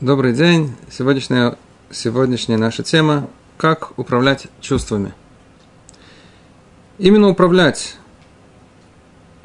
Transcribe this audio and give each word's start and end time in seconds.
Добрый 0.00 0.32
день. 0.32 0.76
Сегодняшняя, 0.88 1.56
сегодняшняя 1.90 2.56
наша 2.56 2.84
тема– 2.84 3.28
как 3.56 3.98
управлять 3.98 4.46
чувствами. 4.60 5.12
Именно 6.98 7.30
управлять, 7.30 7.96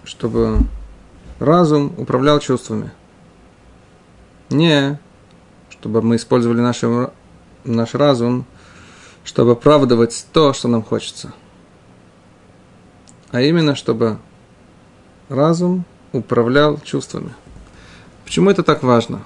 чтобы 0.03 0.59
разум 1.39 1.91
управлял 1.97 2.39
чувствами. 2.39 2.91
Не 4.51 4.99
чтобы 5.71 6.03
мы 6.03 6.17
использовали 6.17 6.61
наш, 6.61 6.83
наш 7.63 7.95
разум, 7.95 8.45
чтобы 9.23 9.53
оправдывать 9.53 10.27
то, 10.33 10.53
что 10.53 10.67
нам 10.67 10.83
хочется. 10.83 11.33
А 13.31 13.41
именно, 13.41 13.73
чтобы 13.73 14.19
разум 15.29 15.83
управлял 16.11 16.79
чувствами. 16.79 17.33
Почему 18.23 18.51
это 18.51 18.61
так 18.61 18.83
важно? 18.83 19.23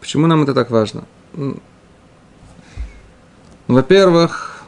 Почему 0.00 0.26
нам 0.26 0.42
это 0.42 0.54
так 0.54 0.70
важно? 0.70 1.04
Во-первых, 3.66 4.62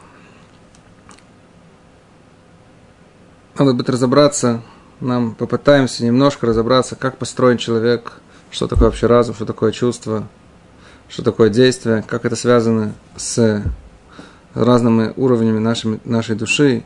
надо 3.57 3.73
будет 3.73 3.89
разобраться, 3.89 4.61
нам 4.99 5.33
попытаемся 5.35 6.05
немножко 6.05 6.45
разобраться, 6.47 6.95
как 6.95 7.17
построен 7.17 7.57
человек, 7.57 8.13
что 8.51 8.67
такое 8.67 8.89
вообще 8.89 9.07
разум, 9.07 9.33
что 9.35 9.45
такое 9.45 9.71
чувство, 9.71 10.27
что 11.09 11.23
такое 11.23 11.49
действие, 11.49 12.03
как 12.07 12.25
это 12.25 12.35
связано 12.35 12.93
с 13.15 13.63
разными 14.53 15.13
уровнями 15.15 15.59
нашей, 15.59 15.99
нашей 16.05 16.35
души. 16.35 16.83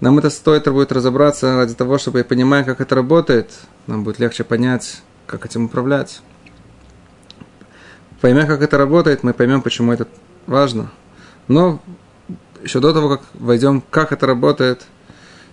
Нам 0.00 0.18
это 0.18 0.30
стоит 0.30 0.70
будет 0.70 0.92
разобраться 0.92 1.56
ради 1.56 1.74
того, 1.74 1.98
чтобы, 1.98 2.22
понимая, 2.24 2.64
как 2.64 2.80
это 2.80 2.94
работает, 2.94 3.50
нам 3.86 4.04
будет 4.04 4.18
легче 4.18 4.44
понять, 4.44 5.02
как 5.26 5.44
этим 5.44 5.64
управлять. 5.64 6.20
Поймя, 8.20 8.46
как 8.46 8.62
это 8.62 8.76
работает, 8.76 9.22
мы 9.22 9.32
поймем, 9.32 9.62
почему 9.62 9.92
это 9.92 10.08
важно. 10.46 10.90
Но 11.46 11.80
еще 12.62 12.80
до 12.80 12.92
того, 12.92 13.08
как 13.08 13.22
войдем, 13.34 13.80
как 13.80 14.12
это 14.12 14.26
работает, 14.26 14.84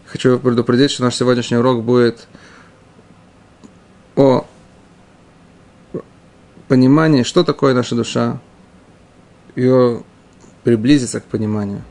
хочу 0.08 0.40
предупредить, 0.40 0.92
что 0.92 1.04
наш 1.04 1.16
сегодняшний 1.16 1.58
урок 1.58 1.84
будет 1.84 2.28
о 4.16 4.46
понимании, 6.68 7.24
что 7.24 7.44
такое 7.44 7.74
наша 7.74 7.96
душа, 7.96 8.40
ее 9.56 10.04
приблизиться 10.64 11.20
к 11.20 11.26
пониманию. 11.26 11.84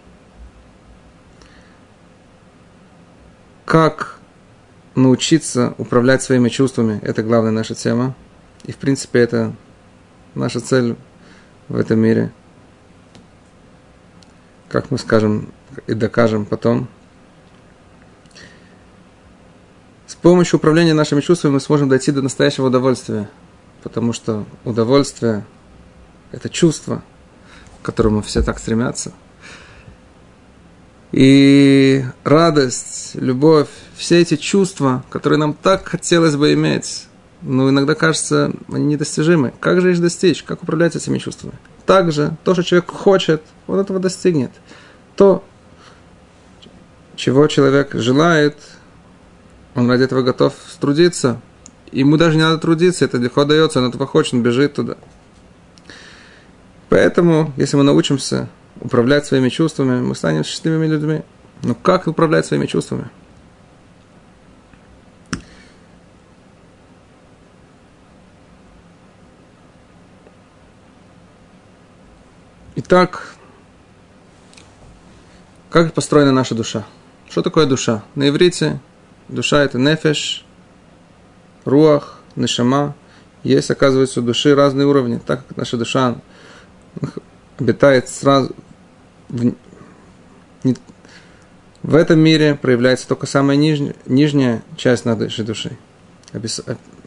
Как 3.65 4.19
научиться 4.95 5.75
управлять 5.79 6.23
своими 6.23 6.49
чувствами– 6.49 6.99
это 7.03 7.23
главная 7.23 7.53
наша 7.53 7.75
тема. 7.75 8.15
И, 8.65 8.73
в 8.73 8.77
принципе, 8.77 9.21
это 9.21 9.53
наша 10.35 10.61
цель 10.61 10.97
в 11.69 11.77
этом 11.77 11.99
мире. 11.99 12.33
Как 14.69 14.91
мы 14.91 14.99
скажем 14.99 15.53
и 15.87 15.95
докажем 15.95 16.47
потом. 16.47 16.89
С 20.07 20.15
помощью 20.15 20.59
управления 20.59 20.95
нашими 20.95 21.21
чувствами 21.21 21.53
мы 21.55 21.61
сможем 21.61 21.89
дойти 21.89 22.13
до 22.13 22.23
настоящего 22.23 22.67
удовольствия. 22.67 23.29
Потому 23.83 24.13
что 24.13 24.45
удовольствие– 24.65 25.45
это 26.33 26.49
чувство, 26.49 27.03
к 27.83 27.87
которому 27.87 28.23
все 28.23 28.43
так 28.43 28.59
стремятся. 28.59 29.13
И 31.13 32.05
радость, 32.25 33.15
любовь, 33.15 33.69
все 33.97 34.21
эти 34.21 34.37
чувства, 34.37 35.05
которые 35.11 35.39
нам 35.39 35.55
так 35.55 35.87
хотелось 35.87 36.35
бы 36.35 36.53
иметь, 36.55 37.07
но 37.45 37.69
иногда 37.69 37.95
кажется, 37.95 38.53
они 38.73 38.87
недостижимы. 38.87 39.53
Как 39.61 39.81
же 39.81 39.93
их 39.93 40.01
достичь? 40.01 40.43
Как 40.43 40.63
управлять 40.63 40.97
этими 40.97 41.19
чувствами? 41.19 41.55
Также 41.85 42.37
то, 42.43 42.55
что 42.55 42.65
человек 42.65 42.91
хочет, 42.91 43.43
он 43.67 43.79
этого 43.79 44.01
достигнет. 44.01 44.51
То, 45.15 45.45
чего 47.17 47.47
человек 47.47 47.95
желает, 47.95 48.57
он 49.75 49.91
ради 49.91 50.05
этого 50.05 50.23
готов 50.23 50.55
трудиться. 50.81 51.41
Ему 51.93 52.17
даже 52.17 52.37
не 52.37 52.43
надо 52.43 52.59
трудиться, 52.59 53.05
это 53.05 53.19
легко 53.19 53.45
дается, 53.45 53.81
он 53.81 53.89
этого 53.89 54.07
хочет, 54.07 54.35
он 54.35 54.43
бежит 54.43 54.75
туда. 54.75 54.97
Поэтому, 56.89 57.53
если 57.57 57.77
мы 57.77 57.83
научимся 57.83 58.49
управлять 58.81 59.27
своими 59.27 59.51
чувствами, 59.51 60.01
мы 60.01 60.15
станем 60.15 60.45
счастливыми 60.45 60.87
людьми. 60.87 61.23
Но 61.63 61.75
как 61.75 62.07
управлять 62.07 62.47
своими 62.47 62.67
чувствами? 62.67 63.11
Итак, 72.87 73.35
как 75.71 75.95
построена 75.95 76.33
наша 76.33 76.55
душа? 76.55 76.85
Что 77.31 77.41
такое 77.41 77.65
душа? 77.65 78.05
На 78.15 78.29
иврите 78.29 78.79
душа 79.29 79.65
это 79.65 79.79
нефеш, 79.79 80.45
руах, 81.65 82.21
нешама. 82.37 82.95
Есть, 83.43 83.71
оказывается, 83.71 84.21
у 84.21 84.23
души 84.23 84.55
разные 84.55 84.87
уровни. 84.87 85.19
Так 85.19 85.47
как 85.47 85.57
наша 85.57 85.79
душа 85.79 86.17
обитает 87.59 88.11
сразу 88.11 88.55
в, 89.31 89.55
не, 90.63 90.77
в 91.83 91.95
этом 91.95 92.19
мире 92.21 92.55
проявляется 92.55 93.09
только 93.09 93.25
самая 93.25 93.57
нижняя, 93.57 93.95
нижняя 94.05 94.63
часть 94.77 95.07
нашей 95.07 95.47
души. 95.47 95.79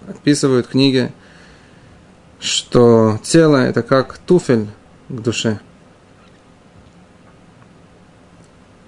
Описывают 0.07 0.65
книги, 0.65 1.13
что 2.39 3.19
тело 3.21 3.57
это 3.57 3.83
как 3.83 4.17
туфель 4.17 4.65
к 5.07 5.21
душе. 5.21 5.59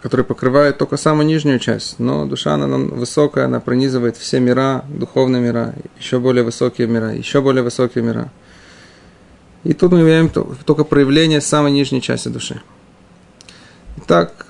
Который 0.02 0.24
покрывает 0.24 0.78
только 0.78 0.98
самую 0.98 1.26
нижнюю 1.26 1.60
часть, 1.60 2.00
но 2.00 2.26
душа, 2.26 2.54
она 2.54 2.68
высокая, 2.78 3.46
она 3.46 3.60
пронизывает 3.60 4.16
все 4.18 4.40
мира, 4.40 4.86
духовные 4.88 5.42
мира, 5.42 5.76
еще 5.98 6.20
более 6.20 6.44
высокие 6.44 6.88
мира, 6.88 7.14
еще 7.14 7.42
более 7.42 7.64
высокие 7.64 8.04
мира. 8.04 8.32
И 9.66 9.74
тут 9.74 9.92
мы 9.92 10.02
имеем 10.02 10.30
только 10.30 10.86
проявление 10.86 11.42
самой 11.42 11.72
нижней 11.74 12.02
части 12.02 12.30
души. 12.30 12.62
Итак, 13.98 14.48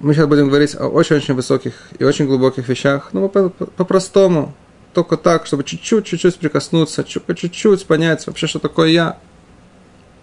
мы 0.00 0.12
сейчас 0.12 0.26
будем 0.26 0.48
говорить 0.48 0.74
о 0.74 0.88
очень-очень 0.88 1.34
высоких 1.34 1.74
и 1.98 2.04
очень 2.04 2.26
глубоких 2.26 2.68
вещах, 2.68 3.10
но 3.12 3.28
по-простому, 3.28 4.54
только 4.92 5.16
так, 5.16 5.46
чтобы 5.46 5.62
чуть-чуть, 5.62 6.04
чуть-чуть 6.04 6.36
прикоснуться, 6.36 7.04
чуть-чуть 7.04 7.86
понять 7.86 8.26
вообще, 8.26 8.48
что 8.48 8.58
такое 8.58 8.88
я, 8.88 9.18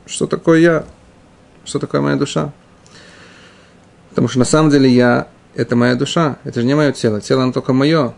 что 0.06 0.28
такое 0.28 0.60
я, 0.60 0.86
что 1.64 1.80
такое 1.80 2.02
моя 2.02 2.18
душа. 2.18 2.52
Потому 4.16 4.30
что 4.30 4.40
на 4.40 4.46
самом 4.46 4.70
деле 4.70 4.90
я– 4.90 5.28
это 5.56 5.76
моя 5.76 5.96
душа, 5.96 6.38
это 6.46 6.62
же 6.62 6.66
не 6.66 6.74
мое 6.74 6.94
тело. 6.94 7.20
Тело, 7.20 7.44
оно 7.44 7.52
только 7.52 7.74
мое. 7.74 8.14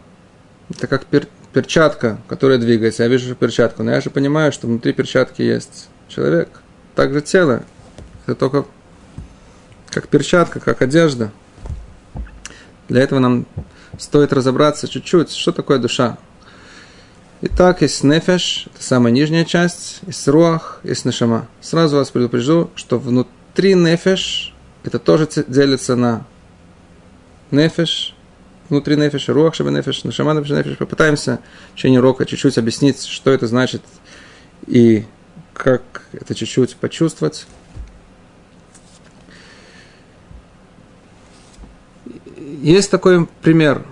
Это 0.69 0.85
как 0.85 1.08
пер, 1.08 1.28
перчатка, 1.53 2.19
которая 2.28 2.59
двигается. 2.59 3.02
Я 3.02 3.09
вижу 3.09 3.34
перчатку, 3.34 3.81
но 3.81 3.90
я 3.90 4.00
же 4.00 4.12
понимаю, 4.12 4.52
что 4.52 4.68
внутри 4.68 4.94
перчатки 4.94 5.41
есть 5.41 5.90
человек. 6.07 6.50
Также 6.94 7.22
тело– 7.22 7.63
это 8.28 8.36
только 8.36 8.66
как 9.90 10.07
перчатка, 10.07 10.59
как 10.59 10.84
одежда. 10.84 11.31
Для 12.90 13.02
этого 13.02 13.18
нам 13.18 13.47
стоит 13.97 14.31
разобраться 14.34 14.88
чуть-чуть, 14.88 15.31
что 15.31 15.52
такое 15.52 15.80
душа. 15.80 16.19
Итак, 17.41 17.81
есть 17.81 18.03
нефеш, 18.03 18.68
это 18.72 18.84
самая 18.84 19.12
нижняя 19.12 19.46
часть, 19.46 20.02
есть 20.06 20.28
руах, 20.28 20.80
есть 20.84 21.06
нешама. 21.06 21.47
Сразу 21.59 21.96
вас 21.96 22.12
предупрежу, 22.12 22.69
что 22.75 23.00
внутри 23.00 23.74
нефеш 23.74 24.53
это 24.88 25.00
тоже 25.00 25.28
делится 25.48 25.98
на 25.98 26.25
нефеш, 27.52 28.16
внутри 28.70 28.96
нефеша, 28.96 29.34
руах 29.34 29.53
шаба 29.53 29.70
нефеш, 29.70 30.06
нашама 30.06 30.34
нефеш, 30.34 30.52
нефеш. 30.52 30.78
Попытаемся 30.78 31.40
в 31.74 31.75
течение 31.75 32.00
урока 32.00 32.25
чуть-чуть 32.25 32.58
объяснить, 32.58 33.03
что 33.03 33.31
это 33.31 33.48
значит 33.48 33.81
и 34.66 35.06
как 35.54 36.07
это 36.13 36.34
чуть-чуть 36.34 36.78
почувствовать. 36.78 37.48
Есть 42.62 42.89
такой 42.89 43.25
пример. 43.42 43.86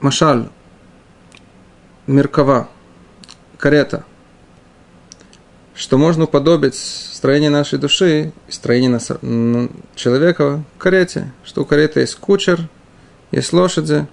Машаль, 0.00 0.50
Меркова, 2.06 2.68
карета– 3.56 4.04
что 5.74 5.98
можно 5.98 6.24
уподобить 6.24 6.76
строение 6.76 7.50
нашей 7.50 7.78
души, 7.78 8.32
строение 8.48 9.00
человека 9.96 10.62
в 10.76 10.78
карете, 10.78 11.32
что 11.44 11.62
у 11.62 11.64
кареты 11.64 12.00
есть 12.00 12.14
кучер, 12.14 12.68
есть 13.32 13.52
лошади, 13.52 14.06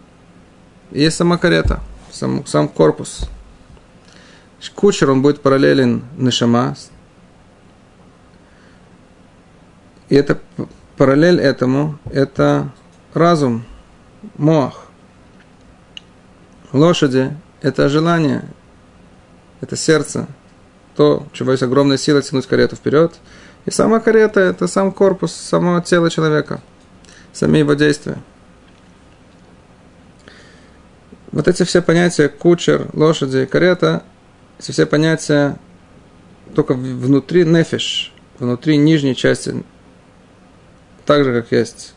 есть 0.89 1.17
сама 1.17 1.37
карета, 1.37 1.79
сам, 2.11 2.45
сам 2.45 2.67
корпус. 2.67 3.29
Кучер, 4.75 5.11
он 5.11 5.21
будет 5.21 5.41
параллелен 5.41 6.03
Нешама. 6.17 6.75
И 10.09 10.15
это 10.15 10.39
параллель 10.97 11.39
этому, 11.39 11.99
это 12.11 12.71
разум, 13.13 13.65
мох. 14.37 14.85
Лошади– 16.73 17.35
это 17.61 17.89
желание, 17.89 18.45
это 19.61 19.75
сердце– 19.75 20.27
то, 21.01 21.25
чего 21.33 21.49
есть 21.49 21.63
огромная 21.63 21.97
сила 21.97 22.21
тянуть 22.21 22.45
карету 22.45 22.75
вперед. 22.75 23.15
И 23.65 23.71
сама 23.71 23.99
карета– 23.99 24.39
это 24.41 24.67
сам 24.67 24.91
корпус, 24.91 25.33
само 25.33 25.81
тело 25.81 26.11
человека, 26.11 26.61
сами 27.33 27.57
его 27.57 27.73
действия. 27.73 28.19
Вот 31.31 31.47
эти 31.47 31.63
все 31.63 31.81
понятия 31.81 32.29
кучер, 32.29 32.87
лошади, 32.93 33.47
карета, 33.47 34.03
эти 34.59 34.71
все 34.71 34.85
понятия 34.85 35.57
только 36.53 36.75
внутри 36.75 37.45
нефиш, 37.45 38.13
внутри 38.37 38.77
нижней 38.77 39.15
части, 39.15 39.63
так 41.07 41.23
же, 41.23 41.41
как 41.41 41.51
есть 41.51 41.95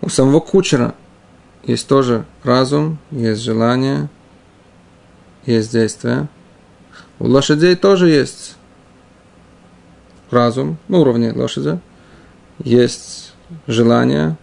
у 0.00 0.08
самого 0.08 0.40
кучера, 0.40 0.96
есть 1.62 1.86
тоже 1.86 2.24
разум, 2.42 2.98
есть 3.12 3.42
желание, 3.42 4.08
есть 5.46 5.70
действие. 5.70 6.26
У 7.20 7.26
лошадей 7.26 7.76
тоже 7.76 8.08
есть 8.08 8.56
разум 10.30 10.78
на 10.88 11.00
уровне 11.00 11.32
лошади, 11.32 11.78
есть 12.64 13.34
желание, 13.66 14.38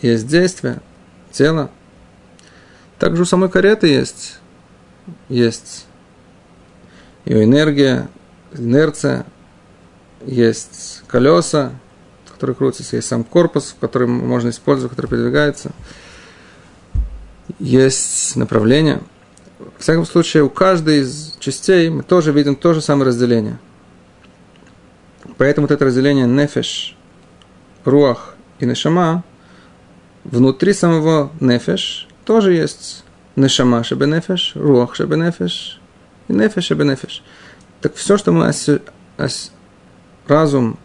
есть 0.00 0.26
действие, 0.26 0.80
тело. 1.30 1.70
Также 2.98 3.22
у 3.22 3.26
самой 3.26 3.50
кареты 3.50 3.88
есть, 3.88 4.38
есть 5.28 5.86
ее 7.26 7.44
энергия, 7.44 8.08
инерция, 8.52 9.26
есть 10.24 11.02
колеса, 11.08 11.72
которые 12.32 12.56
крутятся, 12.56 12.96
есть 12.96 13.08
сам 13.08 13.22
корпус, 13.22 13.76
который 13.78 14.08
можно 14.08 14.48
использовать, 14.48 14.96
который 14.96 15.10
передвигается, 15.10 15.72
есть 17.58 18.34
направление. 18.34 19.02
В 19.58 19.80
всяком 19.80 20.06
случае, 20.06 20.44
у 20.44 20.50
каждой 20.50 21.00
из 21.00 21.36
частей 21.40 21.90
мы 21.90 22.02
тоже 22.02 22.32
видим 22.32 22.54
то 22.54 22.74
же 22.74 22.80
самое 22.80 23.08
разделение. 23.08 23.58
Поэтому 25.36 25.66
вот 25.66 25.72
это 25.72 25.84
разделение 25.84 26.26
нефеш, 26.26 26.96
руах 27.84 28.34
и 28.60 28.66
нешама 28.66 29.24
внутри 30.24 30.72
самого 30.72 31.30
нефеш 31.40 32.08
тоже 32.24 32.54
есть 32.54 33.04
нешама 33.34 33.82
шебенефеш, 33.82 34.52
руах 34.54 34.94
шебенефеш 34.94 35.80
и 36.28 36.32
нефеш 36.32 36.64
шебенефеш. 36.64 37.22
Так 37.80 37.94
все, 37.94 38.16
что 38.16 38.32
мы 38.32 38.46
оси, 38.46 38.80
ос, 39.16 39.52
разум, 40.26 40.78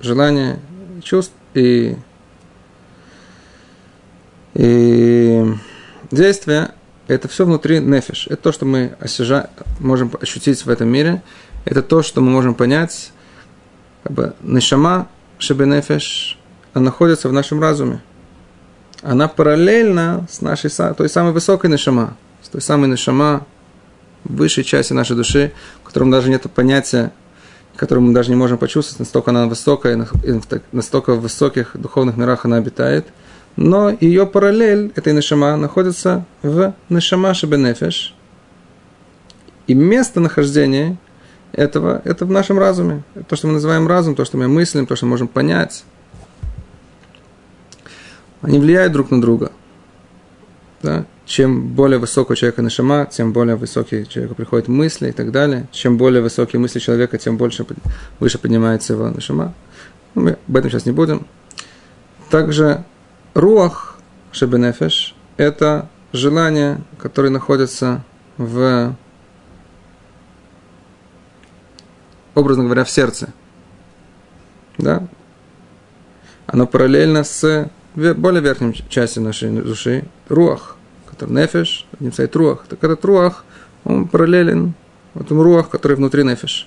желание, 0.00 0.60
чувств 1.02 1.32
и, 1.54 1.96
и 4.54 5.54
действия, 6.10 6.74
это 7.14 7.28
все 7.28 7.44
внутри 7.44 7.80
нефиш. 7.80 8.26
Это 8.28 8.42
то, 8.42 8.52
что 8.52 8.66
мы 8.66 8.94
осяжа, 9.00 9.50
можем 9.78 10.12
ощутить 10.20 10.64
в 10.64 10.70
этом 10.70 10.88
мире. 10.88 11.22
Это 11.64 11.82
то, 11.82 12.02
что 12.02 12.20
мы 12.20 12.30
можем 12.30 12.54
понять. 12.54 13.12
Как 14.02 14.12
бы, 14.12 14.34
нешама 14.42 15.08
шебенефиш, 15.38 16.38
она 16.72 16.86
находится 16.86 17.28
в 17.28 17.32
нашем 17.32 17.60
разуме. 17.60 18.00
Она 19.02 19.28
параллельна 19.28 20.26
с 20.30 20.40
нашей 20.40 20.70
той 20.94 21.08
самой 21.08 21.32
высокой 21.32 21.70
нешама, 21.70 22.16
с 22.42 22.48
той 22.48 22.60
самой 22.60 22.88
нешама, 22.88 23.46
высшей 24.24 24.64
части 24.64 24.92
нашей 24.92 25.16
души, 25.16 25.52
в 25.82 25.86
котором 25.86 26.10
даже 26.10 26.28
нет 26.28 26.42
понятия 26.54 27.12
которую 27.80 28.08
мы 28.08 28.12
даже 28.12 28.28
не 28.28 28.36
можем 28.36 28.58
почувствовать, 28.58 28.98
настолько 28.98 29.30
она 29.30 29.46
высокая, 29.46 30.06
настолько 30.70 31.14
в 31.14 31.22
высоких 31.22 31.70
духовных 31.72 32.18
мирах 32.18 32.44
она 32.44 32.58
обитает. 32.58 33.06
Но 33.56 33.90
ее 33.90 34.26
параллель, 34.26 34.92
этой 34.96 35.12
Нешама, 35.12 35.56
находится 35.56 36.24
в 36.42 36.74
Нешама 36.88 37.34
Шабенефеш. 37.34 38.14
И 39.66 39.74
место 39.74 40.20
нахождения 40.20 40.96
этого, 41.52 42.00
это 42.04 42.24
в 42.24 42.30
нашем 42.30 42.58
разуме. 42.58 43.02
То, 43.28 43.36
что 43.36 43.48
мы 43.48 43.54
называем 43.54 43.86
разум, 43.86 44.14
то, 44.14 44.24
что 44.24 44.36
мы 44.36 44.48
мыслим, 44.48 44.86
то, 44.86 44.96
что 44.96 45.06
мы 45.06 45.10
можем 45.10 45.28
понять. 45.28 45.84
Они 48.40 48.58
влияют 48.58 48.92
друг 48.92 49.10
на 49.10 49.20
друга. 49.20 49.52
Да? 50.82 51.04
чем 51.30 51.68
более 51.68 52.00
высокого 52.00 52.34
человека 52.34 52.60
нашама, 52.60 53.06
тем 53.06 53.32
более 53.32 53.54
высокий 53.54 54.04
человек 54.08 54.34
приходит 54.34 54.66
мысли 54.66 55.10
и 55.10 55.12
так 55.12 55.30
далее. 55.30 55.68
Чем 55.70 55.96
более 55.96 56.22
высокие 56.22 56.58
мысли 56.58 56.80
человека, 56.80 57.18
тем 57.18 57.36
больше, 57.36 57.64
выше 58.18 58.38
поднимается 58.38 58.94
его 58.94 59.08
нашама. 59.10 59.54
Ну, 60.16 60.22
мы 60.22 60.38
об 60.48 60.56
этом 60.56 60.72
сейчас 60.72 60.86
не 60.86 60.92
будем. 60.92 61.24
Также 62.30 62.84
руах 63.34 63.98
шебенефеш– 64.32 65.14
это 65.36 65.88
желание, 66.12 66.80
которое 66.98 67.30
находится 67.30 68.04
в, 68.36 68.94
образно 72.34 72.64
говоря, 72.64 72.84
в 72.84 72.90
сердце. 72.90 73.32
Да? 74.78 75.06
Оно 76.46 76.66
параллельно 76.66 77.24
с 77.24 77.70
более 77.94 78.40
верхней 78.40 78.74
частью 78.88 79.22
нашей 79.22 79.50
души, 79.50 80.04
руах– 80.28 80.76
который 81.20 81.34
нефеш, 81.34 81.86
немцайт 81.98 82.34
руах. 82.34 82.64
Так 82.66 82.82
этот 82.82 83.04
руах, 83.04 83.44
он 83.84 84.08
параллелен 84.08 84.72
этому 85.14 85.42
руах, 85.42 85.68
который 85.68 85.96
внутри 85.96 86.24
нефеш. 86.24 86.66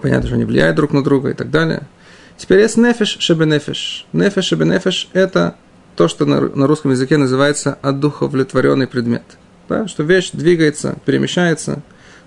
Понятно, 0.00 0.26
что 0.26 0.34
они 0.34 0.44
влияют 0.44 0.74
друг 0.74 0.92
на 0.92 1.04
друга 1.04 1.30
и 1.30 1.34
так 1.34 1.50
далее. 1.50 1.86
Теперь 2.36 2.60
есть 2.60 2.76
нефеш 2.76 3.16
шебенефеш. 3.20 4.06
Нефеш 4.12 4.44
шебенефеш– 4.44 5.08
это 5.12 5.56
то, 5.96 6.08
что 6.08 6.24
на, 6.26 6.66
русском 6.66 6.90
языке 6.90 7.16
называется 7.16 7.78
одуховлетворенный 7.80 8.86
предмет. 8.86 9.22
Да? 9.68 9.86
Что 9.86 10.02
вещь 10.02 10.30
двигается, 10.32 10.96
перемещается, 11.04 11.82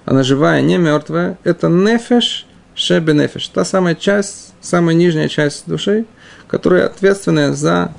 она 0.06 0.24
живая, 0.24 0.62
не 0.62 0.78
мертвая. 0.78 1.38
Это 1.44 1.68
нефеш 1.68 2.46
шебенефеш. 2.76 3.48
Та 3.50 3.66
самая 3.66 3.96
часть, 3.96 4.54
самая 4.62 4.96
нижняя 4.96 5.28
часть 5.28 5.68
души, 5.68 6.06
которая 6.48 6.86
ответственная 6.86 7.52
за 7.52 7.94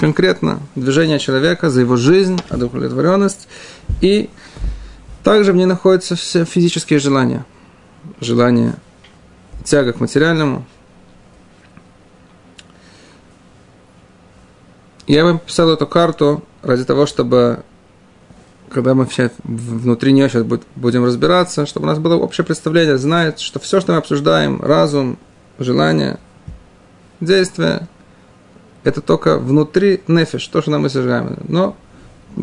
конкретно 0.00 0.60
движение 0.74 1.20
человека, 1.20 1.70
за 1.70 1.82
его 1.82 1.96
жизнь, 1.96 2.40
удовлетворенность. 2.50 3.46
И 4.00 4.28
также 5.22 5.52
в 5.52 5.56
ней 5.56 5.66
находятся 5.66 6.16
все 6.16 6.44
физические 6.44 6.98
желания. 6.98 7.44
Желание 8.20 8.74
тяга 9.64 9.92
к 9.92 10.00
материальному. 10.00 10.66
Я 15.06 15.24
вам 15.24 15.38
писал 15.38 15.70
эту 15.70 15.86
карту 15.86 16.42
ради 16.62 16.84
того, 16.84 17.06
чтобы 17.06 17.62
когда 18.70 18.94
мы 18.94 19.06
все 19.06 19.30
внутри 19.44 20.12
нее 20.12 20.28
сейчас 20.28 20.44
будем 20.74 21.04
разбираться, 21.04 21.66
чтобы 21.66 21.86
у 21.86 21.88
нас 21.88 21.98
было 21.98 22.16
общее 22.16 22.44
представление, 22.44 22.98
знает, 22.98 23.38
что 23.38 23.60
все, 23.60 23.80
что 23.80 23.92
мы 23.92 23.98
обсуждаем, 23.98 24.60
разум, 24.60 25.18
желание, 25.58 26.18
действие, 27.20 27.86
это 28.82 29.00
только 29.00 29.38
внутри 29.38 30.02
нефиш, 30.08 30.46
то, 30.48 30.60
что 30.60 30.70
нам 30.72 30.82
мы 30.82 30.88
сожигаем. 30.90 31.38
Но 31.46 31.76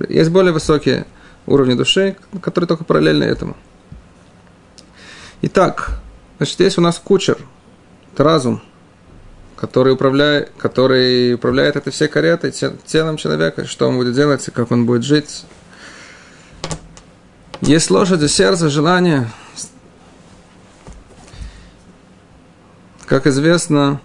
есть 0.07 0.31
более 0.31 0.53
высокие 0.53 1.05
уровни 1.47 1.73
души, 1.73 2.15
которые 2.41 2.67
только 2.67 2.83
параллельны 2.83 3.23
этому. 3.23 3.57
Итак, 5.41 5.99
значит, 6.37 6.59
есть 6.59 6.77
у 6.77 6.81
нас 6.81 6.99
кучер, 7.03 7.39
это 8.13 8.23
разум, 8.23 8.61
который 9.61 9.93
управляет, 9.93 10.51
который 10.57 11.35
управляет 11.35 11.75
этой 11.75 11.93
всей 11.93 12.07
каретой, 12.07 12.51
телом 12.51 13.17
человека, 13.17 13.67
что 13.67 13.87
он 13.87 13.95
будет 13.95 14.15
делать, 14.15 14.49
как 14.51 14.71
он 14.71 14.87
будет 14.87 15.03
жить. 15.03 15.45
Есть 17.61 17.91
лошади, 17.91 18.25
сердце, 18.25 18.69
желание. 18.69 19.29
Как 23.05 23.27
известно, 23.27 24.01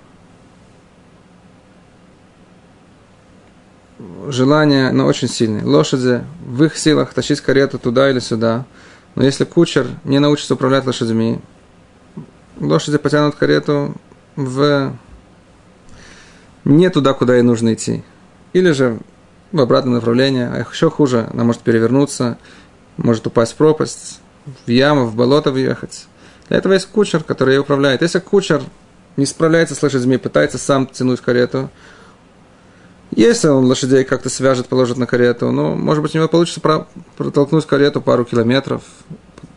желание, 4.28 4.92
но 4.92 5.06
очень 5.06 5.28
сильное. 5.28 5.64
Лошади 5.64 6.22
в 6.44 6.64
их 6.64 6.76
силах 6.76 7.14
тащить 7.14 7.40
карету 7.40 7.78
туда 7.78 8.10
или 8.10 8.18
сюда. 8.18 8.66
Но 9.14 9.24
если 9.24 9.44
кучер 9.44 9.86
не 10.04 10.18
научится 10.18 10.52
управлять 10.52 10.84
лошадьми, 10.84 11.40
лошади 12.60 12.98
потянут 12.98 13.36
карету 13.36 13.94
в 14.34 14.94
не 16.66 16.90
туда, 16.90 17.14
куда 17.14 17.36
ей 17.36 17.42
нужно 17.42 17.74
идти. 17.74 18.02
Или 18.52 18.72
же 18.72 18.98
в 19.52 19.60
обратное 19.60 19.94
направление. 19.94 20.50
А 20.52 20.58
еще 20.58 20.90
хуже, 20.90 21.28
она 21.32 21.44
может 21.44 21.62
перевернуться, 21.62 22.38
может 22.96 23.26
упасть 23.26 23.52
в 23.52 23.56
пропасть, 23.56 24.20
в 24.66 24.70
яму, 24.70 25.06
в 25.06 25.14
болото 25.14 25.50
въехать. 25.50 26.06
Для 26.48 26.58
этого 26.58 26.74
есть 26.74 26.86
кучер, 26.86 27.22
который 27.22 27.54
ее 27.54 27.60
управляет. 27.60 28.02
Если 28.02 28.18
кучер 28.18 28.62
не 29.16 29.26
справляется 29.26 29.74
с 29.74 29.82
лошадьми, 29.82 30.18
пытается 30.18 30.58
сам 30.58 30.86
тянуть 30.86 31.20
карету, 31.20 31.70
если 33.12 33.48
он 33.48 33.64
лошадей 33.64 34.04
как-то 34.04 34.28
свяжет, 34.28 34.66
положит 34.66 34.98
на 34.98 35.06
карету, 35.06 35.50
ну, 35.50 35.74
может 35.74 36.02
быть, 36.02 36.14
у 36.14 36.18
него 36.18 36.28
получится 36.28 36.60
протолкнуть 37.16 37.66
карету 37.66 38.00
пару 38.00 38.24
километров. 38.24 38.82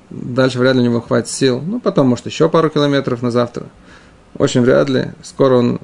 Дальше 0.09 0.59
вряд 0.59 0.75
ли 0.75 0.81
у 0.81 0.83
него 0.85 1.01
хватит 1.01 1.29
сил. 1.29 1.59
Ну, 1.59 1.79
потом, 1.79 2.07
может, 2.07 2.25
еще 2.25 2.47
пару 2.47 2.69
километров 2.69 3.21
на 3.21 3.31
завтра. 3.31 3.65
Очень 4.37 4.61
вряд 4.61 4.89
ли. 4.89 5.11
Скоро 5.23 5.55
он... 5.55 5.81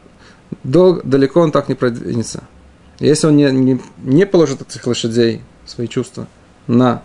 Дол, 0.63 1.01
далеко 1.03 1.41
он 1.41 1.51
так 1.51 1.69
не 1.69 1.75
продвинется. 1.75 2.43
Если 2.99 3.27
он 3.27 3.35
не, 3.35 3.51
не, 3.51 3.81
не 4.03 4.25
положит 4.25 4.61
этих 4.61 4.85
лошадей, 4.87 5.41
свои 5.65 5.87
чувства, 5.87 6.27
на 6.67 7.03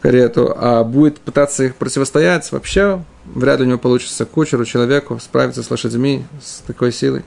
карету, 0.00 0.54
а 0.56 0.84
будет 0.84 1.18
пытаться 1.18 1.64
их 1.64 1.76
противостоять, 1.76 2.50
вообще 2.52 3.04
вряд 3.26 3.60
ли 3.60 3.66
у 3.66 3.68
него 3.68 3.78
получится 3.78 4.24
кучеру, 4.24 4.64
человеку 4.64 5.18
справиться 5.20 5.62
с 5.62 5.70
лошадьми 5.70 6.24
с 6.42 6.60
такой 6.60 6.92
силой. 6.92 7.22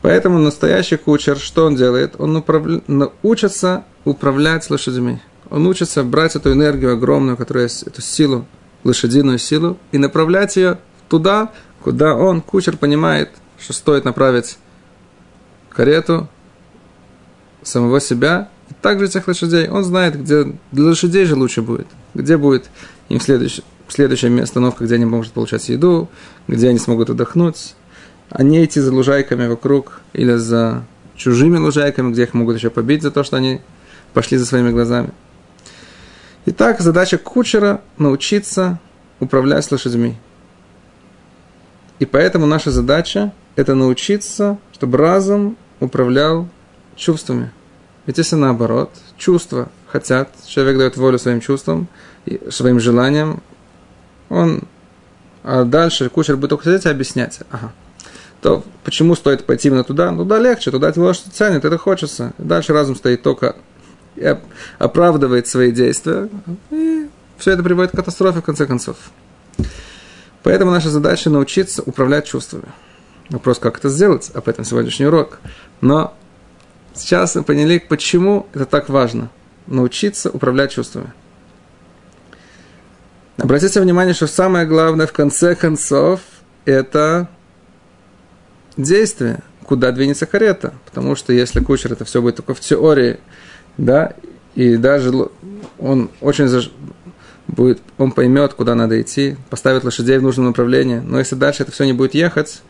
Поэтому 0.00 0.38
настоящий 0.38 0.96
кучер, 0.96 1.38
что 1.38 1.66
он 1.66 1.76
делает? 1.76 2.14
Он 2.18 2.36
управля... 2.36 2.80
учится 3.22 3.84
управлять 4.04 4.68
лошадьми. 4.68 5.20
Он 5.48 5.66
учится 5.66 6.02
брать 6.02 6.34
эту 6.34 6.52
энергию 6.52 6.94
огромную, 6.94 7.36
которая 7.36 7.64
есть, 7.64 7.84
эту 7.84 8.02
силу, 8.02 8.46
лошадиную 8.82 9.38
силу, 9.38 9.78
и 9.92 9.98
направлять 9.98 10.56
ее 10.56 10.78
туда, 11.08 11.52
куда 11.82 12.14
он, 12.14 12.40
кучер, 12.40 12.76
понимает, 12.76 13.30
что 13.58 13.72
стоит 13.72 14.04
направить 14.04 14.58
карету 15.70 16.28
самого 17.62 18.00
себя, 18.00 18.48
и 18.70 18.74
также 18.74 19.06
этих 19.06 19.28
лошадей. 19.28 19.68
Он 19.68 19.84
знает, 19.84 20.20
где 20.20 20.54
для 20.70 20.84
лошадей 20.84 21.24
же 21.24 21.36
лучше 21.36 21.62
будет, 21.62 21.86
где 22.14 22.36
будет 22.36 22.70
им 23.08 23.20
следующая, 23.20 23.62
следующая 23.88 24.42
остановка, 24.42 24.84
где 24.84 24.94
они 24.94 25.04
могут 25.04 25.30
получать 25.32 25.68
еду, 25.68 26.08
где 26.48 26.68
они 26.68 26.78
смогут 26.78 27.10
отдохнуть, 27.10 27.74
а 28.30 28.42
не 28.42 28.64
идти 28.64 28.80
за 28.80 28.92
лужайками 28.92 29.46
вокруг 29.46 30.00
или 30.12 30.34
за 30.34 30.84
чужими 31.16 31.58
лужайками, 31.58 32.12
где 32.12 32.24
их 32.24 32.34
могут 32.34 32.56
еще 32.56 32.70
побить 32.70 33.02
за 33.02 33.10
то, 33.10 33.22
что 33.22 33.36
они 33.36 33.60
пошли 34.14 34.38
за 34.38 34.46
своими 34.46 34.70
глазами. 34.70 35.10
Итак, 36.46 36.80
задача 36.80 37.18
кучера– 37.18 37.82
научиться 37.98 38.80
управлять 39.20 39.70
лошадьми. 39.70 40.16
И 42.02 42.04
поэтому 42.04 42.46
наша 42.46 42.72
задача– 42.72 43.32
это 43.54 43.76
научиться, 43.76 44.58
чтобы 44.72 44.98
разум 44.98 45.56
управлял 45.78 46.48
чувствами. 46.96 47.52
Ведь 48.06 48.18
если 48.18 48.34
наоборот, 48.34 48.90
чувства 49.16 49.68
хотят, 49.86 50.28
человек 50.44 50.78
дает 50.78 50.96
волю 50.96 51.20
своим 51.20 51.40
чувствам, 51.40 51.86
своим 52.50 52.80
желаниям, 52.80 53.40
он, 54.30 54.62
а 55.44 55.62
дальше 55.62 56.08
кучер 56.08 56.36
будет 56.36 56.50
только 56.50 56.64
сидеть 56.64 56.86
и 56.86 56.88
объяснять. 56.88 57.38
Ага, 57.52 57.72
то 58.40 58.64
почему 58.82 59.14
стоит 59.14 59.46
пойти 59.46 59.68
именно 59.68 59.84
туда? 59.84 60.10
Ну 60.10 60.24
да, 60.24 60.40
легче, 60.40 60.72
туда 60.72 60.88
его 60.88 61.12
что 61.12 61.30
тянет, 61.30 61.64
это 61.64 61.78
хочется. 61.78 62.32
Дальше 62.36 62.72
разум 62.72 62.96
стоит 62.96 63.22
только 63.22 63.54
и 64.16 64.36
оправдывает 64.80 65.46
свои 65.46 65.70
действия, 65.70 66.28
и 66.72 67.08
все 67.38 67.52
это 67.52 67.62
приводит 67.62 67.92
к 67.92 67.94
катастрофе 67.94 68.40
в 68.40 68.44
конце 68.44 68.66
концов. 68.66 68.96
Поэтому 70.42 70.70
наша 70.70 70.90
задача 70.90 71.30
научиться 71.30 71.82
управлять 71.82 72.26
чувствами. 72.26 72.68
Вопрос, 73.30 73.58
как 73.58 73.78
это 73.78 73.88
сделать, 73.88 74.30
об 74.34 74.48
этом 74.48 74.64
сегодняшний 74.64 75.06
урок. 75.06 75.38
Но 75.80 76.14
сейчас 76.94 77.34
мы 77.34 77.44
поняли, 77.44 77.78
почему 77.78 78.46
это 78.52 78.66
так 78.66 78.88
важно. 78.88 79.30
Научиться 79.66 80.30
управлять 80.30 80.72
чувствами. 80.72 81.12
Обратите 83.38 83.80
внимание, 83.80 84.14
что 84.14 84.26
самое 84.26 84.66
главное 84.66 85.06
в 85.06 85.12
конце 85.12 85.54
концов 85.54 86.20
это 86.64 87.28
действие, 88.76 89.40
куда 89.64 89.92
двинется 89.92 90.26
карета. 90.26 90.74
Потому 90.84 91.16
что 91.16 91.32
если 91.32 91.60
кучер, 91.60 91.92
это 91.92 92.04
все 92.04 92.20
будет 92.20 92.36
только 92.36 92.54
в 92.54 92.60
теории, 92.60 93.20
да, 93.78 94.14
и 94.54 94.76
даже 94.76 95.12
он 95.78 96.10
очень 96.20 96.48
заж... 96.48 96.70
будет, 97.52 97.80
он 97.98 98.10
поймет, 98.12 98.54
куда 98.54 98.74
надо 98.74 99.00
идти, 99.00 99.36
поставит 99.48 99.84
лошадей 99.84 100.18
в 100.18 100.22
нужном 100.22 100.46
направлении. 100.46 100.98
Но 100.98 101.18
если 101.18 101.36
дальше 101.36 101.62
это 101.62 101.72
все 101.72 101.84
не 101.84 101.92
будет 101.92 102.14
ехать, 102.14 102.62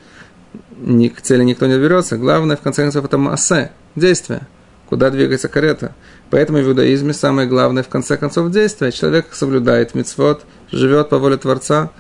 ни, 0.79 1.09
к 1.09 1.23
цели 1.23 1.43
никто 1.43 1.67
не 1.67 1.75
доберется. 1.75 2.19
Главное, 2.19 2.57
в 2.57 2.61
конце 2.61 2.83
концов, 2.83 3.05
это 3.05 3.17
массе, 3.17 3.73
действие, 3.97 4.43
куда 4.89 5.09
двигается 5.09 5.49
карета. 5.49 5.95
Поэтому 6.31 6.59
в 6.59 6.69
иудаизме 6.69 7.15
самое 7.15 7.49
главное, 7.49 7.83
в 7.83 7.89
конце 7.89 8.17
концов, 8.17 8.51
действие. 8.51 8.93
Человек 8.93 9.29
соблюдает 9.33 9.95
мицвод, 9.95 10.45
живет 10.71 11.09
по 11.09 11.19
воле 11.19 11.39
Творца, 11.39 11.91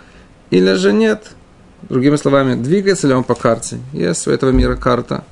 или 0.50 0.74
же 0.74 0.92
нет– 0.92 1.30
Другими 1.88 2.16
словами, 2.16 2.54
двигается 2.54 3.08
ли 3.08 3.14
он 3.14 3.24
по 3.24 3.34
карте? 3.34 3.78
Есть 3.92 4.26
у 4.28 4.30
этого 4.30 4.50
мира 4.50 4.76
карта, 4.76 5.24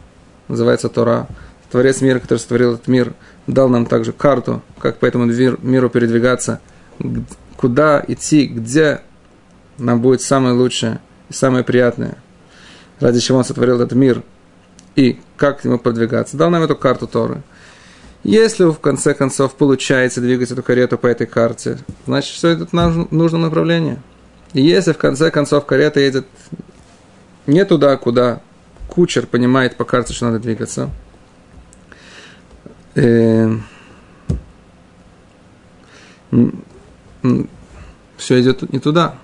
называется 0.48 0.88
Тора. 0.88 1.28
Творец 1.70 2.00
мира, 2.00 2.18
который 2.18 2.38
сотворил 2.38 2.74
этот 2.74 2.88
мир, 2.88 3.14
дал 3.46 3.68
нам 3.68 3.86
также 3.86 4.12
карту, 4.12 4.60
как 4.80 4.98
по 4.98 5.06
этому 5.06 5.26
миру 5.26 5.88
передвигаться, 5.88 6.60
куда 7.56 8.02
идти, 8.06 8.46
где 8.46 9.00
нам 9.78 10.00
будет 10.00 10.22
самое 10.22 10.54
лучшее 10.54 11.00
и 11.28 11.32
самое 11.32 11.64
приятное, 11.64 12.16
ради 12.98 13.20
чего 13.20 13.38
он 13.38 13.44
сотворил 13.44 13.80
этот 13.80 13.92
мир, 13.92 14.22
и 14.96 15.20
как 15.36 15.60
к 15.60 15.64
нему 15.64 15.78
продвигаться. 15.78 16.36
Дал 16.36 16.50
нам 16.50 16.62
эту 16.62 16.76
карту 16.76 17.06
Торы. 17.06 17.42
Если 18.22 18.64
в 18.64 18.78
конце 18.80 19.14
концов 19.14 19.54
получается 19.54 20.20
двигать 20.20 20.50
эту 20.50 20.62
карету 20.62 20.98
по 20.98 21.06
этой 21.06 21.26
карте, 21.26 21.78
значит, 22.06 22.34
все 22.34 22.54
идет 22.54 22.72
в 22.72 23.08
нужном 23.10 23.42
направлении– 23.42 23.98
и 24.52 24.62
если 24.62 24.92
в 24.92 24.98
конце 24.98 25.30
концов 25.30 25.64
карета 25.64 26.00
едет 26.00 26.26
не 27.46 27.64
туда, 27.64 27.96
куда 27.96 28.40
кучер 28.88 29.26
понимает 29.26 29.76
по 29.76 29.84
карте, 29.84 30.12
что 30.12 30.26
надо 30.26 30.40
двигаться, 30.40 30.90
э, 32.96 33.48
все 38.16 38.40
идет 38.40 38.70
не 38.72 38.78
туда. 38.78 39.14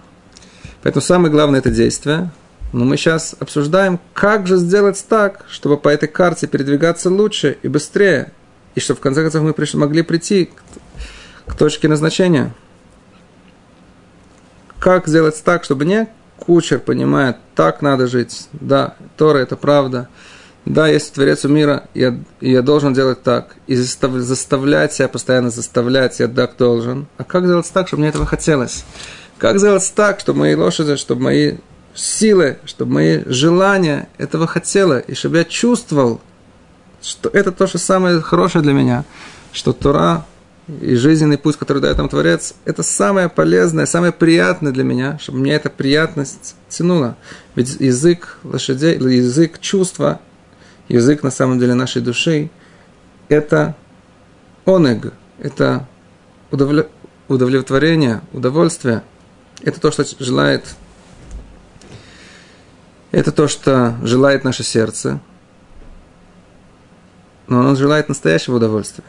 Поэтому 0.83 1.03
самое 1.03 1.31
главное 1.31 1.61
это 1.61 1.71
действие. 1.71 2.31
Но 2.73 2.85
мы 2.85 2.97
сейчас 2.97 3.35
обсуждаем, 3.39 4.01
как 4.13 4.47
же 4.47 4.57
сделать 4.57 5.05
так, 5.09 5.45
чтобы 5.49 5.77
по 5.77 5.89
этой 5.89 6.09
карте 6.09 6.47
передвигаться 6.47 7.11
лучше 7.11 7.59
и 7.63 7.69
быстрее, 7.69 8.33
и 8.75 8.81
чтобы 8.81 8.99
в 8.99 9.03
конце 9.03 9.23
концов 9.23 9.43
мы 9.43 9.53
пришли, 9.53 9.79
могли 9.79 10.03
прийти 10.03 10.47
к, 10.47 11.53
к 11.53 11.55
точке 11.57 11.89
назначения– 11.89 12.55
как 14.87 15.09
сделать 15.09 15.43
так, 15.43 15.65
чтобы 15.65 15.85
не 15.85 16.09
кучер 16.39 16.79
понимает, 16.79 17.39
так 17.57 17.83
надо 17.83 18.07
жить, 18.07 18.49
да, 18.53 18.95
Тора 19.17 19.39
это 19.39 19.57
правда, 19.57 20.09
да, 20.67 20.89
есть 20.89 21.15
Творец 21.15 21.45
у 21.45 21.49
мира, 21.49 21.85
я, 21.95 22.19
я 22.41 22.61
должен 22.61 22.93
делать 22.93 23.23
так, 23.23 23.55
и 23.69 23.77
застав, 23.77 24.11
заставлять 24.15 24.93
себя 24.93 25.07
постоянно 25.07 25.51
заставлять, 25.51 26.19
я 26.19 26.27
так 26.27 26.57
должен. 26.57 27.07
А 27.19 27.25
как 27.25 27.45
сделать 27.45 27.71
так, 27.73 27.87
чтобы 27.87 28.01
мне 28.01 28.09
этого 28.09 28.27
хотелось? 28.27 28.85
Как 29.39 29.61
сделать 29.61 29.93
так, 29.95 30.19
чтобы 30.19 30.41
мои 30.41 30.57
лошади, 30.57 30.97
чтобы 30.97 31.23
мои 31.23 31.59
силы, 31.95 32.59
чтобы 32.65 32.95
мои 32.95 33.23
желания 33.27 34.09
этого 34.19 34.49
хотела, 34.49 34.99
и 34.99 35.15
чтобы 35.15 35.39
я 35.39 35.45
чувствовал, 35.45 36.21
что 37.01 37.29
это 37.29 37.53
то, 37.53 37.69
что 37.69 37.79
самое 37.79 38.21
хорошее 38.21 38.65
для 38.65 38.73
меня, 38.73 39.05
что 39.53 39.73
Тора 39.73 40.27
и 40.81 40.97
жизненный 40.97 41.39
путь, 41.39 41.57
который 41.57 41.81
дает 41.81 41.97
нам 41.99 42.09
Творец, 42.09 42.55
это 42.65 42.83
самое 42.83 43.29
полезное, 43.29 43.87
самое 43.87 44.11
приятное 44.11 44.73
для 44.73 44.83
меня, 44.83 45.17
чтобы 45.21 45.39
мне 45.39 45.53
эта 45.53 45.71
приятность 45.71 46.57
тянула. 46.69 47.17
Ведь 47.55 47.77
язык 47.79 48.39
лошадей, 48.43 48.99
язык 48.99 49.61
чувства, 49.61 50.21
язык 50.89 51.23
на 51.23 51.31
самом 51.31 51.59
деле 51.59 51.75
нашей 51.75 52.03
души, 52.03 52.51
это 53.29 53.75
онег, 54.65 55.13
это 55.39 55.87
удовлетворение, 56.51 58.23
удовольствие. 58.33 59.03
Это 59.63 59.81
то, 59.81 59.91
что 59.91 60.05
желает, 60.23 60.75
это 63.11 63.33
то, 63.33 63.49
что 63.49 63.97
желает 64.03 64.45
наше 64.45 64.63
сердце, 64.63 65.21
но 67.47 67.61
оно 67.61 67.75
желает 67.75 68.09
настоящего 68.09 68.57
удовольствия 68.57 69.05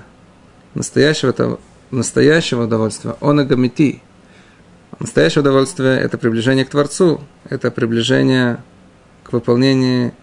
настоящего, 0.77 1.31
-то, 1.31 1.59
настоящего 1.91 2.63
удовольствия, 2.63 3.15
он 3.19 3.39
агамити. 3.39 4.01
Настоящее 4.99 5.41
удовольствие– 5.41 5.99
это 6.01 6.17
приближение 6.17 6.65
к 6.65 6.69
Творцу, 6.69 7.21
это 7.49 7.69
приближение 7.71 8.63
к 9.23 9.33
выполнению, 9.33 10.13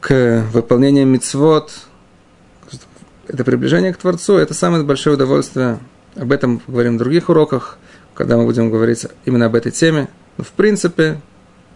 к 0.00 0.46
выполнению 0.52 1.06
мицвод, 1.06 1.72
это 3.26 3.44
приближение 3.44 3.92
к 3.92 3.98
Творцу, 3.98 4.36
это 4.36 4.54
самое 4.54 4.82
большое 4.84 5.16
удовольствие. 5.16 5.78
Об 6.16 6.32
этом 6.32 6.62
говорим 6.66 6.96
в 6.96 6.98
других 6.98 7.28
уроках, 7.28 7.78
когда 8.14 8.36
мы 8.36 8.44
будем 8.44 8.70
говорить 8.70 9.06
именно 9.24 9.46
об 9.46 9.54
этой 9.54 9.70
теме. 9.70 10.08
Но 10.36 10.44
в 10.44 10.52
принципе, 10.52 11.20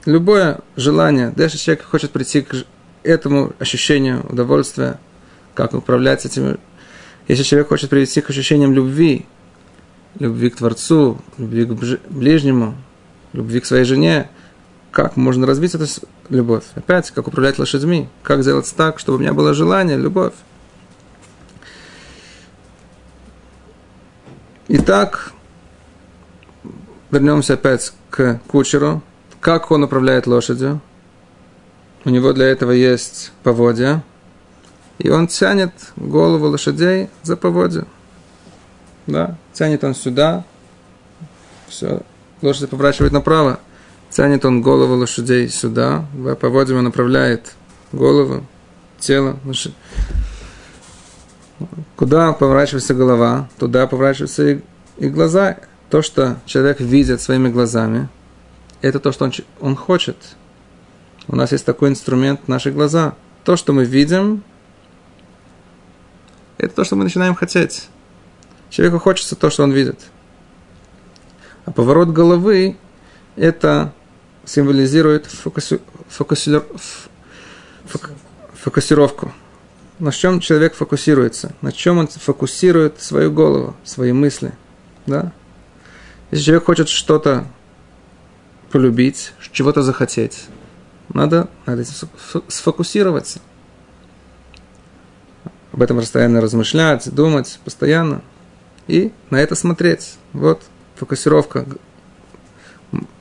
любое 0.05 0.61
желание, 0.77 1.31
даже 1.31 1.59
человек 1.59 1.85
хочет 1.85 2.11
прийти 2.11 2.43
к 2.43 2.65
этому 3.03 3.53
ощущению 3.59 4.25
удовольствия, 4.29 4.99
как 5.55 5.75
управлять 5.75 6.25
этим 6.25 6.59
если 7.29 7.45
человек 7.45 7.69
хочет 7.69 7.91
привести 7.91 8.21
к 8.21 8.31
ощущениям 8.31 8.73
любви, 8.73 9.27
любви 10.19 10.51
к 10.51 10.57
Творцу, 10.57 11.21
любви 11.39 11.65
к 11.65 11.73
ближнему, 12.11 12.75
любви 13.33 13.61
к 13.61 13.67
своей 13.67 13.85
жене, 13.85 14.29
как 14.93 15.17
можно 15.17 15.47
развить 15.47 15.75
эту 15.75 15.87
любовь? 16.29 16.63
Опять, 16.77 17.11
как 17.11 17.27
управлять 17.27 17.59
лошадьми, 17.59 18.09
как 18.23 18.43
сделать 18.43 18.73
так, 18.77 19.01
чтобы 19.01 19.19
у 19.19 19.21
меня 19.21 19.33
было 19.33 19.55
желание, 19.55 19.97
любовь. 19.97 20.35
Итак, 24.69 25.33
вернемся 27.11 27.55
опять 27.55 27.93
к 28.11 28.41
кучеру. 28.47 29.03
Как 29.41 29.73
он 29.73 29.83
управляет 29.83 30.29
лошадью? 30.29 30.81
У 32.05 32.11
него 32.11 32.33
для 32.33 32.47
этого 32.47 32.71
есть 32.71 33.33
поводья– 33.43 34.05
и 35.03 35.09
он 35.09 35.27
тянет 35.27 35.73
голову 35.97 36.47
лошадей 36.47 37.09
за 37.25 37.37
поводья. 37.37 37.87
да, 39.09 39.37
тянет 39.53 39.83
он 39.83 39.97
сюда, 39.97 40.45
все, 41.67 42.03
лошадь 42.41 42.71
поворачивает 42.71 43.13
направо, 43.13 43.59
тянет 44.13 44.45
он 44.45 44.63
голову 44.63 44.95
лошадей 44.95 45.49
сюда, 45.49 46.07
поводим 46.41 46.79
и 46.79 46.83
направляет 46.83 47.55
голову, 47.93 48.45
тело. 48.99 49.39
Куда 51.97 52.33
поворачивается 52.33 52.95
голова, 52.95 53.49
туда 53.59 53.87
поворачиваются 53.87 54.51
и, 54.51 54.61
и 54.99 55.09
глаза. 55.09 55.59
То, 55.91 56.03
что 56.03 56.39
человек 56.47 56.81
видит 56.81 57.21
своими 57.21 57.49
глазами, 57.49 58.09
это 58.81 58.99
то, 58.99 59.13
что 59.13 59.27
он, 59.27 59.33
он 59.61 59.77
хочет. 59.77 60.17
У 61.29 61.37
нас 61.37 61.53
есть 61.53 61.65
такой 61.65 61.91
инструмент 61.91 62.49
наши 62.49 62.71
глаза. 62.71 63.15
То, 63.45 63.57
что 63.57 63.73
мы 63.73 63.85
видим, 63.85 64.43
это 66.59 66.75
то, 66.75 66.85
что 66.85 66.97
мы 66.97 67.05
начинаем 67.05 67.35
хотеть. 67.35 67.89
Человеку 68.71 68.99
хочется 68.99 69.37
то, 69.37 69.51
что 69.51 69.63
он 69.63 69.73
видит. 69.73 70.01
А 71.65 71.71
поворот 71.71 72.09
головы– 72.09 72.77
это 73.37 73.93
символизирует 74.45 75.27
фокуси... 75.27 75.81
Фокуси... 76.09 76.61
Фок... 77.87 78.11
фокусировку. 78.55 79.33
На 79.99 80.11
чем 80.11 80.41
человек 80.41 80.75
фокусируется? 80.75 81.55
На 81.61 81.73
чем 81.73 81.99
он 81.99 82.09
фокусирует 82.09 83.01
свою 83.01 83.31
голову, 83.31 83.77
свои 83.85 84.13
мысли? 84.13 84.53
Да? 85.07 85.33
Если 86.31 86.47
человек 86.47 86.65
хочет 86.65 86.89
что-то 86.89 87.47
полюбить, 88.71 89.33
чего-то 89.53 89.83
захотеть, 89.83 90.47
надо, 91.13 91.49
надо 91.67 91.85
сфокусироваться. 92.49 93.41
Об 95.73 95.83
этом 95.83 95.99
постоянно 95.99 96.41
размышлять, 96.41 97.13
думать, 97.15 97.59
постоянно. 97.65 98.23
И 98.89 99.13
на 99.31 99.41
это 99.41 99.55
смотреть. 99.55 100.17
Вот 100.33 100.63
фокусировка 100.97 101.67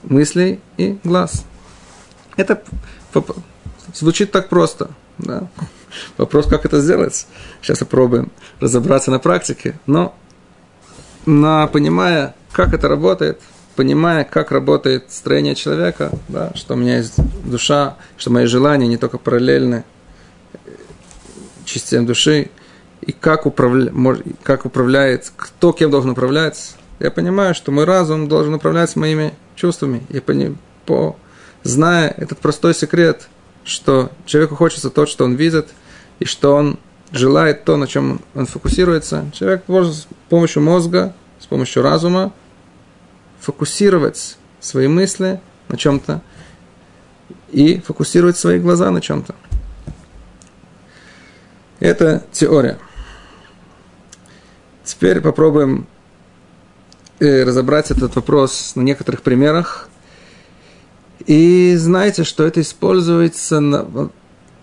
мыслей 0.04 0.60
и 0.78 0.98
глаз. 1.04 1.46
Это 2.38 2.62
звучит 3.94 4.32
так 4.32 4.50
просто. 4.50 4.92
Да? 5.18 5.48
Вопрос, 6.18 6.48
как 6.48 6.66
это 6.66 6.80
сделать. 6.80 7.28
Сейчас 7.62 7.80
попробуем 7.80 8.32
разобраться 8.60 9.12
на 9.12 9.20
практике. 9.20 9.80
Но 9.86 10.16
на, 11.25 11.68
понимая, 11.68 12.36
как 12.51 12.74
это 12.74 12.88
работает, 12.88 13.42
понимая, 13.75 14.24
как 14.24 14.51
работает 14.51 15.12
строение 15.12 15.56
человека, 15.56 16.12
да, 16.28 16.51
что 16.56 16.74
у 16.74 16.78
меня 16.78 16.98
есть 16.98 17.16
душа, 17.46 17.98
что 18.18 18.32
мои 18.32 18.46
желания 18.46 18.88
не 18.88 18.98
только 18.98 19.18
параллельны 19.18 19.84
частям 21.66 22.06
души, 22.06 22.50
и 23.01 23.12
как, 23.12 23.46
управля... 23.46 23.92
как 24.44 24.66
управляет, 24.66 25.32
кто 25.36 25.74
кем 25.74 25.90
должен 25.90 26.12
управлять, 26.12 26.75
я 27.01 27.12
понимаю, 27.12 27.55
что 27.55 27.72
мой 27.72 27.86
разум 27.86 28.27
должен 28.27 28.53
управлять 28.53 28.96
моими 28.96 29.34
чувствами. 29.55 30.03
И 30.10 30.20
по, 30.20 30.34
по, 30.86 31.15
зная 31.63 32.13
этот 32.15 32.39
простой 32.39 32.75
секрет, 32.75 33.27
что 33.63 34.12
человеку 34.25 34.55
хочется 34.55 34.89
то, 34.89 35.05
что 35.05 35.25
он 35.25 35.36
видит, 35.36 35.70
и 36.20 36.25
что 36.25 36.55
он 36.55 36.77
желает 37.12 37.65
то, 37.65 37.77
на 37.77 37.88
чем 37.88 38.22
он 38.36 38.46
фокусируется, 38.46 39.25
человек 39.34 39.63
может 39.67 39.96
с 39.96 40.08
помощью 40.29 40.62
мозга, 40.62 41.13
с 41.39 41.48
помощью 41.48 41.81
разума 41.81 42.31
фокусировать 43.39 44.38
свои 44.60 44.88
мысли 44.88 45.41
на 45.67 45.77
чем-то 45.77 46.22
и 47.50 47.79
фокусировать 47.79 48.38
свои 48.38 48.60
глаза 48.60 48.91
на 48.91 49.01
чем-то. 49.01 49.36
Это 51.79 52.24
теория. 52.31 52.77
Теперь 54.84 55.20
попробуем 55.20 55.88
разобрать 57.22 57.92
этот 57.92 58.16
вопрос 58.16 58.74
на 58.75 58.82
некоторых 58.82 59.22
примерах. 59.22 59.88
И 61.27 61.75
знаете, 61.77 62.24
что 62.24 62.44
это 62.44 62.62
используется, 62.62 63.60
на, 63.60 64.10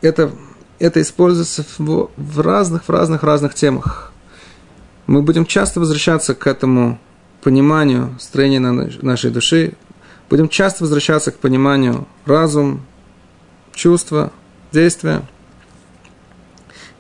это, 0.01 0.33
это 0.79 1.01
используется 1.01 1.64
в, 1.79 2.11
в 2.16 2.40
разных, 2.40 2.85
в 2.85 2.90
разных, 2.90 3.23
разных 3.23 3.55
темах. 3.55 4.12
Мы 5.07 5.23
будем 5.23 5.47
часто 5.47 5.79
возвращаться 5.79 6.35
к 6.35 6.47
этому 6.47 6.99
пониманию 7.42 8.16
строения 8.18 8.59
нашей 8.59 9.31
души, 9.31 9.75
будем 10.29 10.49
часто 10.49 10.83
возвращаться 10.83 11.31
к 11.31 11.38
пониманию 11.38 12.07
разум, 12.27 12.85
чувства, 13.73 14.33
действия. 14.73 15.23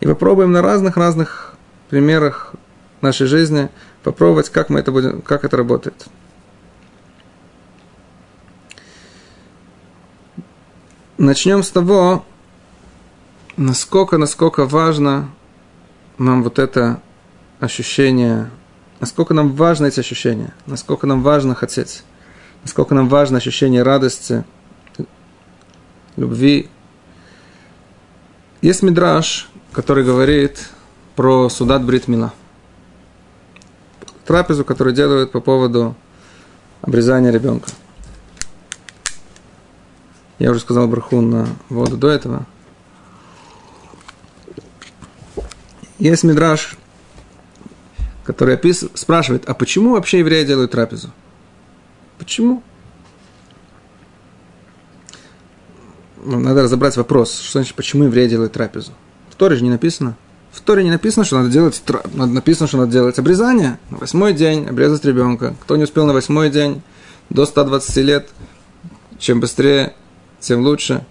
И 0.00 0.06
попробуем 0.06 0.52
на 0.52 0.62
разных-разных 0.62 1.54
примерах 1.90 2.54
нашей 3.00 3.26
жизни 3.26 3.68
попробовать, 4.02 4.48
как, 4.48 4.70
мы 4.70 4.80
это 4.80 4.92
будем, 4.92 5.22
как 5.22 5.44
это 5.44 5.56
работает. 5.56 6.06
Начнем 11.16 11.62
с 11.62 11.70
того, 11.70 12.24
насколько, 13.56 14.18
насколько 14.18 14.66
важно 14.66 15.30
нам 16.16 16.42
вот 16.42 16.58
это 16.58 17.00
ощущение 17.60 18.50
насколько 19.00 19.34
нам 19.34 19.52
важны 19.52 19.86
эти 19.86 20.00
ощущения, 20.00 20.54
насколько 20.66 21.06
нам 21.06 21.22
важно 21.22 21.54
хотеть, 21.54 22.02
насколько 22.62 22.94
нам 22.94 23.08
важно 23.08 23.38
ощущение 23.38 23.82
радости, 23.82 24.44
любви. 26.16 26.68
Есть 28.60 28.82
мидраж, 28.82 29.48
который 29.72 30.04
говорит 30.04 30.68
про 31.14 31.48
судат 31.48 31.84
Бритмила. 31.84 32.32
Трапезу, 34.28 34.62
которую 34.62 34.94
делают 34.94 35.32
по 35.32 35.40
поводу 35.40 35.96
обрезания 36.82 37.30
ребенка. 37.30 37.70
Я 40.38 40.50
уже 40.50 40.60
сказал 40.60 40.86
браху 40.86 41.22
на 41.22 41.48
воду 41.70 41.96
до 41.96 42.10
этого. 42.10 42.44
Есть 45.98 46.24
мидраж, 46.24 46.76
который 48.22 48.56
опис... 48.56 48.84
спрашивает, 48.92 49.48
а 49.48 49.54
почему 49.54 49.92
вообще 49.92 50.18
евреи 50.18 50.44
делают 50.44 50.72
трапезу? 50.72 51.10
Почему? 52.18 52.62
Надо 56.22 56.64
разобрать 56.64 56.98
вопрос, 56.98 57.40
что 57.40 57.60
значит, 57.60 57.74
почему 57.76 58.04
евреи 58.04 58.28
делают 58.28 58.52
трапезу. 58.52 58.92
В 59.30 59.36
Торе 59.36 59.56
же 59.56 59.64
не 59.64 59.70
написано. 59.70 60.18
В 60.58 60.60
Торе 60.60 60.82
не 60.82 60.90
написано, 60.90 61.24
что 61.24 61.36
надо 61.36 61.50
делать, 61.50 61.80
написано, 62.12 62.66
что 62.66 62.78
надо 62.78 62.90
делать 62.90 63.16
обрезание. 63.16 63.78
На 63.90 63.98
восьмой 63.98 64.34
день 64.34 64.66
обрезать 64.66 65.04
ребенка. 65.04 65.54
Кто 65.62 65.76
не 65.76 65.84
успел 65.84 66.04
на 66.04 66.12
восьмой 66.12 66.50
день, 66.50 66.82
до 67.30 67.46
120 67.46 67.96
лет, 67.98 68.28
чем 69.20 69.38
быстрее, 69.38 69.94
тем 70.40 70.62
лучше. 70.62 71.06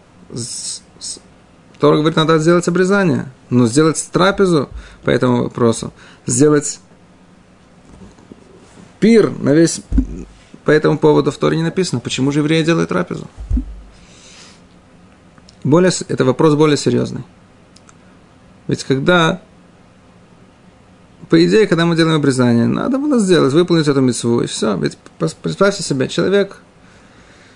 Тора 1.80 1.96
говорит, 1.96 2.18
надо 2.18 2.40
сделать 2.40 2.68
обрезание. 2.68 3.32
Но 3.50 3.68
сделать 3.68 4.06
трапезу 4.12 4.68
по 5.04 5.12
этому 5.12 5.44
вопросу, 5.44 5.94
сделать 6.26 6.80
пир 9.00 9.32
на 9.32 9.52
весь... 9.52 9.82
По 10.66 10.72
этому 10.72 10.98
поводу 10.98 11.32
в 11.32 11.38
Торе 11.38 11.56
не 11.56 11.64
написано, 11.64 12.02
почему 12.02 12.34
же 12.34 12.40
евреи 12.40 12.64
делают 12.64 12.90
трапезу. 12.90 13.30
Более, 15.64 15.94
это 16.10 16.26
вопрос 16.26 16.56
более 16.56 16.76
серьезный. 16.76 17.24
Ведь 18.68 18.84
когда, 18.84 19.42
по 21.30 21.44
идее, 21.46 21.68
когда 21.68 21.86
мы 21.86 21.96
делаем 21.96 22.18
обрезание, 22.18 22.68
надо 22.68 22.98
было 22.98 23.20
сделать, 23.20 23.54
выполнить 23.54 23.88
эту 23.88 24.02
митцву, 24.02 24.42
и 24.42 24.48
все. 24.48 24.76
Ведь 24.78 24.98
представьте 25.42 25.84
себе, 25.84 26.08
человек, 26.08 26.62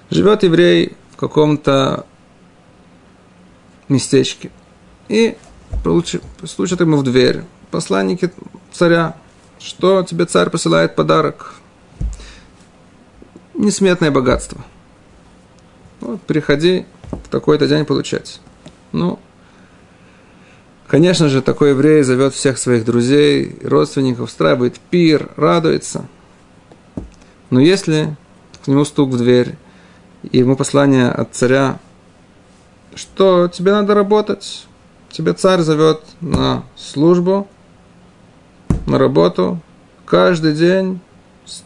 живет 0.10 0.43
еврей 0.43 0.95
в 1.12 1.17
каком-то 1.17 2.06
местечке, 3.89 4.52
и 5.10 5.38
стучат 6.45 6.80
ему 6.80 6.97
в 6.97 7.04
дверь 7.04 7.43
посланники 7.71 8.32
царя, 8.71 9.15
что 9.60 10.04
тебе 10.04 10.26
царь 10.26 10.50
посылает 10.50 10.95
подарок? 10.95 11.56
Несметное 13.54 14.12
богатство. 14.12 14.63
Вот, 16.00 16.21
приходи 16.21 16.86
в 17.12 17.28
такой-то 17.30 17.67
день 17.67 17.86
получать. 17.86 18.39
Ну, 18.91 19.19
конечно 20.91 21.27
же, 21.27 21.41
такой 21.41 21.69
еврей 21.71 22.04
зовет 22.04 22.36
всех 22.36 22.60
своих 22.60 22.86
друзей, 22.86 23.58
родственников, 23.63 24.30
устраивает 24.30 24.80
пир, 24.91 25.32
радуется. 25.36 26.06
Но 27.49 27.60
если 27.60 28.15
к 28.63 28.67
нему 28.67 28.86
стук 28.86 29.10
в 29.10 29.17
дверь, 29.17 29.56
и 30.32 30.38
ему 30.38 30.56
послание 30.56 31.10
от 31.10 31.34
царя, 31.34 31.80
что 32.93 33.47
тебе 33.47 33.71
надо 33.71 33.95
работать, 33.95 34.67
тебе 35.10 35.34
царь 35.34 35.62
зовет 35.62 36.01
на 36.19 36.63
службу– 36.75 37.47
на 38.86 38.97
работу 38.97 39.60
каждый 40.06 40.54
день 40.54 40.99
с 41.45 41.63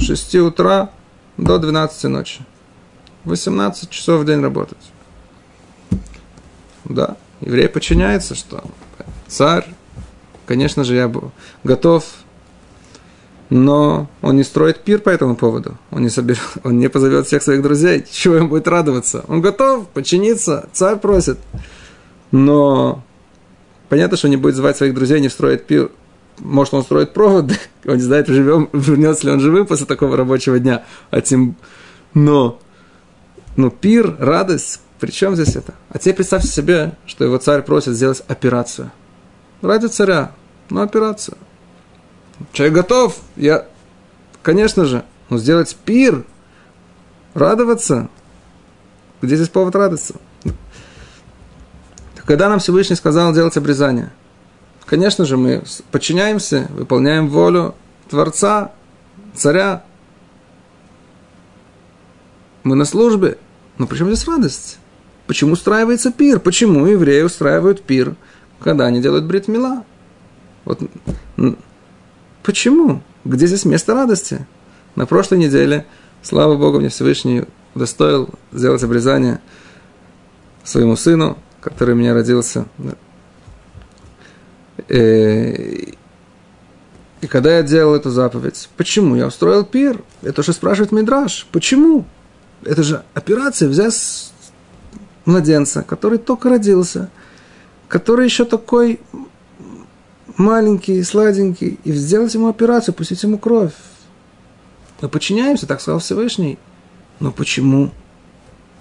6 0.00 0.34
утра 0.36 0.90
до 1.36 1.58
12 1.58 2.04
ночи. 2.04 2.44
18 3.24 3.90
часов 3.90 4.20
в 4.20 4.24
день 4.26 4.40
работать. 4.40 4.92
Да, 6.84 7.16
еврей 7.40 7.68
подчиняется, 7.68 8.34
что 8.34 8.64
царь, 9.26 9.66
конечно 10.46 10.84
же, 10.84 10.94
я 10.94 11.12
готов 11.64 12.04
но 13.50 14.08
он 14.20 14.36
не 14.36 14.44
строит 14.44 14.80
пир 14.80 15.00
по 15.00 15.08
этому 15.08 15.34
поводу. 15.34 15.78
Он 15.90 16.02
не, 16.02 16.10
соберет, 16.10 16.42
он 16.64 16.78
не 16.78 16.88
позовет 16.88 17.26
всех 17.26 17.42
своих 17.42 17.62
друзей. 17.62 18.04
Чего 18.10 18.36
ему 18.36 18.48
будет 18.48 18.68
радоваться? 18.68 19.24
Он 19.28 19.40
готов 19.40 19.88
подчиниться, 19.88 20.68
царь 20.72 20.96
просит. 20.96 21.38
Но 22.30 23.02
понятно, 23.88 24.16
что 24.16 24.26
он 24.26 24.32
не 24.32 24.36
будет 24.36 24.54
звать 24.54 24.76
своих 24.76 24.94
друзей, 24.94 25.20
не 25.20 25.30
строит 25.30 25.66
пир. 25.66 25.90
Может, 26.38 26.74
он 26.74 26.82
строит 26.82 27.14
провод, 27.14 27.52
он 27.86 27.96
не 27.96 28.02
знает, 28.02 28.28
живем, 28.28 28.68
вернется 28.72 29.26
ли 29.26 29.32
он 29.32 29.40
живым 29.40 29.66
после 29.66 29.86
такого 29.86 30.16
рабочего 30.16 30.58
дня. 30.58 30.84
А 31.10 31.20
тем... 31.20 31.56
Но, 32.14 32.58
ну, 33.56 33.70
пир, 33.70 34.16
радость, 34.18 34.80
при 34.98 35.10
чем 35.10 35.34
здесь 35.34 35.56
это? 35.56 35.74
А 35.90 35.98
теперь 35.98 36.16
представьте 36.16 36.48
себе, 36.48 36.96
что 37.06 37.24
его 37.24 37.38
царь 37.38 37.62
просит 37.62 37.94
сделать 37.94 38.22
операцию. 38.28 38.90
Ради 39.62 39.86
царя, 39.86 40.32
ну, 40.70 40.82
операцию. 40.82 41.36
Человек 42.52 42.74
готов, 42.74 43.18
я, 43.36 43.66
конечно 44.42 44.84
же, 44.84 45.04
но 45.28 45.38
сделать 45.38 45.76
пир, 45.84 46.24
радоваться, 47.34 48.08
где 49.20 49.36
здесь 49.36 49.48
повод 49.48 49.74
радоваться? 49.74 50.14
Когда 52.24 52.48
нам 52.48 52.58
Всевышний 52.58 52.94
сказал 52.94 53.32
делать 53.32 53.56
обрезание, 53.56 54.12
конечно 54.84 55.24
же, 55.24 55.36
мы 55.36 55.64
подчиняемся, 55.90 56.68
выполняем 56.70 57.28
волю 57.28 57.74
Творца, 58.08 58.72
Царя. 59.34 59.84
Мы 62.64 62.76
на 62.76 62.84
службе. 62.84 63.38
Но 63.78 63.86
почему 63.86 64.10
здесь 64.10 64.26
радость? 64.26 64.78
Почему 65.28 65.52
устраивается 65.52 66.10
пир? 66.10 66.40
Почему 66.40 66.86
евреи 66.86 67.20
устраивают 67.20 67.82
пир, 67.82 68.16
когда 68.60 68.86
они 68.86 69.02
делают 69.02 69.26
бритмила? 69.26 69.84
Вот 70.64 70.80
Почему? 72.42 73.02
Где 73.26 73.46
здесь 73.46 73.66
место 73.66 73.92
радости? 73.92 74.46
На 74.96 75.04
прошлой 75.04 75.36
неделе, 75.36 75.84
слава 76.22 76.56
Богу, 76.56 76.80
мне 76.80 76.88
Всевышний 76.88 77.44
удостоил 77.74 78.30
сделать 78.52 78.82
обрезание 78.82 79.40
своему 80.64 80.96
сыну, 80.96 81.36
который 81.60 81.94
у 81.94 81.98
меня 81.98 82.14
родился. 82.14 82.64
Э, 84.88 85.52
и 87.20 87.26
когда 87.28 87.58
я 87.58 87.62
делал 87.62 87.94
эту 87.94 88.08
заповедь, 88.08 88.70
почему? 88.78 89.14
Я 89.14 89.26
устроил 89.26 89.66
пир. 89.66 90.02
Это 90.22 90.42
же 90.42 90.54
спрашивает 90.54 90.90
Мидраш. 90.90 91.46
Почему? 91.52 92.06
Это 92.64 92.82
же 92.82 93.02
операция 93.12 93.68
взять 93.68 94.32
младенца, 95.28 95.82
который 95.82 96.18
только 96.18 96.48
родился, 96.48 97.10
который 97.86 98.24
еще 98.24 98.44
такой 98.44 98.98
маленький, 100.36 101.02
сладенький, 101.02 101.78
и 101.84 101.92
сделать 101.92 102.34
ему 102.34 102.48
операцию, 102.48 102.94
пустить 102.94 103.22
ему 103.22 103.38
кровь. 103.38 103.74
Мы 105.00 105.08
подчиняемся, 105.08 105.66
так 105.66 105.80
сказал 105.80 106.00
Всевышний. 106.00 106.58
Но 107.20 107.30
почему? 107.30 107.90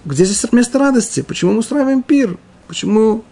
Где 0.05 0.25
здесь 0.25 0.51
место 0.51 0.79
радости? 0.79 1.21
Почему 1.21 1.51
мы 1.51 1.59
устраиваем 1.59 2.01
пир? 2.01 2.37
Почему, 2.67 3.23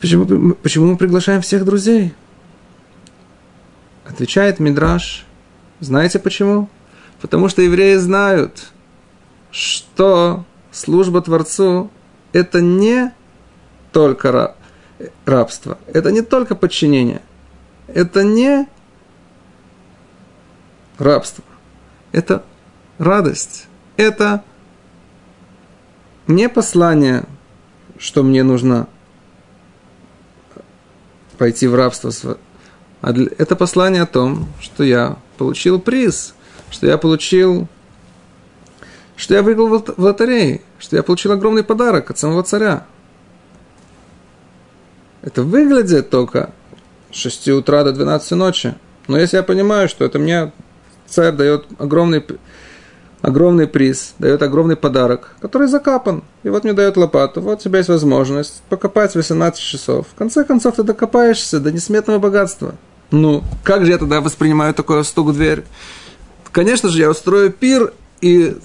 почему, 0.00 0.54
почему 0.54 0.86
мы 0.86 0.96
приглашаем 0.96 1.40
всех 1.40 1.64
друзей? 1.64 2.14
Отвечает 4.04 4.58
Мидраш. 4.58 5.24
Знаете 5.80 6.18
почему? 6.18 6.68
Потому 7.20 7.48
что 7.48 7.62
евреи 7.62 7.96
знают, 7.96 8.72
что 9.50 10.44
служба 10.72 11.20
Творцу– 11.20 11.90
это 12.32 12.60
не 12.60 13.12
только 13.92 14.54
рабство. 15.24 15.78
Это 15.86 16.10
не 16.12 16.22
только 16.22 16.54
подчинение. 16.54 17.22
Это 17.86 18.22
не 18.22 18.68
рабство. 20.98 21.44
Это 22.12 22.44
радость. 22.98 23.66
Это 23.96 24.44
не 26.26 26.48
послание, 26.48 27.24
что 27.98 28.22
мне 28.22 28.42
нужно 28.42 28.88
пойти 31.38 31.66
в 31.66 31.74
рабство. 31.74 32.12
А 33.00 33.12
это 33.12 33.56
послание 33.56 34.02
о 34.02 34.06
том, 34.06 34.48
что 34.60 34.84
я 34.84 35.16
получил 35.38 35.80
приз, 35.80 36.34
что 36.70 36.86
я 36.86 36.98
получил, 36.98 37.68
что 39.18 39.34
я 39.34 39.42
выиграл 39.42 39.68
в 39.68 39.94
лотерее, 39.98 40.62
что 40.78 40.96
я 40.96 41.02
получил 41.02 41.32
огромный 41.32 41.64
подарок 41.64 42.10
от 42.10 42.18
самого 42.18 42.44
царя. 42.44 42.86
Это 45.22 45.42
выглядит 45.42 46.08
только 46.08 46.50
с 47.10 47.16
6 47.16 47.48
утра 47.48 47.82
до 47.82 47.92
12 47.92 48.30
ночи. 48.32 48.74
Но 49.08 49.18
если 49.18 49.36
я 49.36 49.42
понимаю, 49.42 49.88
что 49.88 50.04
это 50.04 50.20
мне 50.20 50.52
царь 51.08 51.32
дает 51.32 51.66
огромный, 51.78 52.24
огромный 53.20 53.66
приз, 53.66 54.14
дает 54.20 54.40
огромный 54.40 54.76
подарок, 54.76 55.34
который 55.40 55.66
закапан, 55.66 56.22
и 56.44 56.48
вот 56.48 56.62
мне 56.62 56.72
дает 56.72 56.96
лопату, 56.96 57.40
вот 57.40 57.58
у 57.58 57.62
тебя 57.62 57.78
есть 57.78 57.88
возможность 57.88 58.62
покопать 58.68 59.16
18 59.16 59.60
часов. 59.60 60.06
В 60.14 60.14
конце 60.14 60.44
концов, 60.44 60.76
ты 60.76 60.84
докопаешься 60.84 61.58
до 61.58 61.72
несметного 61.72 62.20
богатства. 62.20 62.76
Ну, 63.10 63.42
как 63.64 63.84
же 63.84 63.90
я 63.90 63.98
тогда 63.98 64.20
воспринимаю 64.20 64.74
такой 64.74 65.04
стук 65.04 65.28
в 65.28 65.32
дверь? 65.32 65.64
Конечно 66.52 66.88
же, 66.88 67.00
я 67.00 67.10
устрою 67.10 67.50
пир, 67.50 67.92
и, 68.20 68.56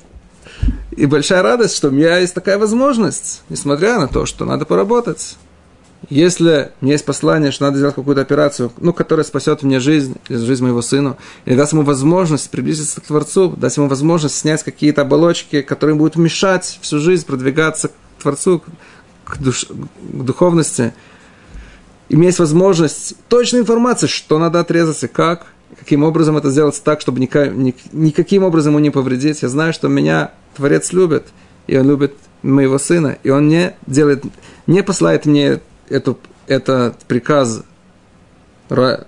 и 0.95 1.06
большая 1.06 1.41
радость, 1.41 1.75
что 1.75 1.89
у 1.89 1.91
меня 1.91 2.17
есть 2.17 2.34
такая 2.34 2.58
возможность, 2.58 3.43
несмотря 3.49 3.99
на 3.99 4.08
то, 4.08 4.25
что 4.25 4.45
надо 4.45 4.65
поработать. 4.65 5.38
Если 6.10 6.71
у 6.82 6.86
меня 6.86 6.95
есть 6.95 7.06
послание, 7.06 7.51
что 7.51 7.63
надо 7.63 7.77
сделать 7.77 7.95
какую-то 7.95 8.21
операцию, 8.21 8.71
ну, 8.77 8.91
которая 8.91 9.23
спасет 9.23 9.63
мне 9.63 9.79
жизнь, 9.79 10.15
жизнь 10.27 10.63
моего 10.63 10.82
сына, 10.82 11.17
или 11.45 11.56
даст 11.56 11.71
ему 11.71 11.84
возможность 11.84 12.49
приблизиться 12.49 12.99
к 12.99 13.06
Творцу, 13.06 13.56
даст 13.56 13.77
ему 13.77 13.88
возможность 13.88 14.36
снять 14.36 14.63
какие-то 14.63 15.01
оболочки, 15.03 15.62
которые 15.62 15.95
будут 15.95 16.17
мешать 16.17 16.77
всю 16.82 16.99
жизнь 16.99 17.25
продвигаться 17.25 17.88
к 17.88 17.91
Творцу, 18.21 18.62
к, 19.23 19.38
душ, 19.38 19.65
к 19.65 20.23
духовности, 20.23 20.93
и 22.10 22.15
у 22.15 22.17
меня 22.17 22.27
есть 22.27 22.39
возможность, 22.39 23.15
точной 23.29 23.62
информации, 23.62 24.08
что 24.08 24.38
надо 24.38 24.60
отрезать 24.60 25.03
и 25.03 25.08
как, 25.08 25.47
каким 25.79 26.03
образом 26.03 26.38
это 26.38 26.49
сделать 26.51 26.79
так, 26.84 27.01
чтобы 27.01 27.19
никак, 27.19 27.53
никаким 27.91 28.43
образом 28.43 28.73
ему 28.73 28.79
не 28.79 28.89
повредить. 28.89 29.41
Я 29.41 29.49
знаю, 29.49 29.73
что 29.73 29.88
меня 29.88 30.32
Творец 30.56 30.92
любит, 30.94 31.28
и 31.68 31.78
он 31.78 31.88
любит 31.88 32.16
моего 32.42 32.78
сына, 32.78 33.18
и 33.24 33.30
он 33.30 33.48
не 33.48 33.76
делает, 33.88 34.24
не 34.68 34.84
посылает 34.84 35.26
мне 35.26 35.62
эту, 35.89 36.20
этот 36.48 36.98
приказ 37.06 37.63
во 38.70 39.06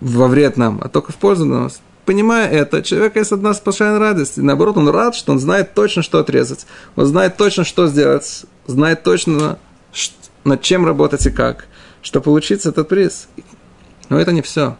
вред 0.00 0.56
нам, 0.56 0.80
а 0.82 0.88
только 0.88 1.12
в 1.12 1.16
пользу 1.16 1.44
нас. 1.44 1.80
Понимая 2.04 2.48
это, 2.48 2.82
человек 2.82 3.16
есть 3.16 3.32
одна 3.32 3.52
сплошная 3.52 3.98
радость. 3.98 4.38
И 4.38 4.40
наоборот, 4.40 4.78
он 4.78 4.88
рад, 4.88 5.14
что 5.14 5.30
он 5.32 5.38
знает 5.38 5.74
точно, 5.74 6.02
что 6.02 6.18
отрезать. 6.18 6.66
Он 6.96 7.04
знает 7.04 7.36
точно, 7.36 7.64
что 7.64 7.86
сделать. 7.86 8.46
Знает 8.66 9.02
точно, 9.02 9.58
над 10.42 10.62
чем 10.62 10.86
работать 10.86 11.26
и 11.26 11.30
как. 11.30 11.66
Что 12.00 12.22
получится 12.22 12.70
этот 12.70 12.88
приз. 12.88 13.28
Но 14.08 14.18
это 14.18 14.32
не 14.32 14.40
все. 14.40 14.78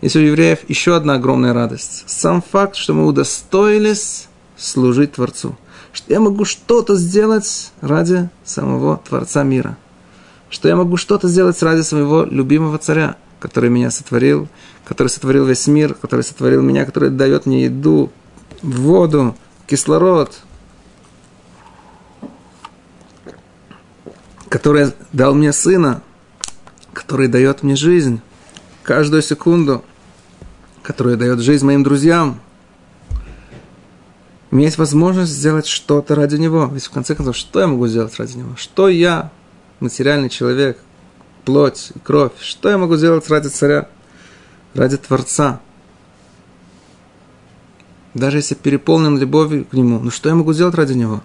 Есть 0.00 0.16
у 0.16 0.20
евреев 0.20 0.60
еще 0.68 0.94
одна 0.94 1.14
огромная 1.14 1.52
радость. 1.52 2.04
Сам 2.06 2.42
факт, 2.42 2.76
что 2.76 2.94
мы 2.94 3.06
удостоились 3.06 4.28
служить 4.56 5.12
Творцу– 5.12 5.56
что 5.98 6.12
я 6.12 6.20
могу 6.20 6.44
что-то 6.44 6.96
сделать 6.96 7.72
ради 7.80 8.28
самого 8.44 8.98
Творца 8.98 9.42
мира, 9.42 9.76
что 10.50 10.68
я 10.68 10.76
могу 10.76 10.96
что-то 10.96 11.28
сделать 11.28 11.60
ради 11.62 11.82
своего 11.82 12.24
любимого 12.24 12.78
царя, 12.78 13.16
который 13.40 13.70
меня 13.70 13.90
сотворил, 13.90 14.48
который 14.84 15.08
сотворил 15.08 15.44
весь 15.44 15.66
мир, 15.66 15.94
который 15.94 16.22
сотворил 16.22 16.62
меня, 16.62 16.84
который 16.84 17.10
дает 17.10 17.46
мне 17.46 17.64
еду, 17.64 18.12
воду, 18.62 19.36
кислород, 19.66 20.38
который 24.48 24.92
дал 25.12 25.34
мне 25.34 25.52
сына, 25.52 26.02
который 26.92 27.28
дает 27.28 27.62
мне 27.62 27.76
жизнь 27.76 28.20
каждую 28.82 29.22
секунду, 29.22 29.84
который 30.88 31.16
дает 31.16 31.38
жизнь 31.38 31.64
моим 31.64 31.84
друзьям– 31.84 32.40
у 34.50 34.56
меня 34.56 34.68
есть 34.68 34.78
возможность 34.78 35.32
сделать 35.32 35.66
что-то 35.66 36.14
ради 36.14 36.36
него. 36.36 36.70
Ведь 36.72 36.84
в 36.84 36.90
конце 36.90 37.14
концов, 37.14 37.36
что 37.36 37.60
я 37.60 37.66
могу 37.66 37.86
сделать 37.86 38.16
ради 38.16 38.38
него? 38.38 38.56
Что 38.56 38.88
я, 38.88 39.30
материальный 39.78 40.30
человек, 40.30 40.78
плоть, 41.44 41.92
кровь, 42.02 42.32
что 42.40 42.70
я 42.70 42.78
могу 42.78 42.96
сделать 42.96 43.28
ради 43.28 43.48
царя, 43.48 43.88
ради 44.72 44.96
Творца? 44.96 45.60
Даже 48.14 48.38
если 48.38 48.54
переполнен 48.54 49.18
любовью 49.18 49.66
к 49.66 49.74
нему, 49.74 50.00
ну 50.00 50.10
что 50.10 50.30
я 50.30 50.34
могу 50.34 50.54
сделать 50.54 50.74
ради 50.74 50.94
него? 50.94 51.22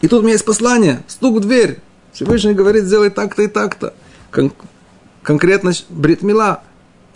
И 0.00 0.06
тут 0.06 0.20
у 0.20 0.22
меня 0.22 0.34
есть 0.34 0.44
послание, 0.44 1.02
стук 1.08 1.38
в 1.38 1.40
дверь. 1.40 1.80
Всевышний 2.12 2.54
говорит, 2.54 2.84
сделай 2.84 3.10
так-то 3.10 3.42
и 3.42 3.48
так-то. 3.48 3.92
Кон- 4.30 4.52
конкретно 5.24 5.72
Бритмила. 5.88 6.62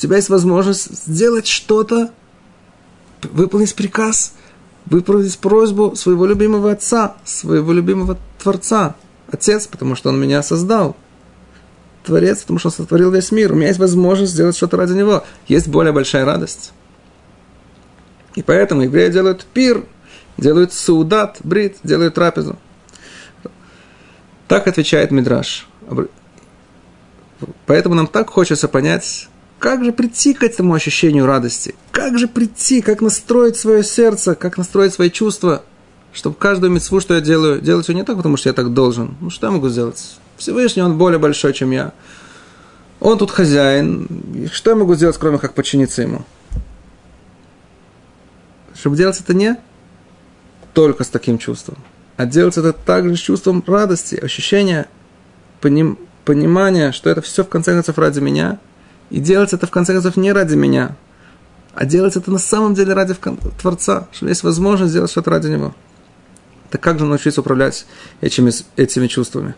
У 0.00 0.02
тебя 0.02 0.16
есть 0.16 0.30
возможность 0.30 1.06
сделать 1.06 1.46
что-то, 1.46 2.10
выполнить 3.22 3.74
приказ– 3.74 4.32
выполнить 4.86 5.38
просьбу 5.38 5.94
своего 5.96 6.26
любимого 6.26 6.72
отца, 6.72 7.16
своего 7.24 7.72
любимого 7.72 8.18
Творца. 8.38 8.96
Отец, 9.30 9.66
потому 9.66 9.94
что 9.94 10.08
он 10.08 10.20
меня 10.20 10.42
создал. 10.42 10.96
Творец, 12.02 12.40
потому 12.40 12.58
что 12.58 12.68
Он 12.68 12.72
сотворил 12.72 13.10
весь 13.10 13.30
мир. 13.30 13.52
У 13.52 13.54
меня 13.54 13.68
есть 13.68 13.78
возможность 13.78 14.32
сделать 14.32 14.56
что-то 14.56 14.78
ради 14.78 14.94
Него. 14.94 15.22
Есть 15.46 15.68
более 15.68 15.92
большая 15.92 16.24
радость. 16.24 16.72
И 18.34 18.42
поэтому 18.42 18.82
евреи 18.82 19.10
делают 19.10 19.44
пир, 19.44 19.84
делают 20.38 20.72
саудат, 20.72 21.38
брит, 21.44 21.76
делают 21.84 22.14
трапезу. 22.14 22.58
Так 24.48 24.66
отвечает 24.66 25.10
Мидраш. 25.10 25.68
Поэтому 27.66 27.94
нам 27.94 28.06
так 28.06 28.30
хочется 28.30 28.66
понять, 28.66 29.28
как 29.60 29.84
же 29.84 29.92
прийти 29.92 30.32
к 30.32 30.42
этому 30.42 30.74
ощущению 30.74 31.26
радости? 31.26 31.74
Как 31.92 32.18
же 32.18 32.26
прийти, 32.26 32.80
как 32.80 33.02
настроить 33.02 33.56
свое 33.56 33.84
сердце, 33.84 34.34
как 34.34 34.56
настроить 34.56 34.94
свои 34.94 35.10
чувства, 35.10 35.62
чтобы 36.14 36.34
каждую 36.34 36.72
мецву, 36.72 36.98
что 36.98 37.14
я 37.14 37.20
делаю, 37.20 37.60
делать 37.60 37.86
ее 37.88 37.94
не 37.94 38.02
так, 38.02 38.16
потому 38.16 38.38
что 38.38 38.48
я 38.48 38.54
так 38.54 38.72
должен. 38.72 39.16
Ну, 39.20 39.28
что 39.28 39.46
я 39.46 39.52
могу 39.52 39.68
сделать? 39.68 40.16
Всевышний, 40.38 40.82
он 40.82 40.96
более 40.96 41.18
большой, 41.18 41.52
чем 41.52 41.72
я. 41.72 41.92
Он 43.00 43.18
тут 43.18 43.30
хозяин. 43.30 44.08
Что 44.50 44.70
я 44.70 44.76
могу 44.76 44.94
сделать, 44.94 45.18
кроме 45.18 45.36
как 45.38 45.52
подчиниться 45.52 46.02
ему? 46.02 46.24
Чтобы 48.74 48.96
делать 48.96 49.20
это 49.20 49.34
не 49.34 49.58
только 50.72 51.04
с 51.04 51.08
таким 51.08 51.36
чувством, 51.36 51.76
а 52.16 52.24
делать 52.24 52.56
это 52.56 52.72
также 52.72 53.14
с 53.14 53.20
чувством 53.20 53.62
радости, 53.66 54.14
ощущения, 54.14 54.88
поним, 55.60 55.98
понимания, 56.24 56.92
что 56.92 57.10
это 57.10 57.20
все 57.20 57.44
в 57.44 57.48
конце 57.50 57.74
концов 57.74 57.98
ради 57.98 58.20
меня, 58.20 58.58
и 59.10 59.20
делать 59.20 59.52
это 59.52 59.66
в 59.66 59.70
конце 59.70 59.92
концов 59.92 60.16
не 60.16 60.32
ради 60.32 60.54
меня, 60.54 60.96
а 61.74 61.84
делать 61.84 62.16
это 62.16 62.30
на 62.30 62.38
самом 62.38 62.74
деле 62.74 62.94
ради 62.94 63.14
Творца, 63.60 64.08
что 64.12 64.28
есть 64.28 64.42
возможность 64.42 64.92
сделать 64.92 65.10
что-то 65.10 65.30
ради 65.30 65.48
Него. 65.48 65.74
Так 66.70 66.80
как 66.80 66.98
же 66.98 67.04
научиться 67.04 67.40
управлять 67.40 67.86
этими, 68.20 68.52
этими 68.76 69.08
чувствами? 69.08 69.54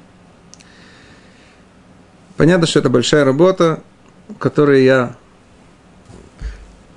Понятно, 2.36 2.66
что 2.66 2.78
это 2.78 2.88
большая 2.88 3.24
работа, 3.24 3.82
которой 4.38 4.84
я, 4.84 5.14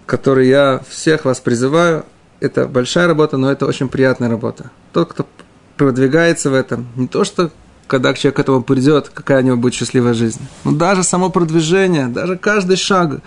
которой 0.05 0.47
я 0.47 0.81
всех 0.89 1.25
вас 1.25 1.41
призываю. 1.41 2.05
Это 2.39 2.67
большая 2.67 3.07
работа, 3.07 3.37
но 3.37 3.51
это 3.51 3.65
очень 3.65 3.89
приятная 3.89 4.29
работа. 4.29 4.71
Тот, 4.93 5.11
кто 5.11 5.27
продвигается 5.75 6.49
в 6.49 6.53
этом, 6.53 6.87
не 6.95 7.07
то 7.07 7.25
что 7.25 7.51
когда 7.87 8.13
человек 8.13 8.37
к 8.37 8.39
этому 8.39 8.63
придет, 8.63 9.09
какая 9.09 9.41
у 9.41 9.45
него 9.45 9.57
будет 9.57 9.73
счастливая 9.73 10.13
жизнь. 10.13 10.41
Но 10.63 10.71
даже 10.71 11.03
само 11.03 11.29
продвижение, 11.29 12.07
даже 12.07 12.37
каждый 12.37 12.77
шаг, 12.77 13.21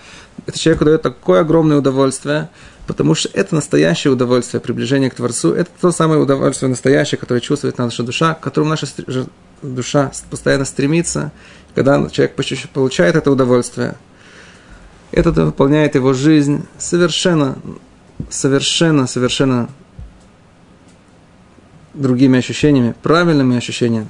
это 0.46 0.58
человеку 0.58 0.84
дает 0.84 1.02
такое 1.02 1.40
огромное 1.40 1.78
удовольствие, 1.78 2.48
потому 2.86 3.14
что 3.14 3.28
это 3.34 3.54
настоящее 3.54 4.12
удовольствие, 4.12 4.60
приближение 4.60 5.10
к 5.10 5.14
Творцу, 5.14 5.52
это 5.52 5.70
то 5.80 5.92
самое 5.92 6.20
удовольствие 6.20 6.68
настоящее, 6.68 7.18
которое 7.18 7.40
чувствует 7.40 7.78
наша 7.78 8.02
душа, 8.02 8.34
к 8.34 8.40
которому 8.40 8.70
наша 8.70 8.86
душа 9.62 10.10
постоянно 10.30 10.64
стремится, 10.64 11.32
когда 11.74 12.08
человек 12.08 12.34
получает 12.72 13.14
это 13.14 13.30
удовольствие, 13.30 13.94
это 15.12 15.32
наполняет 15.32 15.94
его 15.94 16.12
жизнь 16.12 16.66
совершенно, 16.78 17.58
совершенно, 18.30 19.06
совершенно 19.06 19.68
другими 21.98 22.38
ощущениями, 22.38 22.94
правильными 23.02 23.56
ощущениями, 23.56 24.08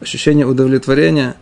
ощущение 0.00 0.46
удовлетворения. 0.46 1.36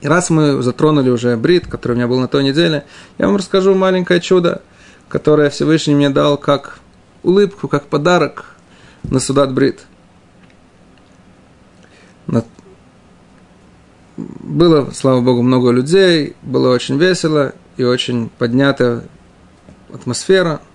И 0.00 0.06
раз 0.06 0.30
мы 0.30 0.62
затронули 0.62 1.10
уже 1.10 1.36
брит, 1.36 1.66
который 1.66 1.92
у 1.92 1.96
меня 1.96 2.06
был 2.06 2.20
на 2.20 2.28
той 2.28 2.44
неделе, 2.44 2.84
я 3.18 3.26
вам 3.26 3.36
расскажу 3.36 3.74
маленькое 3.74 4.20
чудо, 4.20 4.62
которое 5.08 5.50
Всевышний 5.50 5.94
мне 5.94 6.10
дал 6.10 6.36
как 6.36 6.78
улыбку, 7.24 7.66
как 7.66 7.86
подарок 7.86 8.54
на 9.02 9.18
Судат 9.18 9.52
Брит. 9.52 9.80
Было, 14.16 14.90
слава 14.92 15.20
Богу, 15.20 15.42
много 15.42 15.70
людей, 15.70 16.34
было 16.42 16.74
очень 16.74 16.98
весело 16.98 17.54
и 17.76 17.84
очень 17.84 18.30
поднятая 18.38 19.04
атмосфера– 19.92 20.60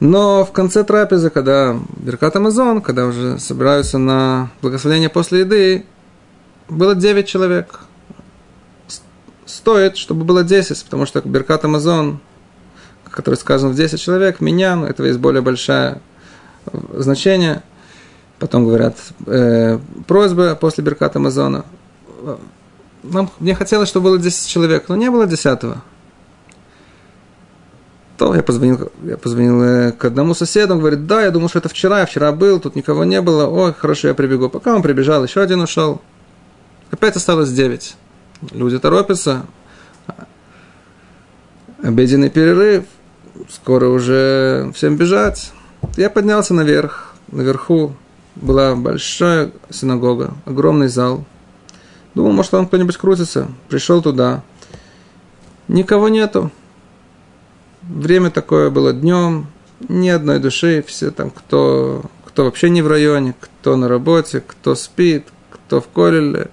но 0.00 0.44
в 0.44 0.52
конце 0.52 0.84
трапезы, 0.84 1.30
когда 1.30 1.78
Беркат 1.96 2.36
Амазон, 2.36 2.82
когда 2.82 3.06
уже 3.06 3.38
собираются 3.38 3.98
на 3.98 4.50
благословение 4.60 5.08
после 5.08 5.40
еды, 5.40 5.86
было 6.68 6.94
9 6.94 7.26
человек. 7.26 7.80
Стоит, 9.46 9.96
чтобы 9.96 10.24
было 10.24 10.44
10, 10.44 10.84
потому 10.84 11.06
что 11.06 11.22
Беркат 11.22 11.64
Амазон, 11.64 12.20
который 13.10 13.36
сказан 13.36 13.70
в 13.70 13.74
10 13.74 14.00
человек, 14.00 14.40
меня, 14.40 14.76
ну, 14.76 14.86
этого 14.86 15.06
есть 15.06 15.18
более 15.18 15.40
большое 15.40 16.00
значение. 16.92 17.62
Потом 18.38 18.66
говорят 18.66 18.96
э, 19.26 19.78
просьбы 20.06 20.58
после 20.60 20.84
Беркат 20.84 21.16
Амазона. 21.16 21.64
Нам, 23.02 23.30
мне 23.38 23.54
хотелось, 23.54 23.88
чтобы 23.88 24.10
было 24.10 24.18
10 24.18 24.46
человек, 24.46 24.88
но 24.88 24.96
не 24.96 25.10
было 25.10 25.26
10 25.26 25.60
то 28.16 28.34
я 28.34 28.42
позвонил, 28.42 28.90
я 29.02 29.16
позвонил 29.16 29.62
э, 29.62 29.92
к 29.92 30.04
одному 30.04 30.34
соседу, 30.34 30.74
он 30.74 30.80
говорит, 30.80 31.06
да, 31.06 31.22
я 31.22 31.30
думал, 31.30 31.48
что 31.48 31.58
это 31.58 31.68
вчера, 31.68 32.00
я 32.00 32.06
вчера 32.06 32.32
был, 32.32 32.60
тут 32.60 32.74
никого 32.74 33.04
не 33.04 33.20
было, 33.20 33.46
ой, 33.46 33.74
хорошо, 33.74 34.08
я 34.08 34.14
прибегу. 34.14 34.48
Пока 34.48 34.74
он 34.74 34.82
прибежал, 34.82 35.22
еще 35.24 35.40
один 35.40 35.60
ушел. 35.60 36.00
Опять 36.90 37.16
осталось 37.16 37.50
девять. 37.52 37.96
Люди 38.52 38.78
торопятся. 38.78 39.46
Обеденный 41.82 42.30
перерыв. 42.30 42.84
Скоро 43.50 43.88
уже 43.88 44.70
всем 44.74 44.96
бежать. 44.96 45.52
Я 45.96 46.08
поднялся 46.08 46.54
наверх. 46.54 47.14
Наверху 47.30 47.94
была 48.34 48.76
большая 48.76 49.50
синагога, 49.70 50.34
огромный 50.44 50.88
зал. 50.88 51.24
Думал, 52.14 52.32
может, 52.32 52.52
там 52.52 52.66
кто-нибудь 52.66 52.96
крутится. 52.96 53.48
Пришел 53.68 54.00
туда. 54.00 54.42
Никого 55.68 56.08
нету. 56.08 56.50
Время 57.88 58.30
такое 58.30 58.70
было 58.70 58.92
днем, 58.92 59.46
ни 59.88 60.08
одной 60.08 60.40
души, 60.40 60.84
все 60.86 61.10
там, 61.10 61.30
кто, 61.30 62.02
кто 62.24 62.44
вообще 62.44 62.68
не 62.68 62.82
в 62.82 62.88
районе, 62.88 63.34
кто 63.40 63.76
на 63.76 63.88
работе, 63.88 64.42
кто 64.44 64.74
спит, 64.74 65.26
кто 65.50 65.80
в 65.80 65.88
колеле. 65.88 66.48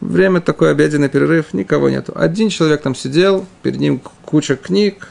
Время 0.00 0.40
такое, 0.40 0.70
обеденный 0.70 1.08
перерыв, 1.08 1.52
никого 1.54 1.90
нету. 1.90 2.12
Один 2.14 2.48
человек 2.48 2.82
там 2.82 2.94
сидел, 2.94 3.46
перед 3.62 3.78
ним 3.78 4.00
куча 4.24 4.56
книг, 4.56 5.08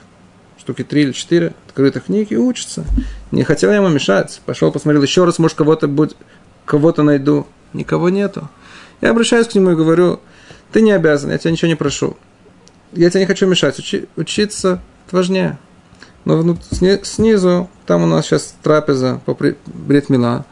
штуки 0.57 0.83
три 0.83 1.03
или 1.03 1.11
четыре 1.11 1.53
открытых 1.67 2.05
книг 2.05 2.31
и 2.31 2.37
учится. 2.37 2.85
Не 3.31 3.43
хотел 3.43 3.71
ему 3.71 3.89
мешать. 3.89 4.41
Пошел, 4.45 4.71
посмотрел 4.71 5.03
еще 5.03 5.25
раз, 5.25 5.39
может, 5.39 5.57
кого-то 5.57 5.87
будет, 5.87 6.15
кого-то 6.65 7.03
найду. 7.03 7.47
Никого 7.73 8.09
нету. 8.09 8.49
Я 9.01 9.11
обращаюсь 9.11 9.47
к 9.47 9.55
нему 9.55 9.71
и 9.71 9.75
говорю, 9.75 10.19
ты 10.71 10.81
не 10.81 10.91
обязан, 10.91 11.31
я 11.31 11.37
тебя 11.37 11.51
ничего 11.51 11.67
не 11.69 11.75
прошу. 11.75 12.15
Я 12.91 13.09
тебя 13.09 13.21
не 13.21 13.25
хочу 13.25 13.47
мешать. 13.47 13.77
Учи, 13.79 14.07
учиться 14.15 14.79
важнее. 15.11 15.57
Но 16.25 16.57
снизу, 17.03 17.69
там 17.85 18.03
у 18.03 18.05
нас 18.05 18.25
сейчас 18.25 18.55
трапеза 18.63 19.19
по 19.25 19.37
бритмила. 19.65 20.45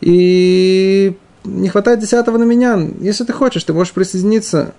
И 0.00 1.16
не 1.44 1.68
хватает 1.68 2.00
десятого 2.00 2.38
на 2.38 2.44
меня. 2.44 2.78
Если 3.00 3.24
ты 3.24 3.32
хочешь, 3.32 3.64
ты 3.64 3.72
можешь 3.72 3.92
присоединиться, 3.92 4.74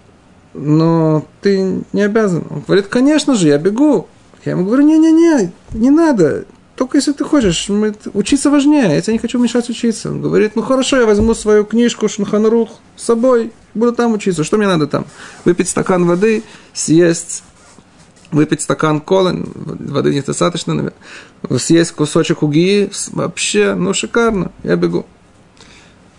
но 0.53 1.25
ты 1.41 1.83
не 1.93 2.01
обязан. 2.01 2.45
Он 2.49 2.61
говорит, 2.61 2.87
конечно 2.87 3.35
же, 3.35 3.47
я 3.47 3.57
бегу. 3.57 4.07
Я 4.43 4.53
ему 4.53 4.65
говорю, 4.65 4.83
не-не-не, 4.83 5.51
не 5.71 5.91
надо. 5.91 6.45
Только 6.75 6.97
если 6.97 7.11
ты 7.11 7.23
хочешь, 7.23 7.69
мы, 7.69 7.93
учиться 8.13 8.49
важнее, 8.49 8.95
я 8.95 9.01
тебе 9.01 9.13
не 9.13 9.19
хочу 9.19 9.37
мешать 9.37 9.69
учиться. 9.69 10.09
Он 10.09 10.19
говорит, 10.21 10.55
ну 10.55 10.63
хорошо, 10.63 10.99
я 10.99 11.05
возьму 11.05 11.35
свою 11.35 11.63
книжку 11.63 12.09
Шунханрух 12.09 12.79
с 12.95 13.03
собой, 13.03 13.53
буду 13.75 13.93
там 13.93 14.13
учиться. 14.13 14.43
Что 14.43 14.57
мне 14.57 14.65
надо 14.65 14.87
там? 14.87 15.05
Выпить 15.45 15.69
стакан 15.69 16.05
воды, 16.05 16.43
съесть 16.73 17.43
выпить 18.31 18.61
стакан 18.61 19.01
колы, 19.01 19.45
воды 19.55 20.13
недостаточно, 20.13 20.93
съесть 21.57 21.91
кусочек 21.91 22.43
уги, 22.43 22.89
вообще, 23.11 23.75
ну, 23.75 23.93
шикарно, 23.93 24.51
я 24.63 24.75
бегу. 24.75 25.05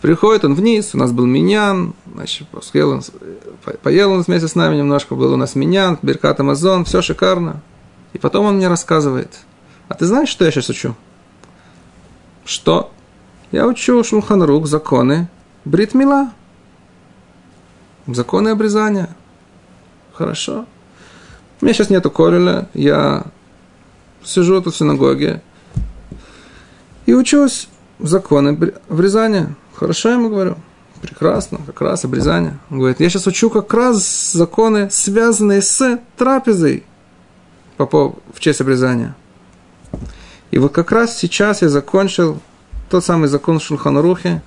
Приходит 0.00 0.44
он 0.44 0.54
вниз, 0.54 0.94
у 0.94 0.98
нас 0.98 1.12
был 1.12 1.26
миньян, 1.26 1.94
значит, 2.12 2.48
поел 2.48 2.90
он, 2.90 3.02
поел 3.82 4.12
он 4.12 4.22
вместе 4.22 4.48
с 4.48 4.54
нами 4.54 4.76
немножко, 4.76 5.14
был 5.14 5.32
у 5.32 5.36
нас 5.36 5.54
миньян, 5.54 5.98
Беркат 6.02 6.40
Амазон, 6.40 6.84
все 6.84 7.02
шикарно. 7.02 7.62
И 8.12 8.18
потом 8.18 8.46
он 8.46 8.56
мне 8.56 8.68
рассказывает, 8.68 9.38
а 9.88 9.94
ты 9.94 10.06
знаешь, 10.06 10.28
что 10.28 10.44
я 10.44 10.50
сейчас 10.50 10.70
учу? 10.70 10.94
Что? 12.44 12.90
Я 13.52 13.66
учу 13.66 14.02
Шулханрук, 14.02 14.66
законы 14.66 15.28
Бритмила. 15.64 16.32
Законы 18.06 18.48
обрезания. 18.48 19.08
Хорошо. 20.12 20.66
У 21.62 21.64
меня 21.64 21.74
сейчас 21.74 21.90
нету 21.90 22.10
колеля, 22.10 22.68
я 22.74 23.22
сижу 24.24 24.60
тут 24.60 24.74
в 24.74 24.76
синагоге 24.76 25.42
и 27.06 27.14
учусь 27.14 27.68
законы 28.00 28.72
обрезания. 28.88 29.54
Хорошо, 29.72 30.08
я 30.08 30.16
ему 30.16 30.28
говорю. 30.28 30.56
Прекрасно, 31.00 31.60
как 31.64 31.80
раз 31.80 32.04
обрезание. 32.04 32.58
Он 32.68 32.78
говорит, 32.78 32.98
я 32.98 33.08
сейчас 33.08 33.28
учу 33.28 33.48
как 33.48 33.72
раз 33.72 34.32
законы, 34.32 34.90
связанные 34.90 35.62
с 35.62 36.00
трапезой 36.16 36.82
в 37.78 38.40
честь 38.40 38.60
обрезания. 38.60 39.14
И 40.50 40.58
вот 40.58 40.72
как 40.72 40.90
раз 40.90 41.16
сейчас 41.16 41.62
я 41.62 41.68
закончил 41.68 42.40
тот 42.90 43.04
самый 43.04 43.28
закон 43.28 43.60
Шульханарухи, 43.60 44.42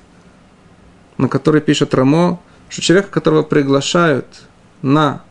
на 1.18 1.30
который 1.30 1.62
пишет 1.62 1.94
Рамо, 1.94 2.42
что 2.68 2.82
человека, 2.82 3.10
которого 3.10 3.44
приглашают 3.44 4.26
на 4.82 5.24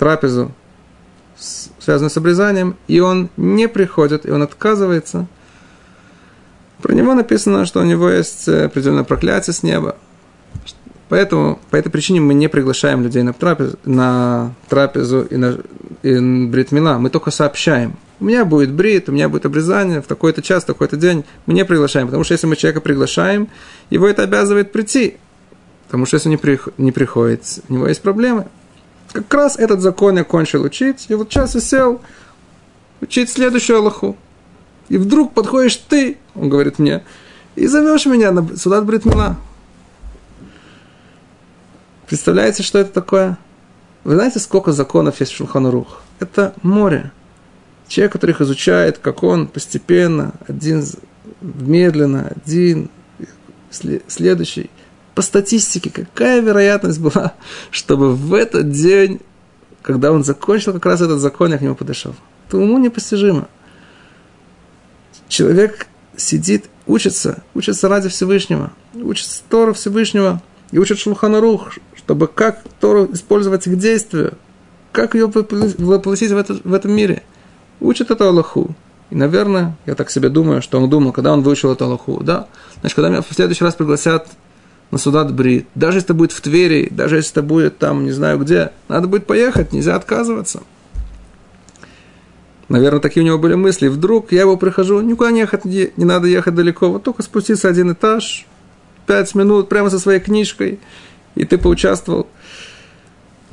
трапезу, 0.00 0.50
связанную 1.36 2.08
с 2.08 2.16
обрезанием, 2.16 2.74
и 2.88 3.00
он 3.00 3.28
не 3.36 3.68
приходит, 3.68 4.24
и 4.24 4.30
он 4.30 4.42
отказывается, 4.42 5.26
про 6.80 6.94
него 6.94 7.12
написано, 7.12 7.66
что 7.66 7.80
у 7.80 7.84
него 7.84 8.08
есть 8.08 8.48
определенное 8.48 9.04
проклятие 9.04 9.52
с 9.52 9.62
неба. 9.62 9.96
Поэтому 11.10 11.58
по 11.70 11.76
этой 11.76 11.90
причине 11.90 12.20
мы 12.20 12.32
не 12.32 12.48
приглашаем 12.48 13.02
людей 13.02 13.22
на 13.22 13.34
трапезу, 13.34 13.76
на 13.84 14.54
трапезу 14.68 15.22
и 15.22 15.36
на 15.36 15.58
и 16.02 16.46
бритмила. 16.46 16.96
Мы 16.96 17.10
только 17.10 17.30
сообщаем. 17.30 17.96
У 18.20 18.24
меня 18.24 18.46
будет 18.46 18.72
брит, 18.72 19.10
у 19.10 19.12
меня 19.12 19.28
будет 19.28 19.44
обрезание 19.44 20.00
в 20.00 20.06
такой-то 20.06 20.40
час, 20.40 20.62
в 20.62 20.66
такой-то 20.66 20.96
день. 20.96 21.24
Мы 21.44 21.52
не 21.52 21.66
приглашаем, 21.66 22.06
потому 22.06 22.24
что 22.24 22.32
если 22.32 22.46
мы 22.46 22.56
человека 22.56 22.80
приглашаем, 22.80 23.48
его 23.90 24.08
это 24.08 24.22
обязывает 24.22 24.72
прийти. 24.72 25.18
Потому 25.86 26.06
что 26.06 26.16
если 26.16 26.28
он 26.28 26.30
не, 26.30 26.36
при, 26.38 26.58
не 26.78 26.92
приходит, 26.92 27.42
у 27.68 27.74
него 27.74 27.88
есть 27.88 28.00
проблемы. 28.00 28.46
Как 29.12 29.32
раз 29.34 29.56
этот 29.56 29.80
закон 29.80 30.16
я 30.16 30.24
кончил 30.24 30.62
учить, 30.62 31.06
и 31.08 31.14
вот 31.14 31.30
сейчас 31.30 31.54
я 31.54 31.60
сел 31.60 32.00
учить 33.00 33.30
следующую 33.30 33.78
Аллаху. 33.78 34.16
И 34.88 34.98
вдруг 34.98 35.34
подходишь 35.34 35.76
ты, 35.76 36.18
он 36.34 36.48
говорит 36.48 36.78
мне, 36.78 37.04
и 37.56 37.66
зовешь 37.66 38.06
меня 38.06 38.30
на 38.30 38.56
Судат 38.56 38.84
Бритмила. 38.84 39.36
Представляете, 42.06 42.62
что 42.62 42.78
это 42.78 42.92
такое? 42.92 43.38
Вы 44.04 44.14
знаете, 44.14 44.38
сколько 44.38 44.72
законов 44.72 45.20
есть 45.20 45.32
в 45.32 45.36
Шулханарух? 45.36 46.02
Это 46.18 46.54
море. 46.62 47.12
Человек, 47.88 48.12
который 48.12 48.32
их 48.32 48.40
изучает, 48.40 48.98
как 48.98 49.22
он 49.22 49.48
постепенно, 49.48 50.32
один 50.46 50.84
медленно, 51.40 52.32
один, 52.36 52.90
следующий– 53.70 54.70
по 55.14 55.22
статистике, 55.22 55.90
какая 55.90 56.40
вероятность 56.40 57.00
была, 57.00 57.34
чтобы 57.70 58.14
в 58.14 58.34
этот 58.34 58.70
день, 58.70 59.20
когда 59.82 60.12
он 60.12 60.24
закончил 60.24 60.72
как 60.72 60.86
раз 60.86 61.00
этот 61.00 61.20
закон, 61.20 61.52
я 61.52 61.58
к 61.58 61.62
нему 61.62 61.74
подошел. 61.74 62.14
Это 62.48 62.58
уму 62.58 62.78
непостижимо. 62.78 63.48
Человек 65.28 65.86
сидит, 66.16 66.66
учится, 66.86 67.42
учится 67.54 67.88
ради 67.88 68.08
Всевышнего, 68.08 68.72
учится 68.94 69.42
Тору 69.48 69.74
Всевышнего 69.74 70.42
и 70.70 70.78
учит 70.78 70.98
Шулханарух, 70.98 71.72
чтобы 71.96 72.26
как 72.26 72.62
Тору 72.80 73.08
использовать 73.12 73.64
к 73.64 73.74
действию, 73.76 74.34
как 74.92 75.14
ее 75.14 75.26
воплотить 75.26 76.30
в, 76.30 76.36
это, 76.36 76.58
в 76.64 76.74
этом 76.74 76.92
мире. 76.92 77.22
Учит 77.80 78.10
это 78.10 78.28
Аллаху. 78.28 78.74
И, 79.10 79.14
наверное, 79.14 79.76
я 79.86 79.94
так 79.94 80.10
себе 80.10 80.28
думаю, 80.28 80.62
что 80.62 80.80
он 80.80 80.88
думал, 80.88 81.12
когда 81.12 81.32
он 81.32 81.42
выучил 81.42 81.72
это 81.72 81.84
Аллаху, 81.84 82.22
да, 82.22 82.46
значит, 82.80 82.94
когда 82.94 83.08
меня 83.08 83.22
в 83.22 83.32
следующий 83.32 83.64
раз 83.64 83.74
пригласят 83.74 84.28
на 84.90 84.98
Судат 84.98 85.32
Брит, 85.32 85.66
даже 85.74 85.98
если 85.98 86.06
это 86.06 86.14
будет 86.14 86.32
в 86.32 86.40
Твери, 86.40 86.88
даже 86.90 87.16
если 87.16 87.32
это 87.32 87.42
будет 87.42 87.78
там, 87.78 88.04
не 88.04 88.12
знаю 88.12 88.38
где, 88.38 88.72
надо 88.88 89.06
будет 89.06 89.26
поехать, 89.26 89.72
нельзя 89.72 89.94
отказываться. 89.94 90.62
Наверное, 92.68 93.00
такие 93.00 93.22
у 93.22 93.26
него 93.26 93.38
были 93.38 93.54
мысли. 93.54 93.88
Вдруг 93.88 94.30
я 94.30 94.42
его 94.42 94.56
прихожу, 94.56 95.00
никуда 95.00 95.32
не 95.32 95.40
ехать, 95.40 95.64
не 95.64 95.90
надо 95.96 96.28
ехать 96.28 96.54
далеко, 96.54 96.90
вот 96.90 97.02
только 97.02 97.22
спуститься 97.22 97.68
один 97.68 97.92
этаж, 97.92 98.46
пять 99.06 99.34
минут, 99.34 99.68
прямо 99.68 99.90
со 99.90 99.98
своей 99.98 100.20
книжкой, 100.20 100.78
и 101.34 101.44
ты 101.44 101.58
поучаствовал. 101.58 102.28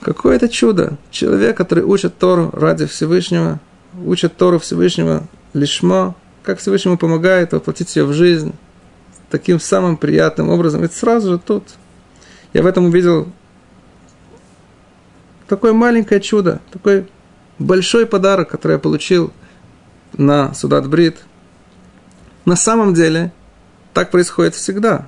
Какое 0.02 0.36
это 0.36 0.48
чудо! 0.48 0.98
Человек, 1.10 1.58
который 1.58 1.84
учит 1.84 2.18
Тору 2.20 2.52
ради 2.54 2.86
Всевышнего, 2.86 3.60
учит 4.06 4.38
Тору 4.38 4.60
Всевышнего 4.60 5.28
лишмо, 5.54 6.16
как 6.44 6.60
Всевышнему 6.60 6.98
помогает 6.98 7.54
воплотить 7.54 7.96
ее 7.96 8.06
в 8.06 8.14
жизнь, 8.14 8.54
таким 9.30 9.60
самым 9.60 9.98
приятным 9.98 10.50
образом. 10.50 10.84
Это 10.84 10.96
сразу 10.96 11.32
же 11.32 11.40
тут. 11.40 11.64
Я 12.54 12.64
в 12.64 12.66
этом 12.66 12.86
увидел 12.86 13.28
такое 15.48 15.74
маленькое 15.74 16.22
чудо, 16.22 16.62
такой 16.72 17.08
большой 17.60 18.06
подарок, 18.06 18.50
который 18.50 18.74
я 18.74 18.80
получил 18.80 19.32
на 20.18 20.54
Судат 20.54 20.88
Брит. 20.88 21.18
На 22.46 22.56
самом 22.56 22.94
деле 22.94 23.32
так 23.94 24.12
происходит 24.12 24.56
всегда. 24.56 25.08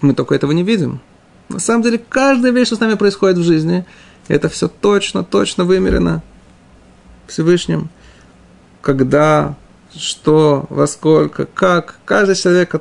Мы 0.00 0.14
только 0.14 0.34
этого 0.34 0.52
не 0.52 0.62
видим. 0.62 1.00
На 1.48 1.58
самом 1.58 1.82
деле 1.82 1.98
каждая 1.98 2.52
вещь, 2.52 2.68
что 2.68 2.76
с 2.76 2.80
нами 2.80 2.94
происходит 2.94 3.38
в 3.38 3.44
жизни, 3.44 3.86
это 4.28 4.48
все 4.48 4.68
точно, 4.68 5.24
точно 5.24 5.64
вымерено 5.64 6.22
Всевышним. 7.26 7.90
Когда, 8.80 9.54
что, 9.94 10.66
во 10.68 10.86
сколько, 10.86 11.46
как. 11.46 11.96
Каждый 12.04 12.34
человек 12.34 12.74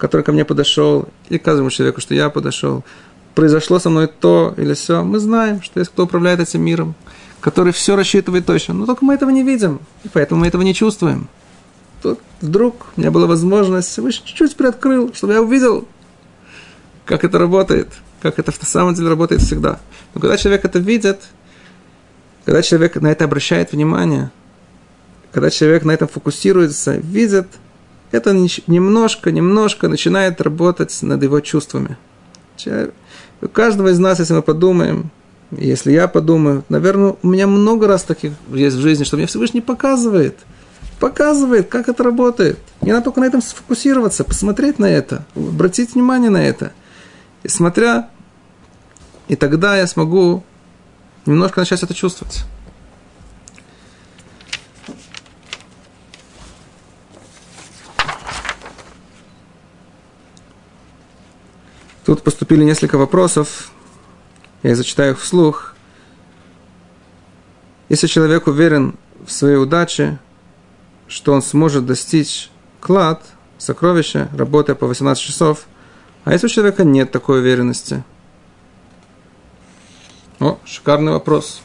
который 0.00 0.22
ко 0.22 0.32
мне 0.32 0.46
подошел, 0.46 1.08
или 1.28 1.36
каждому 1.36 1.68
человеку, 1.68 2.00
что 2.00 2.14
я 2.14 2.30
подошел, 2.30 2.84
произошло 3.34 3.78
со 3.78 3.90
мной 3.90 4.08
то 4.08 4.54
или 4.56 4.72
все, 4.72 5.04
мы 5.04 5.18
знаем, 5.18 5.62
что 5.62 5.78
есть 5.78 5.92
кто 5.92 6.04
управляет 6.04 6.40
этим 6.40 6.62
миром, 6.62 6.94
который 7.40 7.72
все 7.74 7.96
рассчитывает 7.96 8.46
точно. 8.46 8.72
Но 8.72 8.86
только 8.86 9.04
мы 9.04 9.12
этого 9.12 9.28
не 9.28 9.44
видим, 9.44 9.78
и 10.02 10.08
поэтому 10.08 10.40
мы 10.40 10.46
этого 10.46 10.62
не 10.62 10.74
чувствуем. 10.74 11.28
Тут 12.02 12.18
вдруг 12.40 12.86
у 12.96 13.00
меня 13.00 13.10
была 13.10 13.26
возможность, 13.26 13.88
Всевышний 13.88 14.26
чуть-чуть 14.26 14.56
приоткрыл, 14.56 15.12
чтобы 15.12 15.34
я 15.34 15.42
увидел, 15.42 15.86
как 17.04 17.22
это 17.22 17.38
работает, 17.38 17.88
как 18.22 18.38
это 18.38 18.52
на 18.58 18.66
самом 18.66 18.94
деле 18.94 19.10
работает 19.10 19.42
всегда. 19.42 19.80
Но 20.14 20.22
когда 20.22 20.38
человек 20.38 20.64
это 20.64 20.78
видит, 20.78 21.20
когда 22.46 22.62
человек 22.62 22.96
на 22.96 23.12
это 23.12 23.26
обращает 23.26 23.72
внимание, 23.72 24.30
когда 25.30 25.50
человек 25.50 25.84
на 25.84 25.90
этом 25.90 26.08
фокусируется, 26.08 26.96
видит– 26.96 27.48
это 28.12 28.32
немножко, 28.66 29.30
немножко 29.30 29.88
начинает 29.88 30.40
работать 30.40 30.96
над 31.02 31.22
его 31.22 31.40
чувствами. 31.40 31.96
У 33.42 33.48
каждого 33.48 33.88
из 33.88 33.98
нас, 33.98 34.18
если 34.18 34.34
мы 34.34 34.42
подумаем, 34.42 35.10
если 35.50 35.92
я 35.92 36.08
подумаю, 36.08 36.64
наверное, 36.68 37.16
у 37.22 37.26
меня 37.26 37.46
много 37.46 37.86
раз 37.86 38.02
таких 38.04 38.32
есть 38.52 38.76
в 38.76 38.80
жизни, 38.80 39.04
что 39.04 39.16
мне 39.16 39.26
Всевышний 39.26 39.60
показывает, 39.60 40.36
показывает, 41.00 41.68
как 41.68 41.88
это 41.88 42.04
работает. 42.04 42.58
Не 42.82 42.92
надо 42.92 43.04
только 43.04 43.20
на 43.20 43.24
этом 43.24 43.42
сфокусироваться, 43.42 44.24
посмотреть 44.24 44.78
на 44.78 44.86
это, 44.86 45.24
обратить 45.34 45.94
внимание 45.94 46.30
на 46.30 46.44
это. 46.44 46.72
И 47.42 47.48
смотря, 47.48 48.10
и 49.28 49.36
тогда 49.36 49.76
я 49.76 49.86
смогу 49.86 50.44
немножко 51.26 51.60
начать 51.60 51.82
это 51.82 51.94
чувствовать. 51.94 52.44
Тут 62.10 62.24
поступили 62.24 62.64
несколько 62.64 62.98
вопросов. 62.98 63.70
Я 64.64 64.74
зачитаю 64.74 65.12
их 65.12 65.20
вслух. 65.20 65.76
Если 67.88 68.08
человек 68.08 68.48
уверен 68.48 68.96
в 69.24 69.30
своей 69.30 69.54
удаче, 69.54 70.18
что 71.06 71.32
он 71.32 71.40
сможет 71.40 71.86
достичь 71.86 72.50
клад, 72.80 73.22
сокровища, 73.58 74.28
работая 74.36 74.74
по 74.74 74.88
18 74.88 75.22
часов, 75.22 75.68
а 76.24 76.32
если 76.32 76.46
у 76.46 76.50
человека 76.50 76.82
нет 76.82 77.12
такой 77.12 77.38
уверенности? 77.38 78.02
О, 80.40 80.58
шикарный 80.64 81.12
вопрос. 81.12 81.62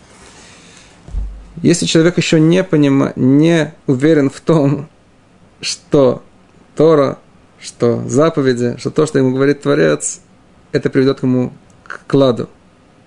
Если 1.63 1.87
человек 1.87 2.17
еще 2.17 2.39
не, 2.39 2.63
понима, 2.63 3.13
не 3.15 3.73
уверен 3.87 4.29
в 4.29 4.41
том, 4.41 4.89
что 5.59 6.21
Тора, 6.75 7.17
что 7.59 8.07
заповеди, 8.07 8.75
что 8.77 8.91
то, 8.91 9.07
что 9.07 9.17
ему 9.17 9.31
говорит 9.33 9.63
Творец, 9.63 10.21
это 10.75 10.89
приведет 10.89 11.21
к 11.21 11.23
ему 11.23 11.53
к 11.83 12.05
кладу. 12.05 12.49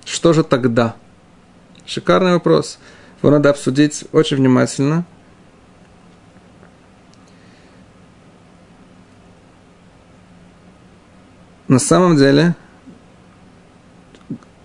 Что 0.06 0.32
же 0.32 0.42
тогда? 0.42 0.96
Шикарный 1.84 2.32
вопрос. 2.32 2.78
Его 3.22 3.30
надо 3.30 3.50
обсудить 3.50 4.04
очень 4.12 4.38
внимательно. 4.38 5.04
На 11.66 11.78
самом 11.78 12.16
деле, 12.16 12.56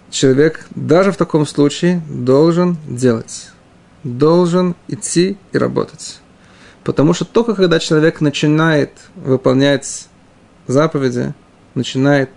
человек 0.10 0.66
даже 0.70 1.12
в 1.12 1.18
таком 1.18 1.46
случае 1.46 2.02
должен 2.08 2.78
делать. 2.88 3.50
Должен 4.06 4.76
идти 4.88 5.38
и 5.52 5.58
работать. 5.58 6.22
Потому 6.86 7.14
что 7.14 7.26
только 7.26 7.54
когда 7.56 7.80
человек 7.80 8.22
начинает 8.22 8.92
выполнять 9.16 10.08
заповеди, 10.68 11.34
начинает 11.76 12.30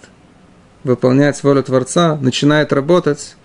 выполнять 0.86 1.42
волю 1.42 1.62
Творца, 1.62 2.16
начинает 2.16 2.72
работать, 2.72 3.36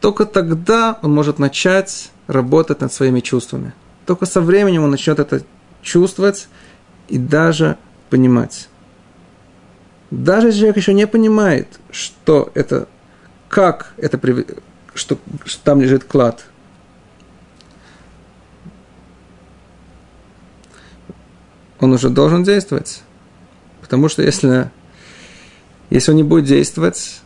только 0.00 0.26
тогда 0.26 0.98
он 1.02 1.14
может 1.14 1.38
начать 1.38 2.10
работать 2.26 2.80
над 2.80 2.92
своими 2.92 3.20
чувствами. 3.20 3.72
Только 4.04 4.26
со 4.26 4.40
временем 4.40 4.84
он 4.84 4.90
начнет 4.90 5.18
это 5.18 5.42
чувствовать 5.82 6.48
и 7.08 7.18
даже 7.18 7.78
понимать. 8.10 8.68
Даже 10.10 10.48
если 10.48 10.60
человек 10.60 10.76
еще 10.76 10.94
не 10.94 11.06
понимает, 11.06 11.68
что 11.90 12.50
это, 12.54 12.88
как 13.48 13.92
это, 13.96 14.20
что, 14.94 15.18
что 15.44 15.64
там 15.64 15.80
лежит 15.80 16.04
клад, 16.04 16.44
он 21.80 21.92
уже 21.92 22.10
должен 22.10 22.44
действовать. 22.44 23.02
Потому 23.80 24.08
что 24.08 24.22
если 24.22 24.70
Если 25.90 26.10
он 26.10 26.16
не 26.16 26.22
будет 26.22 26.44
действовать, 26.44 27.20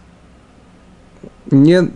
не, 1.50 1.90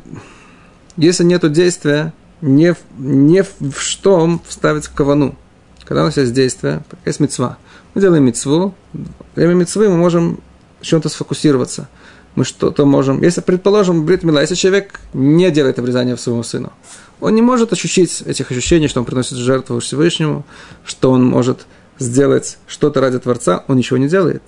если 0.96 1.24
нет 1.24 1.50
действия, 1.52 2.12
не, 2.40 2.74
не 2.98 3.42
в 3.42 3.78
что 3.78 4.40
вставить 4.46 4.88
кавану. 4.88 5.36
Когда 5.84 6.02
у 6.02 6.06
нас 6.06 6.16
есть 6.16 6.32
действие, 6.32 6.82
есть 7.04 7.20
мецва. 7.20 7.58
Мы 7.94 8.00
делаем 8.00 8.24
мецву. 8.24 8.74
Время 9.34 9.54
мецвы 9.54 9.88
мы 9.88 9.96
можем 9.96 10.40
чем-то 10.80 11.08
сфокусироваться. 11.08 11.88
Мы 12.34 12.44
что-то 12.44 12.84
можем... 12.84 13.22
Если, 13.22 13.40
предположим, 13.40 14.04
брит 14.04 14.24
мила, 14.24 14.40
если 14.40 14.56
человек 14.56 15.00
не 15.12 15.50
делает 15.50 15.78
обрезание 15.78 16.16
своему 16.16 16.42
сыну, 16.42 16.72
он 17.20 17.34
не 17.34 17.42
может 17.42 17.72
ощутить 17.72 18.22
этих 18.22 18.50
ощущений, 18.50 18.88
что 18.88 19.00
он 19.00 19.06
приносит 19.06 19.38
жертву 19.38 19.78
Всевышнему, 19.78 20.44
что 20.84 21.12
он 21.12 21.24
может 21.24 21.66
сделать 21.98 22.58
что-то 22.66 23.00
ради 23.00 23.20
Творца, 23.20 23.64
он 23.68 23.76
ничего 23.76 23.98
не 23.98 24.08
делает. 24.08 24.42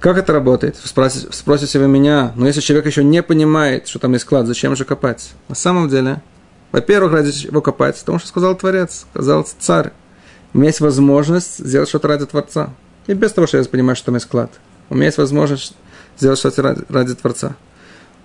Как 0.00 0.16
это 0.16 0.32
работает? 0.32 0.76
Спросите, 0.76 1.28
спросите 1.32 1.80
вы 1.80 1.88
меня, 1.88 2.32
но 2.36 2.46
если 2.46 2.60
человек 2.60 2.86
еще 2.86 3.02
не 3.02 3.20
понимает, 3.20 3.88
что 3.88 3.98
там 3.98 4.12
есть 4.12 4.26
клад, 4.26 4.46
зачем 4.46 4.76
же 4.76 4.84
копать? 4.84 5.32
На 5.48 5.56
самом 5.56 5.88
деле, 5.88 6.22
во-первых, 6.70 7.12
ради 7.12 7.32
чего 7.32 7.60
копать? 7.60 7.98
Потому 7.98 8.20
что 8.20 8.28
сказал 8.28 8.54
Творец, 8.56 9.06
сказал 9.10 9.46
Царь. 9.58 9.92
У 10.54 10.58
меня 10.58 10.68
есть 10.68 10.80
возможность 10.80 11.58
сделать 11.58 11.88
что-то 11.88 12.08
ради 12.08 12.26
Творца. 12.26 12.70
И 13.08 13.14
без 13.14 13.32
того, 13.32 13.48
что 13.48 13.58
я 13.58 13.64
понимаю, 13.64 13.96
что 13.96 14.06
там 14.06 14.14
есть 14.14 14.28
клад. 14.28 14.52
У 14.88 14.94
меня 14.94 15.06
есть 15.06 15.18
возможность 15.18 15.74
сделать 16.16 16.38
что-то 16.38 16.62
ради, 16.62 16.82
ради 16.88 17.14
Творца. 17.14 17.56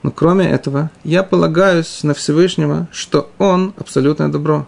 Но 0.03 0.11
кроме 0.11 0.49
этого, 0.51 0.91
я 1.03 1.24
полагаюсь 1.24 2.03
на 2.03 2.13
Всевышнего, 2.13 2.88
что 2.91 3.32
Он 3.39 3.74
абсолютное 3.78 4.28
добро. 4.28 4.67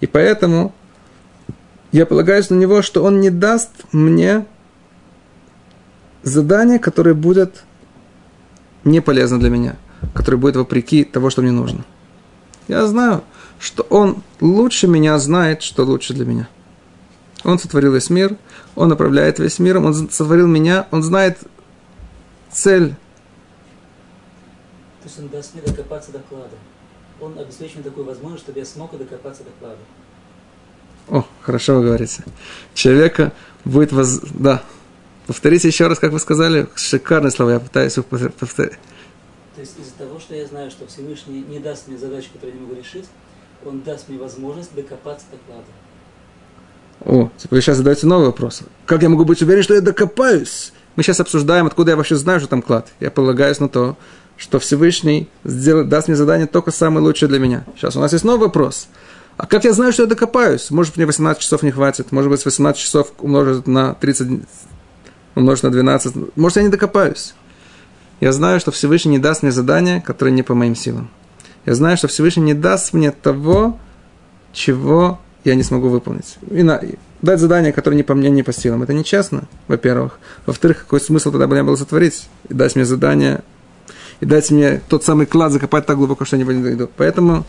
И 0.00 0.06
поэтому 0.06 0.74
я 1.90 2.06
полагаюсь 2.06 2.48
на 2.48 2.54
Него, 2.54 2.80
что 2.80 3.02
Он 3.02 3.20
не 3.20 3.30
даст 3.30 3.70
мне 3.92 4.46
задание, 6.22 6.78
которое 6.78 7.14
будет 7.14 7.64
не 8.84 9.00
полезно 9.00 9.38
для 9.38 9.50
меня, 9.50 9.76
которое 10.14 10.36
будет 10.36 10.56
вопреки 10.56 11.04
того, 11.04 11.30
что 11.30 11.42
мне 11.42 11.52
нужно. 11.52 11.84
Я 12.68 12.86
знаю, 12.86 13.22
что 13.58 13.82
Он 13.90 14.22
лучше 14.40 14.86
меня 14.88 15.18
знает, 15.18 15.62
что 15.62 15.84
лучше 15.84 16.14
для 16.14 16.24
меня. 16.24 16.48
Он 17.44 17.58
сотворил 17.58 17.92
весь 17.92 18.10
мир, 18.10 18.36
Он 18.74 18.88
направляет 18.88 19.38
весь 19.38 19.58
мир, 19.58 19.78
Он 19.78 19.94
сотворил 20.10 20.46
меня, 20.46 20.86
Он 20.90 21.02
знает 21.02 21.38
цель. 22.50 22.90
То 25.02 25.04
есть 25.04 25.18
Он 25.18 25.28
даст 25.28 25.54
мне 25.54 25.62
докопаться 25.62 26.12
до 26.12 26.20
клада. 26.20 26.54
Он 27.20 27.38
обеспечит 27.38 27.76
мне 27.76 27.84
такую 27.84 28.06
возможность, 28.06 28.44
чтобы 28.44 28.58
я 28.58 28.64
смог 28.64 28.96
докопаться 28.96 29.42
до 29.44 29.50
клада. 29.60 29.78
О, 31.08 31.24
хорошо 31.40 31.76
вы 31.76 31.84
говорите. 31.84 32.24
Человека 32.74 33.32
будет 33.64 33.92
воз... 33.92 34.20
Да. 34.30 34.62
Повторите 35.32 35.66
еще 35.66 35.86
раз, 35.86 35.98
как 35.98 36.12
вы 36.12 36.18
сказали. 36.18 36.68
Шикарные 36.74 37.30
слова, 37.30 37.52
я 37.52 37.58
пытаюсь 37.58 37.96
их 37.96 38.04
повторить. 38.04 38.74
То 39.54 39.62
есть 39.62 39.78
из-за 39.78 39.92
того, 39.92 40.20
что 40.20 40.34
я 40.34 40.46
знаю, 40.46 40.70
что 40.70 40.86
Всевышний 40.86 41.42
не 41.48 41.58
даст 41.58 41.88
мне 41.88 41.96
задачу, 41.96 42.28
которую 42.34 42.54
я 42.54 42.60
не 42.60 42.66
могу 42.66 42.78
решить, 42.78 43.06
он 43.64 43.80
даст 43.80 44.10
мне 44.10 44.18
возможность 44.18 44.74
докопаться 44.74 45.24
до 45.30 45.38
клада. 45.46 45.64
О, 47.06 47.30
теперь 47.38 47.56
вы 47.56 47.62
сейчас 47.62 47.78
задаете 47.78 48.06
новый 48.06 48.26
вопрос. 48.26 48.60
Как 48.84 49.00
я 49.00 49.08
могу 49.08 49.24
быть 49.24 49.40
уверен, 49.40 49.62
что 49.62 49.72
я 49.72 49.80
докопаюсь? 49.80 50.74
Мы 50.96 51.02
сейчас 51.02 51.18
обсуждаем, 51.20 51.66
откуда 51.66 51.92
я 51.92 51.96
вообще 51.96 52.16
знаю, 52.16 52.38
что 52.40 52.50
там 52.50 52.60
клад. 52.60 52.88
Я 53.00 53.10
полагаюсь 53.10 53.58
на 53.58 53.70
то, 53.70 53.96
что 54.36 54.58
Всевышний 54.58 55.30
сделает, 55.44 55.88
даст 55.88 56.08
мне 56.08 56.16
задание 56.16 56.46
только 56.46 56.72
самое 56.72 57.02
лучшее 57.02 57.30
для 57.30 57.38
меня. 57.38 57.64
Сейчас 57.76 57.96
у 57.96 58.00
нас 58.00 58.12
есть 58.12 58.24
новый 58.26 58.48
вопрос. 58.48 58.86
А 59.38 59.46
как 59.46 59.64
я 59.64 59.72
знаю, 59.72 59.94
что 59.94 60.02
я 60.02 60.08
докопаюсь? 60.08 60.70
Может, 60.70 60.98
мне 60.98 61.06
18 61.06 61.42
часов 61.42 61.62
не 61.62 61.70
хватит. 61.70 62.12
Может 62.12 62.30
быть, 62.30 62.44
18 62.44 62.78
часов 62.78 63.12
умножить 63.18 63.66
на 63.66 63.94
30, 63.94 64.42
умножить 65.34 65.64
на 65.64 65.70
12. 65.70 66.36
Может, 66.36 66.56
я 66.56 66.62
не 66.62 66.68
докопаюсь. 66.68 67.34
Я 68.20 68.32
знаю, 68.32 68.60
что 68.60 68.70
Всевышний 68.70 69.12
не 69.12 69.18
даст 69.18 69.42
мне 69.42 69.52
задание, 69.52 70.00
которое 70.00 70.30
не 70.30 70.42
по 70.42 70.54
моим 70.54 70.76
силам. 70.76 71.10
Я 71.66 71.74
знаю, 71.74 71.96
что 71.96 72.08
Всевышний 72.08 72.42
не 72.42 72.54
даст 72.54 72.92
мне 72.92 73.10
того, 73.10 73.78
чего 74.52 75.18
я 75.44 75.54
не 75.54 75.62
смогу 75.62 75.88
выполнить. 75.88 76.36
И 76.50 76.62
на, 76.62 76.80
дать 77.20 77.40
задание, 77.40 77.72
которое 77.72 77.96
не 77.96 78.02
по 78.02 78.14
мне, 78.14 78.30
не 78.30 78.42
по 78.42 78.52
силам. 78.52 78.82
Это 78.82 78.92
нечестно, 78.92 79.44
во-первых. 79.68 80.18
Во-вторых, 80.46 80.80
какой 80.80 81.00
смысл 81.00 81.30
тогда 81.30 81.46
бы 81.46 81.54
мне 81.54 81.62
было 81.62 81.76
сотворить? 81.76 82.28
И 82.48 82.54
дать 82.54 82.76
мне 82.76 82.84
задание, 82.84 83.42
и 84.20 84.26
дать 84.26 84.50
мне 84.50 84.80
тот 84.88 85.04
самый 85.04 85.26
клад 85.26 85.52
закопать 85.52 85.86
так 85.86 85.96
глубоко, 85.96 86.24
что 86.24 86.36
я 86.36 86.44
не 86.44 86.62
дойду. 86.62 86.88
Поэтому 86.96 87.44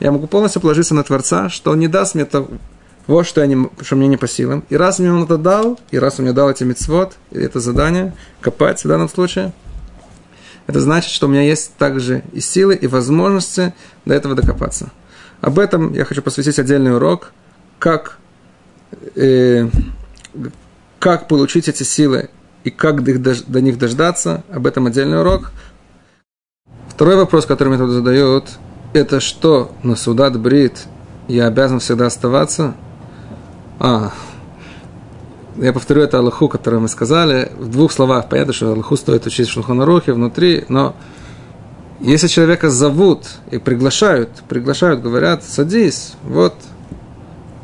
я 0.00 0.12
могу 0.12 0.26
полностью 0.26 0.60
положиться 0.60 0.94
на 0.94 1.02
Творца, 1.04 1.48
что 1.48 1.70
он 1.72 1.78
не 1.78 1.88
даст 1.88 2.14
мне 2.14 2.24
того, 2.24 2.48
вот 3.08 3.26
что, 3.26 3.40
я 3.40 3.46
не, 3.46 3.68
что 3.80 3.96
мне 3.96 4.06
не 4.06 4.18
по 4.18 4.28
силам. 4.28 4.64
И 4.68 4.76
раз 4.76 4.98
мне 4.98 5.10
он 5.10 5.24
это 5.24 5.38
дал, 5.38 5.80
и 5.90 5.98
раз 5.98 6.18
он 6.18 6.26
мне 6.26 6.34
дал 6.34 6.50
эти 6.50 6.62
мецвод, 6.62 7.14
это 7.32 7.58
задание, 7.58 8.14
копать 8.40 8.84
в 8.84 8.86
данном 8.86 9.08
случае, 9.08 9.52
это 10.66 10.80
значит, 10.80 11.10
что 11.10 11.26
у 11.26 11.30
меня 11.30 11.42
есть 11.42 11.74
также 11.76 12.22
и 12.32 12.40
силы, 12.40 12.74
и 12.74 12.86
возможности 12.86 13.74
до 14.04 14.14
этого 14.14 14.34
докопаться. 14.34 14.90
Об 15.40 15.58
этом 15.58 15.94
я 15.94 16.04
хочу 16.04 16.20
посвятить 16.20 16.58
отдельный 16.58 16.94
урок, 16.94 17.32
как, 17.78 18.18
э, 19.16 19.68
как 20.98 21.28
получить 21.28 21.68
эти 21.68 21.84
силы 21.84 22.28
и 22.64 22.70
как 22.70 23.02
до, 23.02 23.34
до 23.46 23.60
них 23.62 23.78
дождаться. 23.78 24.44
Об 24.50 24.66
этом 24.66 24.86
отдельный 24.86 25.20
урок. 25.20 25.52
Второй 26.90 27.16
вопрос, 27.16 27.46
который 27.46 27.68
мне 27.68 27.78
тут 27.78 27.90
задают, 27.90 28.50
это 28.92 29.20
что 29.20 29.72
на 29.82 29.96
Судат 29.96 30.38
Брит 30.38 30.86
я 31.28 31.46
обязан 31.46 31.80
всегда 31.80 32.06
оставаться? 32.06 32.74
А, 33.80 34.12
я 35.56 35.72
повторю 35.72 36.02
это 36.02 36.18
Аллаху, 36.18 36.48
который 36.48 36.80
мы 36.80 36.88
сказали. 36.88 37.52
В 37.56 37.68
двух 37.68 37.92
словах 37.92 38.28
понятно, 38.28 38.52
что 38.52 38.72
Аллаху 38.72 38.96
стоит 38.96 39.26
учить 39.26 39.48
в 39.48 39.52
Шулханарухе 39.52 40.12
внутри, 40.12 40.64
но 40.68 40.96
если 42.00 42.28
человека 42.28 42.70
зовут 42.70 43.26
и 43.50 43.58
приглашают, 43.58 44.30
приглашают, 44.48 45.02
говорят, 45.02 45.44
садись, 45.44 46.14
вот, 46.22 46.54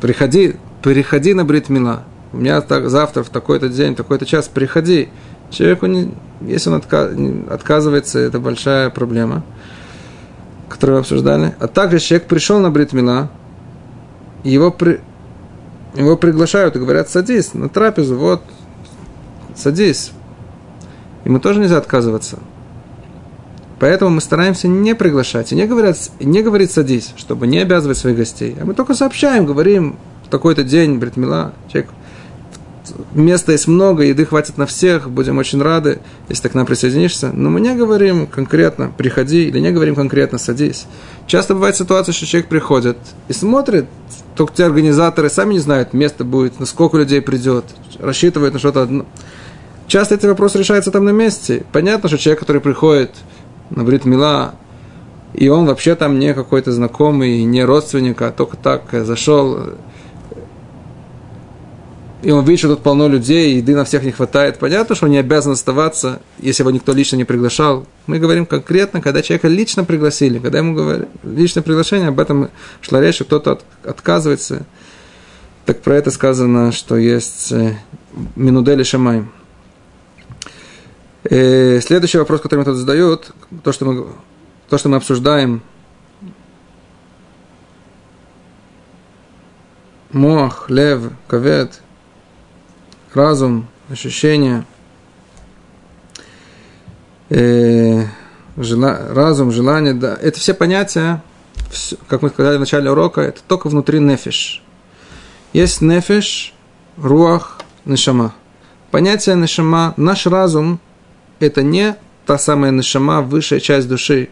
приходи, 0.00 0.56
приходи 0.82 1.34
на 1.34 1.44
Бритмила. 1.44 2.02
У 2.32 2.38
меня 2.38 2.60
так, 2.60 2.90
завтра 2.90 3.22
в 3.22 3.28
такой-то 3.28 3.68
день, 3.68 3.94
такой-то 3.94 4.26
час, 4.26 4.48
приходи. 4.48 5.08
Человеку, 5.50 5.86
не, 5.86 6.12
если 6.40 6.70
он 6.70 6.80
отка- 6.80 7.52
отказывается, 7.52 8.18
это 8.18 8.40
большая 8.40 8.90
проблема, 8.90 9.44
которую 10.68 10.96
мы 10.96 11.00
обсуждали. 11.00 11.54
А 11.60 11.68
также 11.68 12.00
человек 12.00 12.26
пришел 12.26 12.58
на 12.58 12.70
Бритмила, 12.72 13.30
его, 14.42 14.72
при, 14.72 15.00
его 15.94 16.16
приглашают 16.16 16.76
и 16.76 16.78
говорят, 16.78 17.08
садись 17.08 17.54
на 17.54 17.68
трапезу, 17.68 18.16
вот, 18.16 18.42
садись. 19.54 20.12
Ему 21.24 21.38
тоже 21.40 21.60
нельзя 21.60 21.78
отказываться. 21.78 22.38
Поэтому 23.80 24.12
мы 24.12 24.20
стараемся 24.20 24.68
не 24.68 24.94
приглашать 24.94 25.52
и 25.52 25.56
не, 25.56 25.66
говорят, 25.66 25.96
не 26.20 26.42
говорить 26.42 26.70
садись, 26.70 27.12
чтобы 27.16 27.46
не 27.46 27.58
обязывать 27.58 27.98
своих 27.98 28.16
гостей. 28.16 28.56
А 28.60 28.64
мы 28.64 28.74
только 28.74 28.94
сообщаем, 28.94 29.46
говорим, 29.46 29.96
в 30.24 30.28
такой-то 30.28 30.64
день, 30.64 30.98
Бритмила, 30.98 31.52
человек, 31.68 31.90
места 33.14 33.52
есть 33.52 33.66
много, 33.66 34.02
еды 34.02 34.26
хватит 34.26 34.58
на 34.58 34.66
всех, 34.66 35.10
будем 35.10 35.38
очень 35.38 35.60
рады, 35.62 36.00
если 36.28 36.44
ты 36.44 36.48
к 36.50 36.54
нам 36.54 36.66
присоединишься. 36.66 37.30
Но 37.32 37.50
мы 37.50 37.60
не 37.60 37.74
говорим 37.74 38.26
конкретно 38.26 38.92
приходи 38.96 39.48
или 39.48 39.58
не 39.58 39.70
говорим 39.70 39.94
конкретно 39.94 40.38
садись. 40.38 40.86
Часто 41.26 41.54
бывает 41.54 41.76
ситуация, 41.76 42.12
что 42.12 42.26
человек 42.26 42.48
приходит 42.48 42.98
и 43.28 43.32
смотрит, 43.32 43.86
только 44.36 44.54
те 44.54 44.64
организаторы 44.64 45.30
сами 45.30 45.54
не 45.54 45.60
знают, 45.60 45.92
место 45.92 46.24
будет, 46.24 46.60
на 46.60 46.66
сколько 46.66 46.98
людей 46.98 47.22
придет, 47.22 47.64
рассчитывают 47.98 48.54
на 48.54 48.60
что-то 48.60 48.82
одно. 48.82 49.06
Часто 49.86 50.14
эти 50.14 50.26
вопросы 50.26 50.58
решаются 50.58 50.90
там 50.90 51.04
на 51.04 51.10
месте. 51.10 51.64
Понятно, 51.72 52.08
что 52.08 52.18
человек, 52.18 52.40
который 52.40 52.60
приходит 52.60 53.10
на 53.70 53.84
Брит 53.84 54.04
Мила, 54.04 54.54
и 55.34 55.48
он 55.48 55.66
вообще 55.66 55.94
там 55.94 56.18
не 56.18 56.32
какой-то 56.32 56.72
знакомый, 56.72 57.42
не 57.44 57.64
родственник, 57.64 58.22
а 58.22 58.30
только 58.30 58.56
так 58.56 58.82
зашел, 59.04 59.74
и 62.24 62.30
он 62.30 62.42
видит, 62.44 62.60
что 62.60 62.68
тут 62.70 62.82
полно 62.82 63.06
людей, 63.06 63.56
еды 63.56 63.76
на 63.76 63.84
всех 63.84 64.02
не 64.02 64.10
хватает. 64.10 64.58
Понятно, 64.58 64.94
что 64.94 65.04
он 65.04 65.12
не 65.12 65.18
обязан 65.18 65.52
оставаться, 65.52 66.22
если 66.38 66.62
его 66.62 66.70
никто 66.70 66.94
лично 66.94 67.16
не 67.16 67.24
приглашал. 67.24 67.86
Мы 68.06 68.18
говорим 68.18 68.46
конкретно, 68.46 69.02
когда 69.02 69.20
человека 69.20 69.48
лично 69.48 69.84
пригласили, 69.84 70.38
когда 70.38 70.58
ему 70.58 70.74
говорили 70.74 71.06
личное 71.22 71.62
приглашение, 71.62 72.08
об 72.08 72.18
этом 72.18 72.48
шла 72.80 73.02
речь, 73.02 73.16
что 73.16 73.24
кто-то 73.26 73.52
от, 73.52 73.64
отказывается. 73.84 74.64
Так 75.66 75.82
про 75.82 75.96
это 75.96 76.10
сказано, 76.10 76.72
что 76.72 76.96
есть 76.96 77.52
э, 77.52 77.76
Минудели 78.36 78.84
Шамай. 78.84 79.24
Э, 81.24 81.78
следующий 81.82 82.16
вопрос, 82.16 82.40
который 82.40 82.60
мне 82.60 82.64
тут 82.64 82.76
задают, 82.76 83.32
то, 83.62 83.72
что 83.72 83.84
мы, 83.84 84.06
то, 84.70 84.78
что 84.78 84.88
мы 84.88 84.96
обсуждаем, 84.96 85.60
мох, 90.10 90.70
лев, 90.70 91.10
ковет, 91.26 91.82
разум, 93.16 93.66
ощущение, 93.90 94.64
э, 97.30 98.04
жела, 98.56 99.08
разум, 99.10 99.50
желание, 99.50 99.94
да, 99.94 100.16
это 100.20 100.38
все 100.38 100.54
понятия, 100.54 101.22
все, 101.70 101.96
как 102.08 102.22
мы 102.22 102.30
сказали 102.30 102.56
в 102.56 102.60
начале 102.60 102.90
урока, 102.90 103.20
это 103.20 103.40
только 103.46 103.68
внутри 103.68 104.00
нефиш. 104.00 104.62
Есть 105.52 105.80
нефиш, 105.80 106.54
руах, 106.96 107.58
нешама– 107.84 108.34
понятие 108.94 109.34
нишама, 109.34 109.92
наш 109.96 110.24
разум– 110.24 110.78
это 111.40 111.64
не 111.64 111.96
та 112.26 112.38
самая 112.38 112.70
нишама, 112.70 113.22
высшая 113.22 113.58
часть 113.58 113.88
души. 113.88 114.28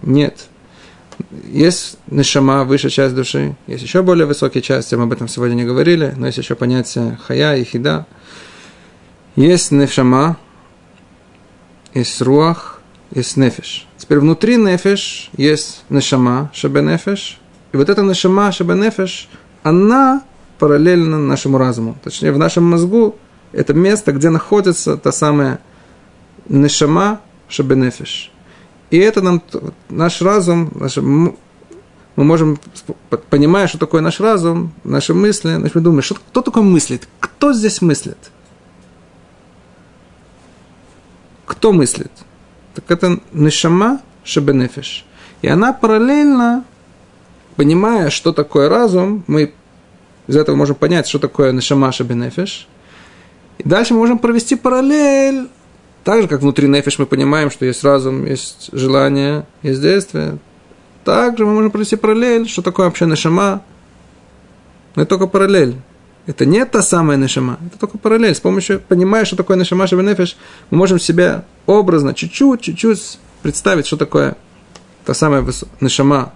Нет. 0.00 0.48
Есть 1.48 1.98
нишама, 2.08 2.64
высшая 2.64 2.90
часть 2.90 3.14
души, 3.14 3.56
есть 3.66 3.82
еще 3.82 4.02
более 4.02 4.26
высокие 4.26 4.62
части, 4.62 4.94
мы 4.94 5.04
об 5.04 5.12
этом 5.12 5.28
сегодня 5.28 5.54
не 5.54 5.64
говорили, 5.64 6.12
но 6.16 6.26
есть 6.26 6.38
еще 6.38 6.54
понятие 6.54 7.18
хая 7.26 7.56
и 7.56 7.64
хида. 7.64 8.06
Есть 9.34 9.70
нишама, 9.70 10.36
есть 11.94 12.20
руах, 12.20 12.80
есть 13.14 13.36
нефиш. 13.36 13.86
Теперь 13.96 14.18
внутри 14.18 14.56
нефиш 14.56 15.30
есть 15.36 15.84
нишама, 15.88 16.50
шабе 16.52 16.82
нефиш, 16.82 17.38
и 17.72 17.76
вот 17.76 17.88
эта 17.88 18.02
нишама, 18.02 18.52
шабе 18.52 18.74
нефиш, 18.74 19.28
она 19.62 20.22
параллельно 20.58 21.18
нашему 21.18 21.58
разуму. 21.58 21.96
Точнее, 22.04 22.32
в 22.32 22.38
нашем 22.38 22.64
мозгу 22.64 23.16
это 23.52 23.72
место, 23.74 24.12
где 24.12 24.30
находится 24.30 24.96
та 24.96 25.12
самая 25.12 25.60
нишама, 26.48 27.20
шабе 27.48 27.76
нефиш. 27.76 28.30
И 28.90 28.98
это 28.98 29.20
нам, 29.20 29.42
наш 29.88 30.22
разум, 30.22 30.70
наш, 30.74 30.96
мы 30.96 32.24
можем, 32.24 32.58
понимая, 33.30 33.66
что 33.66 33.78
такое 33.78 34.00
наш 34.00 34.20
разум, 34.20 34.72
наши 34.84 35.12
мысли, 35.12 35.54
значит, 35.56 35.74
мы 35.74 35.80
думаем, 35.80 36.02
что, 36.02 36.14
кто 36.14 36.40
такой 36.42 36.62
мыслит? 36.62 37.08
Кто 37.20 37.52
здесь 37.52 37.82
мыслит? 37.82 38.18
Кто 41.44 41.72
мыслит? 41.72 42.12
Так 42.74 42.90
это 42.90 43.20
нишама 43.32 44.00
шабенефиш. 44.24 45.04
И 45.42 45.48
она 45.48 45.72
параллельно, 45.72 46.64
понимая, 47.56 48.10
что 48.10 48.32
такое 48.32 48.68
разум, 48.68 49.24
мы 49.26 49.52
из 50.26 50.36
этого 50.36 50.56
можем 50.56 50.76
понять, 50.76 51.06
что 51.06 51.18
такое 51.18 51.52
нишама 51.52 51.92
шабенефиш. 51.92 52.66
И 53.58 53.68
дальше 53.68 53.94
мы 53.94 54.00
можем 54.00 54.18
провести 54.18 54.56
параллель 54.56 55.48
так 56.06 56.22
же, 56.22 56.28
как 56.28 56.40
внутри 56.40 56.68
нефиш 56.68 57.00
мы 57.00 57.06
понимаем, 57.06 57.50
что 57.50 57.66
есть 57.66 57.82
разум, 57.82 58.26
есть 58.26 58.70
желание, 58.70 59.44
есть 59.62 59.82
действие. 59.82 60.38
Также 61.02 61.44
мы 61.44 61.52
можем 61.52 61.72
провести 61.72 61.96
параллель, 61.96 62.48
что 62.48 62.62
такое 62.62 62.86
вообще 62.86 63.06
нешама. 63.06 63.64
Но 64.94 65.02
это 65.02 65.08
только 65.08 65.26
параллель. 65.26 65.74
Это 66.26 66.46
не 66.46 66.64
та 66.64 66.82
самая 66.82 67.16
нешама, 67.16 67.58
это 67.66 67.76
только 67.80 67.98
параллель. 67.98 68.36
С 68.36 68.40
помощью, 68.40 68.80
понимая, 68.86 69.24
что 69.24 69.34
такое 69.34 69.56
нешама 69.56 69.88
шабенефиш, 69.88 70.36
мы 70.70 70.78
можем 70.78 71.00
себя 71.00 71.44
образно, 71.66 72.14
чуть-чуть, 72.14 72.60
чуть-чуть 72.60 73.18
представить, 73.42 73.88
что 73.88 73.96
такое 73.96 74.36
та 75.04 75.12
самая 75.12 75.44
нешама. 75.80 76.32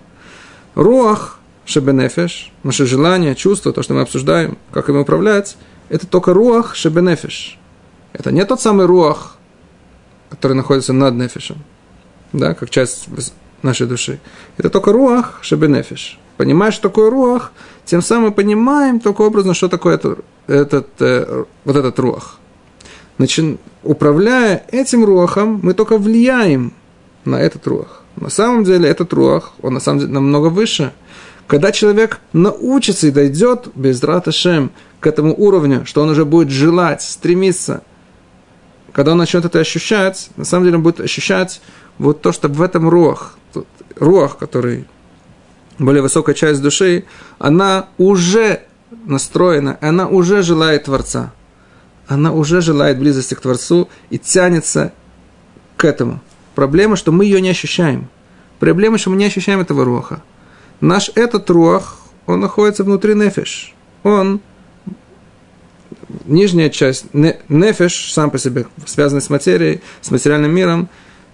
Руах 0.74 1.38
шабенефиш, 1.64 2.50
наше 2.64 2.86
желание, 2.86 3.36
чувство, 3.36 3.72
то, 3.72 3.84
что 3.84 3.94
мы 3.94 4.00
обсуждаем, 4.00 4.58
как 4.72 4.88
им 4.88 4.96
управлять, 4.96 5.56
это 5.90 6.08
только 6.08 6.34
руах 6.34 6.74
шабенефиш. 6.74 7.56
Это 8.12 8.32
не 8.32 8.44
тот 8.44 8.60
самый 8.60 8.86
руах, 8.86 9.36
который 10.30 10.54
находится 10.54 10.92
над 10.92 11.14
нефишем, 11.14 11.58
да, 12.32 12.54
как 12.54 12.70
часть 12.70 13.08
нашей 13.62 13.86
души. 13.86 14.20
Это 14.56 14.70
только 14.70 14.92
руах 14.92 15.38
шебенефиш. 15.42 16.18
Понимаешь, 16.36 16.74
что 16.74 16.88
такое 16.88 17.10
руах, 17.10 17.52
тем 17.84 18.00
самым 18.00 18.32
понимаем 18.32 19.00
только 19.00 19.22
образно, 19.22 19.52
что 19.52 19.68
такое 19.68 19.96
это, 19.96 20.16
этот, 20.46 20.88
э, 21.00 21.44
вот 21.64 21.76
этот 21.76 21.98
руах. 21.98 22.38
Значит, 23.18 23.60
управляя 23.82 24.64
этим 24.72 25.04
руахом, 25.04 25.60
мы 25.62 25.74
только 25.74 25.98
влияем 25.98 26.72
на 27.26 27.36
этот 27.36 27.66
руах. 27.66 28.02
На 28.16 28.30
самом 28.30 28.64
деле 28.64 28.88
этот 28.88 29.12
руах, 29.12 29.52
он 29.60 29.74
на 29.74 29.80
самом 29.80 30.00
деле 30.00 30.12
намного 30.12 30.46
выше. 30.46 30.92
Когда 31.46 31.72
человек 31.72 32.20
научится 32.32 33.08
и 33.08 33.10
дойдет 33.10 33.68
без 33.74 34.02
раташем 34.02 34.70
к 35.00 35.06
этому 35.06 35.34
уровню, 35.36 35.84
что 35.84 36.02
он 36.02 36.10
уже 36.10 36.24
будет 36.24 36.48
желать, 36.48 37.02
стремиться 37.02 37.82
когда 38.92 39.12
он 39.12 39.18
начнет 39.18 39.44
это 39.44 39.58
ощущать, 39.58 40.30
на 40.36 40.44
самом 40.44 40.64
деле 40.64 40.76
он 40.76 40.82
будет 40.82 41.00
ощущать 41.00 41.60
вот 41.98 42.22
то, 42.22 42.32
что 42.32 42.48
в 42.48 42.62
этом 42.62 42.88
руах, 42.88 43.36
руах, 43.96 44.38
который 44.38 44.86
более 45.78 46.02
высокая 46.02 46.34
часть 46.34 46.62
души, 46.62 47.04
она 47.38 47.88
уже 47.98 48.62
настроена, 49.06 49.78
она 49.80 50.08
уже 50.08 50.42
желает 50.42 50.84
Творца. 50.84 51.32
Она 52.06 52.32
уже 52.32 52.60
желает 52.60 52.98
близости 52.98 53.34
к 53.34 53.40
Творцу 53.40 53.88
и 54.10 54.18
тянется 54.18 54.92
к 55.76 55.84
этому. 55.84 56.20
Проблема, 56.54 56.96
что 56.96 57.12
мы 57.12 57.24
ее 57.24 57.40
не 57.40 57.50
ощущаем. 57.50 58.08
Проблема, 58.58 58.98
что 58.98 59.10
мы 59.10 59.16
не 59.16 59.26
ощущаем 59.26 59.60
этого 59.60 59.84
руаха. 59.84 60.22
Наш 60.80 61.10
этот 61.14 61.48
руах, 61.50 61.98
он 62.26 62.40
находится 62.40 62.84
внутри 62.84 63.14
нефиш. 63.14 63.74
Он 64.02 64.40
нижняя 66.26 66.70
часть, 66.70 67.06
нефеш 67.12 68.12
сам 68.12 68.30
по 68.30 68.38
себе, 68.38 68.66
связанный 68.86 69.22
с 69.22 69.30
материей, 69.30 69.80
с 70.00 70.10
материальным 70.10 70.54
миром, 70.54 70.88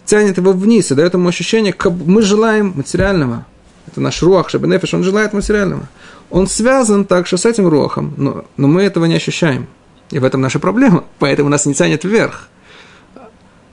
тянет 0.04 0.38
его 0.38 0.52
вниз 0.52 0.90
и 0.90 0.94
дает 0.94 1.14
ему 1.14 1.28
ощущение, 1.28 1.72
как 1.72 1.92
мы 1.92 2.22
желаем 2.22 2.72
материального. 2.76 3.46
Это 3.86 4.00
наш 4.00 4.22
руах, 4.22 4.48
чтобы 4.48 4.66
нефеш, 4.68 4.94
он 4.94 5.02
желает 5.02 5.32
материального. 5.32 5.88
Он 6.30 6.46
связан 6.46 7.04
также 7.04 7.38
с 7.38 7.46
этим 7.46 7.68
руахом, 7.68 8.14
но, 8.16 8.44
но 8.56 8.66
мы 8.66 8.82
этого 8.82 9.04
не 9.04 9.14
ощущаем. 9.14 9.66
И 10.10 10.18
в 10.18 10.24
этом 10.24 10.40
наша 10.40 10.58
проблема, 10.58 11.04
поэтому 11.18 11.48
нас 11.48 11.66
не 11.66 11.74
тянет 11.74 12.04
вверх. 12.04 12.48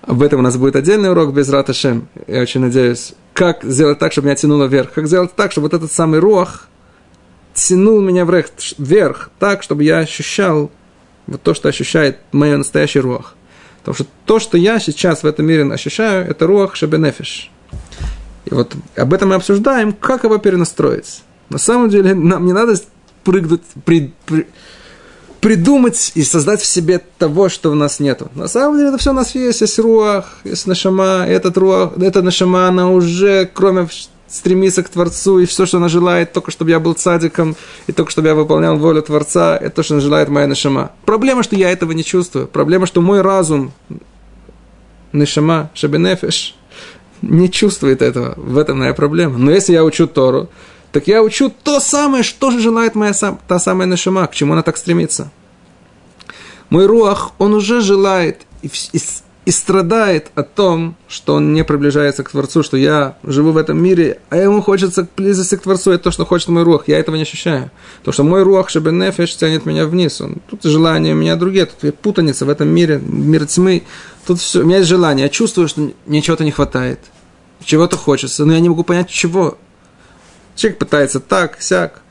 Об 0.01 0.22
этом 0.22 0.39
у 0.39 0.43
нас 0.43 0.58
будет 0.58 0.76
отдельный 0.76 1.10
урок 1.10 1.34
без 1.34 1.49
раташем. 1.49 2.10
Я 2.28 2.41
очень 2.41 2.60
надеюсь. 2.60 3.14
Как 3.34 3.64
сделать 3.64 3.99
так, 3.99 4.12
чтобы 4.12 4.28
меня 4.28 4.36
тянуло 4.36 4.66
вверх? 4.66 4.91
Как 4.91 5.08
сделать 5.08 5.34
так, 5.34 5.51
чтобы 5.51 5.66
вот 5.66 5.74
этот 5.74 5.91
самый 5.91 6.20
руах 6.20 6.68
тянул 7.54 8.01
меня 8.01 8.26
вверх, 8.26 8.47
вверх 8.78 9.30
так, 9.39 9.64
чтобы 9.64 9.84
я 9.84 9.99
ощущал 9.99 10.72
вот 11.28 11.42
то, 11.42 11.54
что 11.54 11.70
ощущает 11.70 12.18
мое 12.32 12.58
настоящий 12.58 13.00
руах. 13.00 13.36
Потому 13.80 13.96
что 13.96 14.06
то, 14.26 14.40
что 14.40 14.58
я 14.58 14.80
сейчас 14.80 15.24
в 15.24 15.26
этом 15.26 15.46
мире 15.46 15.64
ощущаю, 15.72 16.26
это 16.30 16.48
руах 16.48 16.76
шабенефиш. 16.76 17.52
И 18.46 18.54
вот 18.54 18.76
об 18.96 19.14
этом 19.14 19.30
мы 19.30 19.36
обсуждаем, 19.36 19.94
как 19.94 20.24
его 20.24 20.38
перенастроить. 20.38 21.22
На 21.50 21.58
самом 21.58 21.90
деле 21.90 22.14
нам 22.14 22.46
не 22.46 22.54
надо 22.54 22.76
прыгнуть, 23.24 23.62
при, 23.86 24.14
при, 24.26 24.48
придумать 25.40 26.14
и 26.16 26.24
создать 26.24 26.62
в 26.62 26.66
себе 26.66 27.02
того, 27.18 27.50
что 27.50 27.72
у 27.72 27.76
нас 27.76 28.00
нету. 28.00 28.30
На 28.36 28.48
самом 28.48 28.78
деле 28.78 28.90
это 28.90 28.98
все 28.98 29.12
у 29.12 29.14
нас 29.14 29.36
есть. 29.36 29.62
Есть 29.62 29.80
руах, 29.80 30.38
есть 30.46 30.68
нашама, 30.68 31.26
этот 31.28 31.58
руах, 31.58 31.98
эта 31.98 32.22
нашама, 32.22 32.68
она 32.68 32.90
уже, 32.90 33.50
кроме 33.54 33.88
стремиться 34.34 34.82
к 34.82 34.90
Творцу, 34.90 35.40
и 35.40 35.46
все, 35.46 35.68
что 35.68 35.78
она 35.78 35.90
желает, 35.90 36.34
только 36.34 36.50
чтобы 36.50 36.72
я 36.72 36.80
был 36.80 36.94
цадиком, 36.96 37.56
и 37.86 37.92
только 37.92 38.10
чтобы 38.12 38.30
я 38.30 38.36
выполнял 38.36 38.76
волю 38.78 39.04
Творца, 39.04 39.56
это 39.56 39.76
то, 39.76 39.84
что 39.84 39.94
она 39.94 40.02
желает 40.02 40.28
моя 40.30 40.48
Нишама. 40.48 40.92
Проблема, 41.06 41.44
что 41.44 41.56
я 41.56 41.70
этого 41.70 41.92
не 41.92 42.04
чувствую. 42.04 42.48
Проблема, 42.48 42.88
что 42.88 43.02
мой 43.02 43.22
разум, 43.22 43.72
Нишама, 45.12 45.70
Шабенефеш, 45.76 46.56
не 47.22 47.52
чувствует 47.52 48.02
этого. 48.02 48.34
В 48.36 48.58
этом 48.58 48.80
моя 48.80 48.96
проблема. 48.96 49.38
Но 49.38 49.52
если 49.52 49.74
я 49.74 49.84
учу 49.84 50.08
Тору, 50.08 50.50
так 50.92 51.08
я 51.08 51.22
учу 51.22 51.54
то 51.64 51.80
самое, 51.80 52.24
что 52.24 52.50
же 52.50 52.60
желает 52.60 52.96
моя 52.96 53.14
та 53.48 53.60
самая 53.60 53.88
Нишама, 53.88 54.26
к 54.26 54.34
чему 54.34 54.54
она 54.54 54.64
так 54.64 54.78
стремится. 54.78 55.32
Мой 56.72 56.88
руах, 56.88 57.34
он 57.38 57.54
уже 57.54 57.82
желает, 57.82 58.42
и, 58.64 58.72
и 58.94 59.00
и 59.46 59.52
страдает 59.52 60.32
о 60.36 60.44
том, 60.44 60.96
что 61.08 61.36
он 61.36 61.54
не 61.54 61.64
приближается 61.64 62.24
к 62.24 62.30
Творцу, 62.30 62.64
что 62.64 62.78
я 62.78 63.18
живу 63.24 63.52
в 63.52 63.58
этом 63.58 63.82
мире, 63.82 64.20
а 64.30 64.38
ему 64.38 64.62
хочется 64.62 65.08
близости 65.18 65.56
к 65.56 65.62
Творцу, 65.62 65.91
это 65.91 66.06
то, 66.06 66.12
что 66.12 66.26
хочет 66.26 66.48
мой 66.48 66.64
рух, 66.64 66.88
я 66.88 66.98
этого 66.98 67.16
не 67.16 67.24
ощущаю. 67.24 67.70
То, 68.04 68.12
что 68.12 68.24
мой 68.24 68.44
рух, 68.44 68.70
шебенефеш, 68.70 69.36
тянет 69.36 69.66
меня 69.66 69.86
вниз, 69.86 70.22
он, 70.22 70.38
тут 70.50 70.64
желания 70.64 71.14
у 71.14 71.18
меня 71.18 71.36
другие, 71.36 71.66
тут 71.66 72.00
путаница 72.00 72.46
в 72.46 72.50
этом 72.50 72.70
мире, 72.70 73.02
мир 73.04 73.46
тьмы, 73.46 73.84
тут 74.26 74.39
все, 74.39 74.62
у 74.62 74.66
меня 74.66 74.78
есть 74.78 74.89
желание, 74.89 75.26
я 75.26 75.30
чувствую, 75.30 75.68
что 75.68 75.91
мне 76.06 76.22
чего-то 76.22 76.46
не 76.46 76.52
хватает, 76.52 77.00
чего-то 77.64 77.98
хочется, 77.98 78.46
но 78.46 78.54
я 78.54 78.60
не 78.62 78.70
могу 78.70 78.84
понять, 78.84 79.10
чего. 79.10 79.58
Человек 80.56 80.80
пытается 80.80 81.20
так, 81.20 81.62
сяк, 81.62 82.02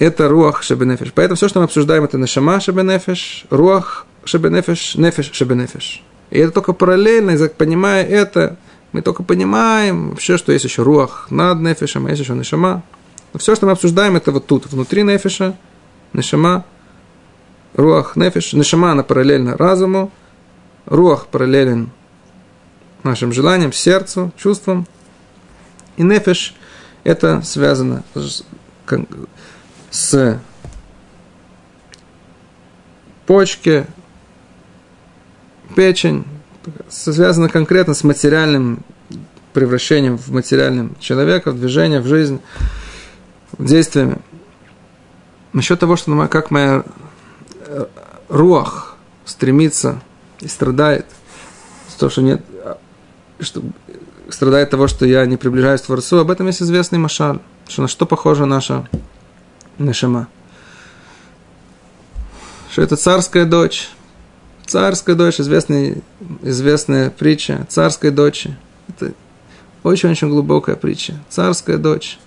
это 0.00 0.28
руах 0.28 0.62
шебенефеш. 0.62 1.12
Поэтому 1.14 1.36
все, 1.36 1.48
что 1.48 1.60
мы 1.60 1.66
обсуждаем, 1.66 2.04
это 2.04 2.16
нашама 2.16 2.58
шебенефеш, 2.58 3.44
руах 3.50 4.06
шебенефеш, 4.24 4.94
нефеш 4.96 5.30
шебенефеш. 5.32 6.02
И 6.30 6.38
это 6.38 6.52
только 6.52 6.72
параллельно, 6.72 7.36
понимая 7.48 8.04
это, 8.04 8.56
мы 8.92 9.02
только 9.02 9.22
понимаем 9.22 10.10
вообще, 10.10 10.36
что 10.36 10.52
есть 10.52 10.64
еще 10.64 10.82
руах 10.82 11.26
над 11.30 11.60
нефешем, 11.60 12.06
а 12.06 12.10
есть 12.10 12.22
еще 12.22 12.34
нешама. 12.34 12.82
Но 13.32 13.38
все, 13.38 13.54
что 13.54 13.66
мы 13.66 13.72
обсуждаем, 13.72 14.16
это 14.16 14.32
вот 14.32 14.46
тут, 14.46 14.66
внутри 14.66 15.02
нефеша, 15.02 15.54
нешама, 16.12 16.64
руах 17.74 18.16
нефеш, 18.16 18.52
нешама, 18.52 18.92
она 18.92 19.02
параллельна 19.02 19.56
разуму, 19.56 20.10
руах 20.86 21.26
параллелен 21.26 21.90
нашим 23.02 23.32
желаниям, 23.32 23.72
сердцу, 23.72 24.32
чувствам. 24.36 24.86
И 25.96 26.02
нефеш– 26.02 26.54
это 27.04 27.42
связано 27.42 28.02
с, 28.14 28.44
с 29.90 30.40
почки, 33.26 33.86
печень 35.74 36.24
связана 36.88 37.48
конкретно 37.48 37.94
с 37.94 38.04
материальным 38.04 38.84
превращением 39.52 40.16
в 40.16 40.30
материальным 40.30 40.96
человека, 41.00 41.50
в 41.50 41.58
движение, 41.58 42.00
в 42.00 42.06
жизнь, 42.06 42.40
действиями. 43.58 44.18
Насчет 45.52 45.80
того, 45.80 45.96
что 45.96 46.28
как 46.28 46.50
моя 46.50 46.84
э, 47.66 47.86
руах 48.28 48.96
стремится 49.24 50.00
и 50.40 50.48
страдает, 50.48 51.06
то, 51.98 52.08
что 52.08 52.22
нет, 52.22 52.42
а, 52.64 52.78
что 53.40 53.62
страдает 54.30 54.70
того, 54.70 54.88
что 54.88 55.04
я 55.04 55.26
не 55.26 55.36
приближаюсь 55.36 55.82
к 55.82 55.86
Творцу, 55.86 56.18
об 56.18 56.30
этом 56.30 56.46
есть 56.46 56.62
известный 56.62 56.98
машаль, 56.98 57.40
что 57.68 57.82
на 57.82 57.88
что 57.88 58.06
похожа 58.06 58.46
наша 58.46 58.88
Нешама. 59.78 60.28
Что 62.70 62.82
это 62.82 62.96
царская 62.96 63.44
дочь. 63.44 63.90
Царская 64.70 65.16
дочь, 65.16 65.40
известный, 65.40 66.00
известная 66.42 67.10
притча. 67.10 67.66
Царская 67.68 68.12
дочь. 68.12 68.46
Это 68.86 69.14
очень-очень 69.82 70.28
глубокая 70.28 70.76
притча. 70.76 71.14
Царская 71.28 71.76
дочь, 71.76 72.20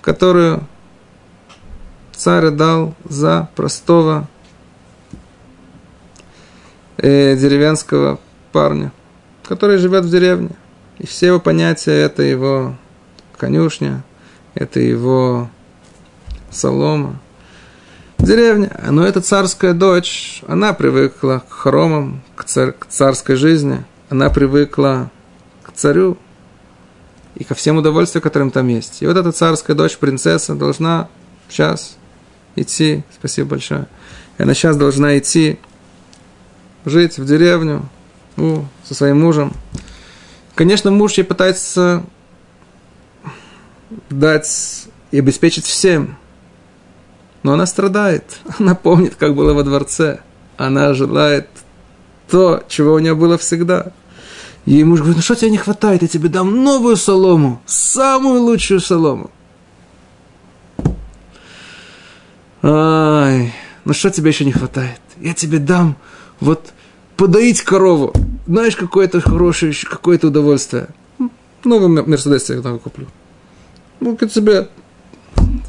которую 0.00 0.66
царь 2.12 2.48
дал 2.48 2.94
за 3.04 3.50
простого 3.56 4.26
э, 6.96 7.36
деревенского 7.36 8.18
парня, 8.52 8.90
который 9.44 9.76
живет 9.76 10.06
в 10.06 10.10
деревне. 10.10 10.52
И 10.96 11.06
все 11.06 11.26
его 11.26 11.40
понятия– 11.40 11.92
это 11.92 12.22
его 12.22 12.74
конюшня, 13.36 14.02
это 14.54 14.80
его 14.80 15.50
солома. 16.50 17.20
Деревня. 18.22 18.70
Но 18.90 19.04
эта 19.04 19.20
царская 19.20 19.72
дочь, 19.72 20.42
она 20.46 20.72
привыкла 20.72 21.42
к 21.48 21.52
хоромам, 21.52 22.22
к, 22.36 22.44
цар, 22.44 22.72
к 22.72 22.86
царской 22.86 23.36
жизни. 23.36 23.82
Она 24.08 24.28
привыкла 24.30 25.10
к 25.62 25.72
царю 25.72 26.18
и 27.34 27.44
ко 27.44 27.54
всем 27.54 27.78
удовольствиям, 27.78 28.22
которым 28.22 28.50
там 28.50 28.68
есть. 28.68 29.02
И 29.02 29.06
вот 29.06 29.16
эта 29.16 29.32
царская 29.32 29.74
дочь, 29.74 29.96
принцесса, 29.96 30.54
должна 30.54 31.08
сейчас 31.48 31.96
идти, 32.56 33.02
спасибо 33.18 33.50
большое, 33.50 33.86
она 34.36 34.54
сейчас 34.54 34.76
должна 34.76 35.18
идти 35.18 35.58
жить 36.84 37.18
в 37.18 37.24
деревню 37.24 37.88
ну, 38.36 38.66
со 38.84 38.94
своим 38.94 39.20
мужем. 39.20 39.52
Конечно, 40.54 40.90
муж 40.90 41.14
ей 41.14 41.24
пытается 41.24 42.04
дать 44.10 44.86
и 45.10 45.18
обеспечить 45.18 45.64
всем, 45.64 46.18
но 47.42 47.52
она 47.52 47.66
страдает, 47.66 48.24
она 48.58 48.74
помнит, 48.74 49.14
как 49.16 49.34
было 49.34 49.52
во 49.52 49.62
дворце, 49.62 50.20
она 50.56 50.94
желает 50.94 51.48
то, 52.30 52.62
чего 52.68 52.94
у 52.94 52.98
нее 52.98 53.14
было 53.14 53.38
всегда. 53.38 53.92
Ей 54.66 54.84
муж 54.84 55.00
говорит, 55.00 55.16
ну 55.16 55.22
что 55.22 55.34
тебе 55.34 55.50
не 55.50 55.56
хватает, 55.56 56.02
я 56.02 56.08
тебе 56.08 56.28
дам 56.28 56.62
новую 56.62 56.96
солому, 56.96 57.62
самую 57.66 58.42
лучшую 58.42 58.80
солому. 58.80 59.30
Ай, 62.62 63.54
ну 63.84 63.92
что 63.94 64.10
тебе 64.10 64.30
еще 64.30 64.44
не 64.44 64.52
хватает? 64.52 65.00
Я 65.18 65.32
тебе 65.32 65.58
дам 65.58 65.96
вот 66.40 66.72
подоить 67.16 67.62
корову. 67.62 68.12
Знаешь, 68.46 68.76
какое-то 68.76 69.20
хорошее, 69.20 69.74
какое-то 69.88 70.28
удовольствие. 70.28 70.88
Новый 71.64 71.88
Мерседес 71.88 72.48
я 72.48 72.60
там 72.62 72.78
куплю. 72.78 73.06
Ну, 74.00 74.16
тебе, 74.16 74.68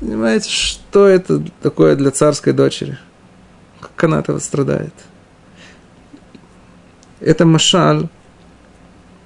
понимаете, 0.02 0.50
что 0.50 1.08
это 1.08 1.44
такое 1.62 1.96
для 1.96 2.12
царской 2.12 2.52
дочери? 2.52 2.98
Как 3.80 4.04
она 4.04 4.20
этого 4.20 4.40
страдает? 4.40 4.94
Это 7.20 7.46
машаль, 7.46 8.10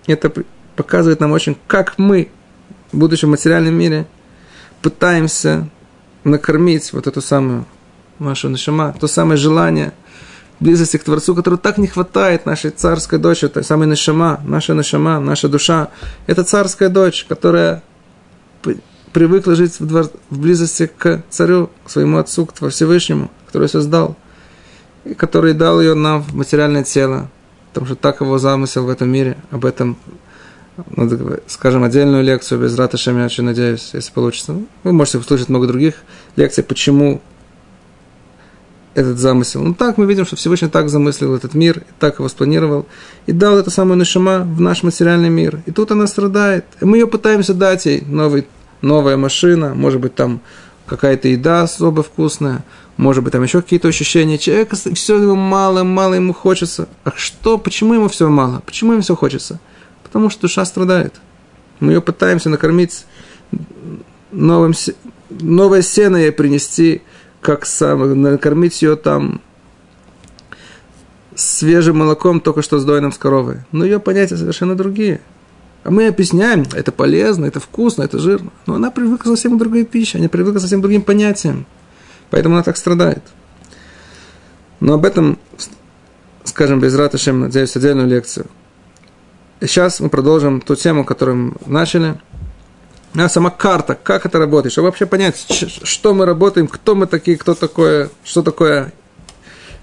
это 0.05 0.31
показывает 0.75 1.21
нам 1.21 1.31
очень, 1.31 1.57
как 1.67 1.97
мы, 1.97 2.29
в 2.91 2.97
будущем 2.97 3.31
материальном 3.31 3.73
мире, 3.73 4.05
пытаемся 4.81 5.69
накормить 6.25 6.91
вот 6.91 7.07
эту 7.07 7.21
самую 7.21 7.65
нашу 8.19 8.49
нашама, 8.49 8.93
то 8.99 9.07
самое 9.07 9.37
желание 9.37 9.93
близости 10.59 10.97
к 10.97 11.03
Творцу, 11.03 11.35
которого 11.35 11.59
так 11.59 11.77
не 11.77 11.87
хватает 11.87 12.45
нашей 12.45 12.71
царской 12.71 13.17
дочери, 13.17 13.49
той 13.49 13.63
самой 13.63 13.87
нашама, 13.87 14.41
наша 14.45 14.73
нашама, 14.73 15.19
наша 15.19 15.47
душа. 15.47 15.89
Это 16.27 16.43
царская 16.43 16.89
дочь, 16.89 17.25
которая 17.27 17.81
привыкла 19.15 19.55
жить 19.55 19.79
в, 19.79 19.85
двор, 19.85 20.09
в 20.29 20.39
близости 20.39 20.91
к 20.97 21.23
царю, 21.29 21.69
к 21.85 21.89
своему 21.89 22.17
отцу, 22.17 22.45
к 22.45 22.69
Всевышнему, 22.69 23.31
который 23.45 23.69
создал, 23.69 24.17
и 25.05 25.13
который 25.13 25.53
дал 25.53 25.79
ее 25.79 25.93
нам 25.93 26.21
в 26.21 26.35
материальное 26.35 26.83
тело, 26.83 27.29
потому 27.69 27.85
что 27.85 27.95
так 27.95 28.19
его 28.19 28.37
замысел 28.39 28.83
в 28.83 28.89
этом 28.89 29.07
мире, 29.07 29.37
об 29.51 29.63
этом 29.63 29.97
надо, 30.97 31.39
скажем, 31.47 31.85
отдельную 31.85 32.25
лекцию 32.25 32.59
без 32.59 32.77
Рата 32.77 32.97
Шем, 32.97 33.17
я 33.17 33.27
очень 33.27 33.45
надеюсь, 33.45 33.91
если 33.93 34.11
получится. 34.11 34.57
Вы 34.83 34.91
можете 34.91 35.19
услышать 35.19 35.47
много 35.47 35.67
других 35.67 35.95
лекций, 36.35 36.65
почему 36.65 37.21
этот 38.95 39.17
замысел. 39.17 39.63
Ну 39.63 39.73
так 39.73 39.97
мы 39.97 40.07
видим, 40.07 40.25
что 40.25 40.35
Всевышний 40.35 40.67
так 40.67 40.89
замыслил 40.89 41.35
этот 41.35 41.53
мир, 41.53 41.77
и 41.77 41.93
так 41.99 42.19
его 42.19 42.27
спланировал, 42.27 42.85
и 43.27 43.31
дал 43.31 43.57
это 43.57 43.69
самое 43.69 43.97
Нашима 43.97 44.39
в 44.39 44.59
наш 44.59 44.83
материальный 44.83 45.29
мир. 45.29 45.61
И 45.65 45.71
тут 45.71 45.91
она 45.91 46.05
страдает. 46.05 46.65
И 46.81 46.85
мы 46.85 46.97
ее 46.97 47.07
пытаемся 47.07 47.53
дать 47.53 47.85
ей 47.85 48.01
новый, 48.01 48.45
новая 48.81 49.17
машина, 49.17 49.73
может 49.75 50.01
быть, 50.01 50.15
там 50.15 50.41
какая-то 50.85 51.27
еда 51.27 51.63
особо 51.63 52.03
вкусная, 52.03 52.63
может 52.97 53.23
быть, 53.23 53.33
там 53.33 53.43
еще 53.43 53.61
какие-то 53.61 53.87
ощущения. 53.87 54.37
Человека 54.37 54.75
все 54.75 55.21
ему 55.21 55.35
мало, 55.35 55.83
мало 55.83 56.13
ему 56.13 56.33
хочется. 56.33 56.87
А 57.03 57.11
что, 57.15 57.57
почему 57.57 57.93
ему 57.93 58.07
все 58.07 58.29
мало? 58.29 58.61
Почему 58.65 58.93
ему 58.93 59.01
все 59.01 59.15
хочется? 59.15 59.59
Потому 60.03 60.29
что 60.29 60.41
душа 60.41 60.63
страдает. 60.65 61.15
Мы 61.79 61.93
ее 61.93 62.01
пытаемся 62.01 62.49
накормить 62.49 63.05
новым, 64.31 64.73
новое 65.29 65.81
сено 65.81 66.17
ей 66.17 66.31
принести, 66.31 67.01
как 67.41 67.65
сам, 67.65 68.21
накормить 68.21 68.81
ее 68.81 68.95
там 68.95 69.41
свежим 71.35 71.97
молоком, 71.97 72.39
только 72.39 72.61
что 72.61 72.79
с 72.79 72.85
дойным 72.85 73.11
с 73.11 73.17
коровой. 73.17 73.57
Но 73.71 73.83
ее 73.83 73.99
понятия 73.99 74.37
совершенно 74.37 74.75
другие. 74.75 75.19
А 75.85 75.91
мы 75.91 76.07
объясняем, 76.07 76.65
это 76.73 76.91
полезно, 76.91 77.45
это 77.45 77.59
вкусно, 77.59 78.01
это 78.01 78.17
жирно. 78.17 78.51
Но 78.65 78.73
она 78.73 78.89
привыкла 78.89 79.29
совсем 79.29 79.55
к 79.55 79.59
другой 79.59 79.85
пище, 79.85 80.17
она 80.17 80.27
привыкла 80.27 80.57
совсем 80.57 80.79
к 80.79 80.81
другим 80.81 81.03
понятиям. 81.03 81.67
Поэтому 82.31 82.55
она 82.55 82.63
так 82.63 82.75
страдает. 82.75 83.21
Но 84.79 84.95
об 84.95 85.05
этом, 85.05 85.37
скажем, 86.43 86.79
без 86.79 86.95
Раташем, 86.95 87.41
надеюсь, 87.41 87.75
отдельную 87.75 88.07
лекцию. 88.07 88.47
Сейчас 89.61 89.99
мы 89.99 90.09
продолжим 90.09 90.59
ту 90.59 90.75
тему, 90.75 91.05
которую 91.05 91.37
мы 91.37 91.53
начали. 91.67 92.19
А 93.13 93.29
сама 93.29 93.51
карта, 93.51 93.93
как 93.93 94.25
это 94.25 94.39
работает, 94.39 94.71
чтобы 94.71 94.87
вообще 94.87 95.05
понять, 95.05 95.45
что 95.83 96.15
мы 96.15 96.25
работаем, 96.25 96.67
кто 96.67 96.95
мы 96.95 97.05
такие, 97.05 97.37
кто 97.37 97.53
такое, 97.53 98.09
что 98.23 98.41
такое 98.41 98.91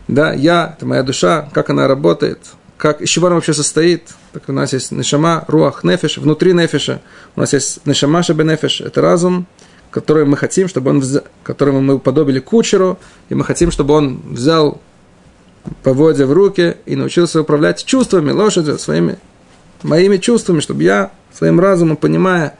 да, 0.09 0.33
я, 0.33 0.75
это 0.77 0.85
моя 0.85 1.05
душа, 1.05 1.49
как 1.53 1.71
она 1.71 1.87
работает, 1.87 2.41
как, 2.83 3.01
из 3.01 3.09
чего 3.11 3.29
она 3.29 3.37
вообще 3.37 3.55
состоит. 3.55 4.09
Так 4.33 4.43
у 4.49 4.53
нас 4.53 4.73
есть 4.73 4.91
нешама, 4.91 5.45
руах, 5.47 5.85
нефиш, 5.85 6.19
внутри 6.19 6.53
нефиша. 6.53 7.01
У 7.37 7.41
нас 7.41 7.53
есть 7.53 7.87
нешама 7.87 8.25
шабе 8.25 8.43
нефиш, 8.43 8.81
это 8.81 9.01
разум, 9.01 9.47
который 9.93 10.25
мы 10.25 10.37
хотим, 10.37 10.67
чтобы 10.67 10.91
он 10.91 10.99
взял, 10.99 11.23
которому 11.45 11.81
мы 11.81 11.95
уподобили 11.95 12.41
кучеру, 12.41 12.99
и 13.29 13.37
мы 13.37 13.45
хотим, 13.45 13.71
чтобы 13.71 13.95
он 13.95 14.21
взял 14.25 14.81
поводья 15.85 16.27
в 16.27 16.33
руки 16.33 16.77
и 16.85 16.97
научился 16.97 17.41
управлять 17.41 17.85
чувствами 17.85 18.33
лошадью, 18.33 18.81
своими 18.81 19.21
моими 19.85 20.17
чувствами, 20.17 20.59
чтобы 20.59 20.83
я 20.83 21.13
своим 21.33 21.61
разумом, 21.61 21.97
понимая, 21.97 22.59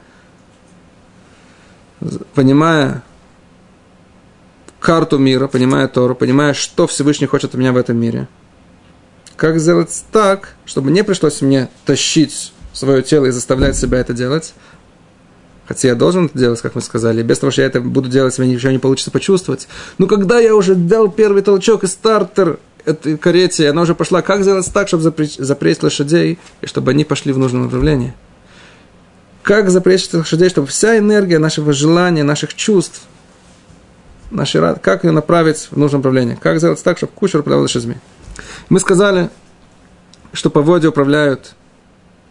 понимая 2.33 3.03
карту 4.79 5.17
мира, 5.17 5.47
понимая 5.47 5.89
Тору, 5.89 6.15
понимая, 6.15 6.53
что 6.53 6.87
Всевышний 6.87 7.27
хочет 7.27 7.49
от 7.53 7.59
меня 7.59 7.73
в 7.73 7.77
этом 7.77 7.97
мире. 7.97 8.29
Как 9.35 9.59
сделать 9.59 10.03
так, 10.11 10.55
чтобы 10.65 10.91
не 10.91 11.03
пришлось 11.03 11.41
мне 11.41 11.69
тащить 11.85 12.53
свое 12.71 13.01
тело 13.01 13.25
и 13.25 13.31
заставлять 13.31 13.75
себя 13.75 13.99
это 13.99 14.13
делать, 14.13 14.53
Хотя 15.65 15.87
я 15.89 15.95
должен 15.95 16.25
это 16.25 16.37
делать, 16.37 16.61
как 16.61 16.75
мы 16.75 16.81
сказали. 16.81 17.23
Без 17.23 17.39
того, 17.39 17.51
что 17.51 17.61
я 17.61 17.67
это 17.67 17.79
буду 17.79 18.09
делать, 18.09 18.37
мне 18.37 18.53
ничего 18.53 18.71
не 18.71 18.79
получится 18.79 19.11
почувствовать. 19.11 19.67
Но 19.97 20.07
когда 20.07 20.39
я 20.39 20.55
уже 20.55 20.75
дал 20.75 21.09
первый 21.09 21.41
толчок 21.41 21.85
и 21.85 21.87
стартер 21.87 22.59
этой 22.85 23.17
карете, 23.17 23.69
она 23.69 23.83
уже 23.83 23.95
пошла, 23.95 24.21
как 24.21 24.41
сделать 24.41 24.69
так, 24.73 24.89
чтобы 24.89 25.03
запреть, 25.03 25.35
запреть 25.37 25.81
лошадей, 25.81 26.37
и 26.61 26.65
чтобы 26.65 26.91
они 26.91 27.05
пошли 27.05 27.31
в 27.31 27.37
нужном 27.37 27.63
направлении? 27.63 28.13
Как 29.41 29.69
запреть 29.69 30.13
лошадей, 30.13 30.49
чтобы 30.49 30.67
вся 30.67 30.97
энергия 30.97 31.39
нашего 31.39 31.71
желания, 31.71 32.23
наших 32.23 32.53
чувств, 32.53 33.01
нашей 34.31 34.75
как 34.75 35.05
ее 35.05 35.11
направить 35.11 35.69
в 35.71 35.77
нужное 35.77 35.99
направление? 35.99 36.37
Как 36.41 36.57
сделать 36.57 36.83
так, 36.83 36.97
чтобы 36.97 37.13
кучер 37.13 37.39
управлял 37.39 37.61
лошадьми? 37.61 37.95
Мы 38.73 38.79
сказали, 38.79 39.29
что 40.31 40.49
поводья 40.49 40.89
управляют 40.89 41.53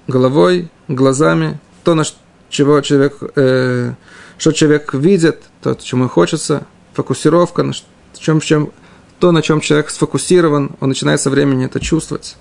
головой, 0.09 0.71
глазами, 0.89 1.61
то, 1.85 1.95
на 1.95 2.03
чего 2.51 2.81
человек, 2.81 3.19
э, 3.37 3.95
что 4.39 4.51
человек 4.51 4.93
видит, 4.93 5.45
то, 5.63 5.77
чему 5.77 6.09
хочется, 6.09 6.67
фокусировка, 6.95 7.63
на 7.63 7.75
чем, 8.19 8.41
чем, 8.41 8.73
то, 9.21 9.31
на 9.31 9.41
чем 9.41 9.61
человек 9.61 9.89
сфокусирован, 9.89 10.73
он 10.81 10.89
начинает 10.89 11.21
со 11.21 11.31
времени 11.31 11.67
это 11.67 11.79
чувствовать. 11.79 12.37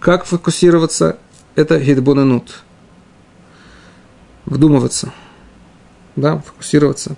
Как 0.00 0.24
фокусироваться? 0.24 1.18
Это 1.54 1.78
гидбунанут. 1.78 2.62
Вдумываться. 4.46 5.12
Да, 6.16 6.38
фокусироваться. 6.38 7.16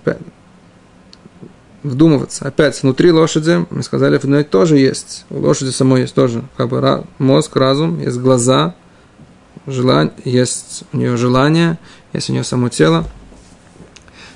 Вдумываться. 1.85 2.45
Опять, 2.45 2.81
внутри 2.81 3.11
лошади, 3.11 3.65
мы 3.69 3.83
сказали, 3.83 4.17
в 4.17 4.25
ней 4.25 4.43
тоже 4.43 4.77
есть. 4.77 5.25
У 5.29 5.39
лошади 5.39 5.69
самой 5.69 6.01
есть 6.01 6.13
тоже 6.15 6.43
как 6.57 6.69
бы 6.69 7.05
мозг, 7.19 7.55
разум, 7.55 7.99
есть 7.99 8.17
глаза, 8.17 8.75
желание, 9.67 10.13
есть 10.23 10.83
у 10.93 10.97
нее 10.97 11.17
желание, 11.17 11.77
есть 12.13 12.29
у 12.29 12.33
нее 12.33 12.43
само 12.43 12.69
тело. 12.69 13.05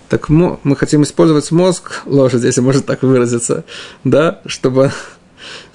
Так 0.10 0.30
мы 0.30 0.58
хотим 0.76 1.04
использовать 1.04 1.52
мозг 1.52 2.02
лошади, 2.06 2.47
если 2.47 2.62
можно 2.62 2.82
так 2.82 3.04
выразиться, 3.04 3.64
да, 4.04 4.41
чтобы 4.45 4.91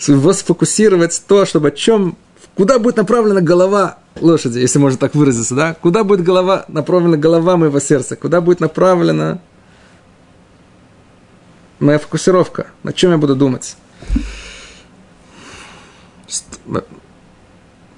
его 0.07 0.33
сфокусировать 0.33 1.23
то, 1.29 1.47
чтобы 1.47 1.69
о 1.69 1.71
чем, 1.71 2.17
куда 2.57 2.81
будет 2.81 2.97
направлена 2.97 3.41
голова 3.41 3.99
лошади, 4.21 4.59
если 4.59 4.79
можно 4.79 4.99
так 4.99 5.15
выразиться, 5.15 5.55
да, 5.55 5.75
куда 5.75 6.03
будет 6.03 6.25
голова, 6.25 6.65
направлена 6.69 7.17
голова 7.17 7.57
моего 7.57 7.79
сердца, 7.79 8.17
куда 8.17 8.41
будет 8.41 8.59
направлена 8.59 9.41
моя 11.81 11.99
фокусировка, 11.99 12.69
на 12.83 12.93
чем 12.93 13.13
я 13.13 13.19
буду 13.19 13.37
думать. 13.37 13.77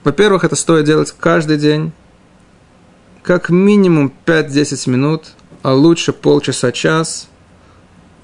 Во-первых, 0.04 0.44
это 0.44 0.56
стоит 0.56 0.84
делать 0.84 1.14
каждый 1.18 1.58
день, 1.58 1.92
как 3.22 3.50
минимум 3.50 4.12
5-10 4.24 4.90
минут, 4.90 5.32
а 5.62 5.74
лучше 5.74 6.12
полчаса-час. 6.12 7.28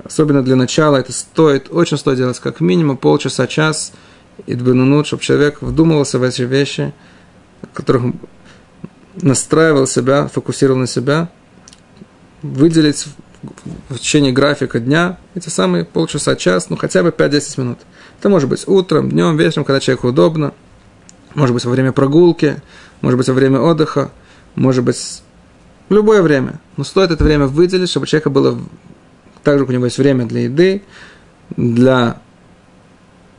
Особенно 0.04 0.42
для 0.42 0.56
начала 0.56 0.96
это 0.96 1.12
стоит, 1.12 1.68
очень 1.70 1.98
стоит 1.98 2.18
делать 2.18 2.38
как 2.40 2.60
минимум 2.60 2.96
полчаса-час, 2.96 3.92
и 4.46 4.54
дбенунут, 4.54 5.06
чтобы 5.06 5.22
человек 5.22 5.62
вдумывался 5.62 6.18
в 6.18 6.22
эти 6.22 6.42
вещи, 6.42 6.92
которых 7.72 8.14
настраивал 9.14 9.86
себя, 9.86 10.28
фокусировал 10.28 10.78
на 10.78 10.86
себя, 10.86 11.28
выделить 12.42 13.06
в 13.88 13.98
течение 13.98 14.32
графика 14.32 14.78
дня 14.80 15.18
эти 15.34 15.48
самые 15.48 15.84
полчаса, 15.84 16.36
час, 16.36 16.70
ну 16.70 16.76
хотя 16.76 17.02
бы 17.02 17.10
5-10 17.10 17.60
минут. 17.60 17.78
Это 18.18 18.28
может 18.28 18.48
быть 18.48 18.66
утром, 18.68 19.10
днем, 19.10 19.36
вечером, 19.36 19.64
когда 19.64 19.80
человеку 19.80 20.08
удобно, 20.08 20.52
может 21.34 21.54
быть 21.54 21.64
во 21.64 21.72
время 21.72 21.92
прогулки, 21.92 22.62
может 23.00 23.18
быть 23.18 23.28
во 23.28 23.34
время 23.34 23.60
отдыха, 23.60 24.10
может 24.54 24.84
быть 24.84 25.22
в 25.88 25.94
любое 25.94 26.22
время. 26.22 26.60
Но 26.76 26.84
стоит 26.84 27.10
это 27.10 27.24
время 27.24 27.46
выделить, 27.46 27.90
чтобы 27.90 28.04
у 28.04 28.06
человека 28.06 28.30
было, 28.30 28.58
также 29.42 29.64
у 29.64 29.70
него 29.70 29.86
есть 29.86 29.98
время 29.98 30.26
для 30.26 30.42
еды, 30.42 30.82
для 31.56 32.20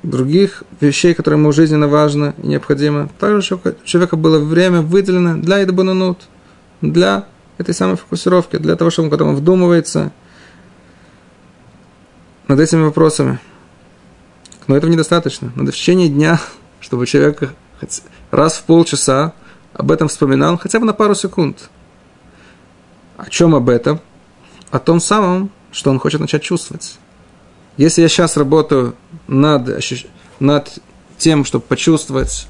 других 0.03 0.63
вещей, 0.81 1.13
которые 1.13 1.39
ему 1.39 1.53
жизненно 1.53 1.87
важны 1.87 2.33
и 2.43 2.47
необходимы. 2.47 3.09
Также 3.19 3.55
у 3.55 3.85
человека 3.85 4.17
было 4.17 4.37
время 4.37 4.81
выделено 4.81 5.37
для 5.37 5.59
еды 5.59 5.71
бананут, 5.71 6.27
для 6.81 7.25
этой 7.57 7.73
самой 7.73 7.97
фокусировки, 7.97 8.57
для 8.57 8.75
того, 8.75 8.89
чтобы 8.89 9.07
он 9.07 9.11
потом 9.11 9.35
вдумывается 9.35 10.11
над 12.47 12.59
этими 12.59 12.83
вопросами. 12.83 13.39
Но 14.67 14.75
этого 14.75 14.89
недостаточно. 14.89 15.51
Надо 15.55 15.71
в 15.71 15.75
течение 15.75 16.09
дня, 16.09 16.39
чтобы 16.79 17.05
человек 17.05 17.53
раз 18.31 18.57
в 18.57 18.63
полчаса 18.63 19.33
об 19.73 19.91
этом 19.91 20.07
вспоминал, 20.07 20.57
хотя 20.57 20.79
бы 20.79 20.85
на 20.85 20.93
пару 20.93 21.15
секунд. 21.15 21.69
О 23.17 23.29
чем 23.29 23.55
об 23.55 23.69
этом? 23.69 23.99
О 24.71 24.79
том 24.79 24.99
самом, 24.99 25.51
что 25.71 25.91
он 25.91 25.99
хочет 25.99 26.19
начать 26.19 26.43
чувствовать. 26.43 26.97
Если 27.77 28.01
я 28.01 28.07
сейчас 28.07 28.37
работаю 28.37 28.95
над, 29.27 29.83
над 30.39 30.71
тем, 31.17 31.45
чтобы 31.45 31.65
почувствовать 31.65 32.47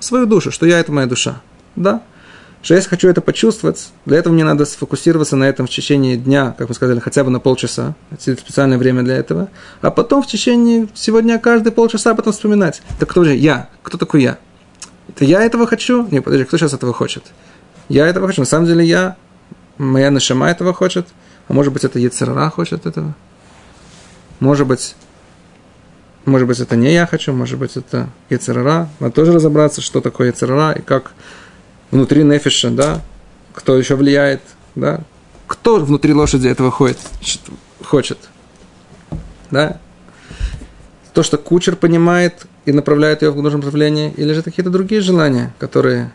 свою 0.00 0.26
душу, 0.26 0.50
что 0.50 0.66
я– 0.66 0.78
это 0.80 0.92
моя 0.92 1.06
душа, 1.06 1.40
да– 1.74 2.02
что 2.62 2.74
если 2.74 2.88
хочу 2.88 3.08
это 3.08 3.20
почувствовать, 3.20 3.90
для 4.04 4.18
этого 4.18 4.32
мне 4.32 4.44
надо 4.44 4.64
сфокусироваться 4.64 5.36
на 5.36 5.44
этом 5.44 5.66
в 5.66 5.70
течение 5.70 6.16
дня, 6.16 6.54
как 6.58 6.68
мы 6.68 6.74
сказали, 6.74 6.98
хотя 6.98 7.22
бы 7.22 7.30
на 7.30 7.38
полчаса, 7.38 7.94
специальное 8.18 8.78
время 8.78 9.02
для 9.02 9.16
этого, 9.16 9.48
а 9.80 9.90
потом 9.90 10.22
в 10.22 10.26
течение 10.26 10.88
всего 10.94 11.20
дня 11.20 11.38
каждые 11.38 11.72
полчаса 11.72 12.14
потом 12.14 12.32
вспоминать. 12.32 12.82
Так 12.98 13.08
кто 13.08 13.24
же 13.24 13.34
я? 13.34 13.68
Кто 13.82 13.96
такой 13.96 14.22
я? 14.22 14.38
Это 15.08 15.24
я 15.24 15.42
этого 15.42 15.66
хочу? 15.66 16.06
Нет, 16.10 16.24
подожди, 16.24 16.44
кто 16.44 16.58
сейчас 16.58 16.74
этого 16.74 16.92
хочет? 16.92 17.24
Я 17.88 18.06
этого 18.06 18.26
хочу. 18.26 18.42
На 18.42 18.46
самом 18.46 18.66
деле 18.66 18.84
я, 18.84 19.16
моя 19.78 20.10
нашама 20.10 20.50
этого 20.50 20.74
хочет, 20.74 21.06
а 21.46 21.52
может 21.52 21.72
быть 21.72 21.84
это 21.84 21.98
Ецерара 21.98 22.50
хочет 22.50 22.86
этого? 22.86 23.14
Может 24.40 24.66
быть, 24.66 24.94
может 26.24 26.46
быть, 26.46 26.60
это 26.60 26.76
не 26.76 26.92
я 26.92 27.06
хочу, 27.06 27.32
может 27.32 27.58
быть, 27.58 27.76
это 27.76 28.08
Ецерара. 28.28 28.88
Надо 29.00 29.14
тоже 29.14 29.32
разобраться, 29.32 29.80
что 29.80 30.00
такое 30.00 30.28
Ецерара 30.28 30.72
и 30.72 30.82
как 30.82 31.12
внутри 31.90 32.24
нефиша, 32.24 32.70
да, 32.70 33.02
кто 33.54 33.76
еще 33.76 33.96
влияет, 33.96 34.42
да, 34.74 35.00
кто 35.46 35.76
внутри 35.76 36.12
лошади 36.12 36.48
этого 36.48 36.70
ходит, 36.70 36.98
хочет, 37.84 38.18
да, 39.50 39.78
то, 41.14 41.22
что 41.22 41.38
кучер 41.38 41.74
понимает 41.74 42.46
и 42.64 42.72
направляет 42.72 43.22
ее 43.22 43.30
в 43.30 43.42
нужном 43.42 43.62
направлении, 43.62 44.12
или 44.16 44.32
же 44.32 44.42
какие-то 44.42 44.70
другие 44.70 45.00
желания, 45.00 45.54
которые, 45.58 46.12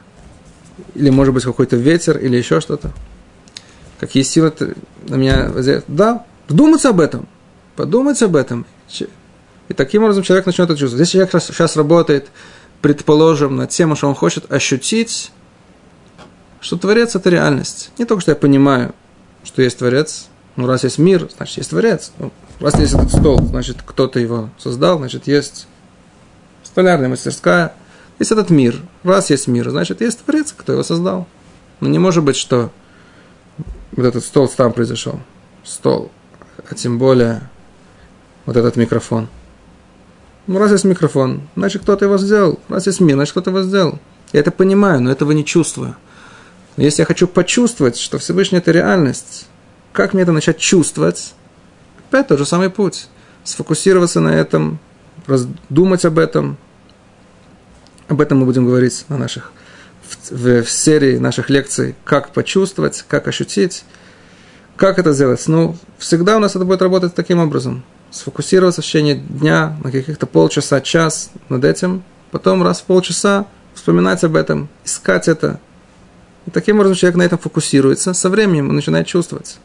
или 0.95 1.09
может 1.09 1.33
быть 1.33 1.43
какой-то 1.43 1.75
ветер, 1.75 2.17
или 2.17 2.37
еще 2.37 2.61
что-то. 2.61 2.91
Какие 3.99 4.23
силы 4.23 4.53
на 5.07 5.15
меня 5.15 5.49
воздействуют? 5.49 5.85
Да, 5.87 6.25
думать 6.47 6.85
об 6.85 6.99
этом, 6.99 7.27
подумать 7.75 8.21
об 8.21 8.35
этом. 8.35 8.65
И 9.69 9.73
таким 9.73 10.03
образом 10.03 10.23
человек 10.23 10.45
начнет 10.45 10.69
это 10.69 10.79
чувствовать. 10.79 11.01
Если 11.01 11.13
человек 11.13 11.43
сейчас 11.43 11.75
работает, 11.75 12.27
предположим, 12.81 13.55
над 13.55 13.69
тем, 13.69 13.95
что 13.95 14.07
он 14.07 14.15
хочет 14.15 14.51
ощутить 14.51 15.31
что 16.63 16.77
Творец– 16.77 17.13
это 17.15 17.29
реальность. 17.29 17.91
Не 17.97 18.05
только, 18.05 18.21
что 18.21 18.31
я 18.31 18.35
понимаю, 18.35 18.95
что 19.43 19.61
есть 19.61 19.77
Творец, 19.77 20.27
ну, 20.55 20.65
раз 20.65 20.85
есть 20.85 20.97
мир, 20.97 21.29
значит, 21.35 21.57
есть 21.57 21.71
Творец. 21.71 22.13
Ну, 22.17 22.31
раз 22.61 22.79
есть 22.79 22.93
этот 22.93 23.09
стол, 23.09 23.37
значит, 23.43 23.77
кто-то 23.85 24.17
его 24.19 24.49
создал, 24.57 24.97
значит, 24.97 25.27
есть 25.27 25.67
столярная 26.63 27.09
мастерская, 27.09 27.75
есть 28.17 28.31
этот 28.31 28.49
мир. 28.49 28.81
Раз 29.03 29.29
есть 29.29 29.47
мир, 29.47 29.69
значит, 29.69 29.99
есть 29.99 30.19
Творец, 30.23 30.53
кто 30.57 30.71
его 30.71 30.83
создал. 30.83 31.27
Но 31.81 31.89
не 31.89 31.99
может 31.99 32.23
быть, 32.23 32.37
что 32.37 32.71
вот 33.91 34.05
этот 34.05 34.23
стол 34.23 34.47
там 34.47 34.71
произошел. 34.71 35.19
Стол. 35.65 36.11
А 36.69 36.75
тем 36.75 36.97
более 36.97 37.49
вот 38.45 38.55
этот 38.55 38.77
микрофон. 38.77 39.27
Ну, 40.47 40.59
раз 40.59 40.71
есть 40.71 40.85
микрофон, 40.85 41.41
значит, 41.57 41.81
кто-то 41.81 42.05
его 42.05 42.17
сделал. 42.17 42.59
Раз 42.69 42.87
есть 42.87 43.01
мир, 43.01 43.17
значит, 43.17 43.33
кто-то 43.33 43.49
его 43.49 43.63
сделал. 43.63 43.99
Я 44.31 44.39
это 44.39 44.51
понимаю, 44.51 45.01
но 45.01 45.11
этого 45.11 45.33
не 45.33 45.43
чувствую. 45.43 45.97
Если 46.77 47.01
я 47.01 47.05
хочу 47.05 47.27
почувствовать, 47.27 47.97
что 47.97 48.17
Всевышний– 48.17 48.57
это 48.59 48.71
реальность, 48.71 49.47
как 49.91 50.13
мне 50.13 50.23
это 50.23 50.31
начать 50.31 50.57
чувствовать? 50.57 51.33
Опять 52.09 52.27
тот 52.27 52.39
же 52.39 52.45
самый 52.45 52.69
путь. 52.69 53.07
Сфокусироваться 53.43 54.19
на 54.19 54.29
этом, 54.29 54.79
раздумать 55.27 56.03
об 56.05 56.17
этом. 56.17 56.57
Об 58.07 58.21
этом 58.21 58.39
мы 58.39 58.45
будем 58.45 58.65
говорить 58.65 59.05
на 59.09 59.17
наших, 59.17 59.51
в, 60.01 60.31
в, 60.31 60.63
в 60.63 60.71
серии 60.71 61.17
наших 61.17 61.49
лекций, 61.49 61.95
как 62.03 62.29
почувствовать, 62.29 63.05
как 63.07 63.27
ощутить, 63.27 63.83
как 64.75 64.97
это 64.97 65.13
сделать. 65.13 65.47
Ну, 65.47 65.77
всегда 65.99 66.37
у 66.37 66.39
нас 66.39 66.55
это 66.55 66.65
будет 66.65 66.81
работать 66.81 67.13
таким 67.13 67.39
образом. 67.39 67.83
Сфокусироваться 68.09 68.81
в 68.81 68.85
течение 68.85 69.15
дня 69.15 69.77
на 69.83 69.91
каких-то 69.91 70.25
полчаса, 70.25 70.81
час 70.81 71.31
над 71.49 71.65
этим, 71.65 72.03
потом 72.31 72.63
раз 72.63 72.81
в 72.81 72.85
полчаса 72.85 73.45
вспоминать 73.73 74.23
об 74.23 74.35
этом, 74.35 74.69
искать 74.85 75.27
это, 75.27 75.59
и 76.45 76.51
таким 76.51 76.77
образом 76.77 76.95
человек 76.95 77.17
на 77.17 77.23
этом 77.23 77.39
фокусируется, 77.39 78.13
со 78.13 78.29
временем 78.29 78.69
он 78.69 78.75
начинает 78.75 79.07
чувствовать. 79.07 79.59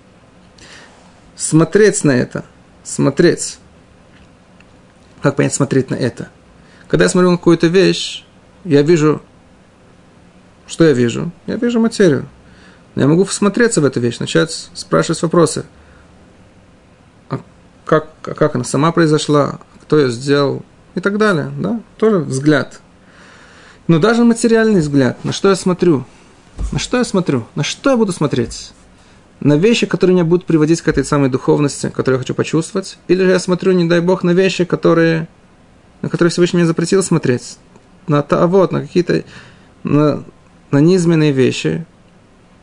Смотреть 1.37 2.05
на 2.05 2.13
это, 2.13 2.45
смотреть. 2.85 3.59
Как 5.23 5.37
понять 5.37 5.55
смотреть 5.55 5.91
на 5.91 5.95
это? 5.95 6.29
Когда 6.89 7.05
я 7.05 7.09
смотрю 7.09 7.33
на 7.33 7.37
какую-то 7.37 7.67
вещь, 7.67 8.25
я 8.65 8.83
вижу, 8.83 9.23
что 10.67 10.85
я 10.85 10.93
вижу? 10.93 11.33
Я 11.47 11.57
вижу 11.57 11.81
материю. 11.81 12.29
Но 12.95 13.03
я 13.03 13.09
могу 13.09 13.25
всмотреться 13.25 13.81
в 13.81 13.85
эту 13.85 14.01
вещь, 14.01 14.19
начать 14.19 14.71
спрашивать 14.75 15.23
вопросы. 15.23 15.65
А 17.29 17.41
как, 17.85 18.09
а 18.23 18.35
как 18.35 18.55
она 18.55 18.65
сама 18.65 18.93
произошла? 18.93 19.59
Кто 19.83 19.99
ее 19.99 20.11
сделал? 20.11 20.65
И 20.95 21.01
так 21.01 21.19
далее. 21.19 21.53
Да? 21.59 21.81
Тоже 21.97 22.19
взгляд. 22.19 22.81
Но 23.87 23.99
даже 23.99 24.25
материальный 24.25 24.81
взгляд. 24.81 25.25
На 25.25 25.33
что 25.33 25.49
я 25.49 25.57
смотрю? 25.57 26.05
На 26.73 26.79
что 26.79 26.99
я 26.99 27.05
смотрю? 27.05 27.47
На 27.55 27.65
что 27.65 27.91
я 27.91 27.97
буду 27.97 28.13
смотреть? 28.13 28.73
На 29.41 29.57
вещи, 29.57 29.87
которые 29.87 30.15
меня 30.15 30.25
будут 30.25 30.47
приводить 30.47 30.83
к 30.83 30.89
этой 30.89 31.05
самой 31.05 31.31
духовности, 31.31 31.91
которую 31.95 32.17
я 32.17 32.19
хочу 32.21 32.35
почувствовать? 32.35 32.99
Или 33.09 33.25
же 33.25 33.31
я 33.31 33.39
смотрю, 33.39 33.73
не 33.73 33.89
дай 33.89 34.01
бог, 34.01 34.23
на 34.23 34.31
вещи, 34.31 34.65
которые, 34.65 35.29
на 36.03 36.09
которые 36.09 36.31
Всевышний 36.31 36.59
мне 36.59 36.67
запретил 36.67 37.03
смотреть? 37.03 37.59
На 38.07 38.23
то, 38.23 38.43
а 38.43 38.47
вот, 38.47 38.73
на 38.73 38.81
какие-то 38.81 39.25
на, 39.85 40.25
на 40.71 40.79
низменные 40.79 41.33
вещи, 41.33 41.87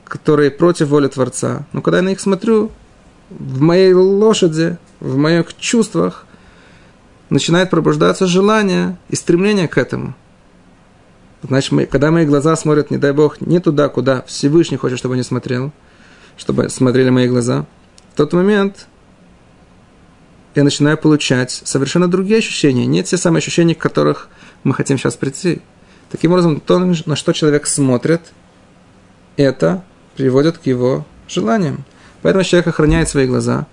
которые 0.03 0.51
против 0.51 0.89
воли 0.89 1.07
Творца. 1.07 1.65
Но 1.71 1.81
когда 1.81 1.97
я 1.97 2.03
на 2.03 2.09
них 2.09 2.19
смотрю, 2.19 2.71
в 3.29 3.61
моей 3.61 3.93
лошади, 3.93 4.77
в 4.99 5.17
моих 5.17 5.55
чувствах 5.57 6.25
начинает 7.29 7.69
пробуждаться 7.69 8.27
желание 8.27 8.97
и 9.09 9.15
стремление 9.15 9.67
к 9.67 9.77
этому– 9.77 10.13
Значит, 11.47 11.71
мы, 11.71 11.85
когда 11.85 12.11
мои 12.11 12.25
глаза 12.25 12.55
смотрят, 12.55 12.91
не 12.91 12.97
дай 12.97 13.11
Бог, 13.11 13.39
не 13.41 13.59
туда, 13.59 13.87
куда 13.89 14.23
Всевышний 14.23 14.77
хочет, 14.77 14.97
чтобы 14.97 15.13
они 15.13 15.23
смотрел, 15.23 15.71
чтобы 16.37 16.69
смотрели 16.69 17.09
мои 17.09 17.27
глаза, 17.27 17.65
в 18.13 18.17
тот 18.17 18.33
момент 18.33 18.87
я 20.55 20.63
начинаю 20.63 20.97
получать 20.97 21.51
совершенно 21.51 22.07
другие 22.07 22.39
ощущения, 22.39 22.85
не 22.85 23.03
те 23.03 23.17
самые 23.17 23.39
ощущения, 23.39 23.75
к 23.75 23.79
которых 23.79 24.29
мы 24.63 24.73
хотим 24.73 24.97
сейчас 24.97 25.15
прийти. 25.15 25.61
Таким 26.09 26.31
образом, 26.31 26.61
то, 26.61 26.79
на 26.79 27.15
что 27.15 27.33
человек 27.33 27.67
смотрит, 27.67 28.21
это 29.37 29.83
приводит 30.15 30.57
к 30.57 30.65
его 30.65 31.05
желаниям. 31.27 31.83
Поэтому 32.21 32.43
человек 32.43 32.67
охраняет 32.67 33.09
свои 33.09 33.27
глаза 33.27 33.67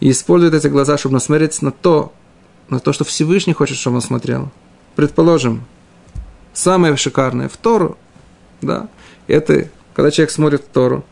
и 0.00 0.10
использует 0.10 0.54
эти 0.54 0.68
глаза, 0.68 0.96
чтобы 0.96 1.14
насмотреть 1.14 1.60
на 1.62 1.72
то, 1.72 2.12
на 2.68 2.78
то, 2.78 2.92
что 2.92 3.04
Всевышний 3.04 3.52
хочет, 3.52 3.76
чтобы 3.76 3.96
он 3.96 4.02
смотрел. 4.02 4.50
Предположим, 4.94 5.64
самое 6.54 6.96
шикарное 6.96 7.48
в 7.48 7.56
Тору, 7.58 7.98
да, 8.62 8.88
это 9.26 9.68
когда 9.94 10.10
человек 10.10 10.30
смотрит 10.30 10.62
в 10.62 10.68
Тору, 10.68 11.04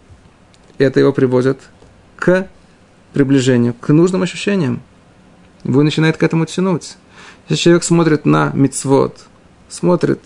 это 0.79 1.01
его 1.01 1.13
приводит 1.13 1.61
к 2.17 2.49
приближению, 3.13 3.75
к 3.75 3.89
нужным 3.91 4.23
ощущениям. 4.23 4.83
Его 5.65 5.83
начинает 5.83 6.17
к 6.17 6.23
этому 6.23 6.47
тянуть. 6.47 6.97
Если 7.49 7.63
человек 7.63 7.85
смотрит 7.85 8.25
на 8.25 8.51
мицвод, 8.55 9.27
смотрит 9.69 10.21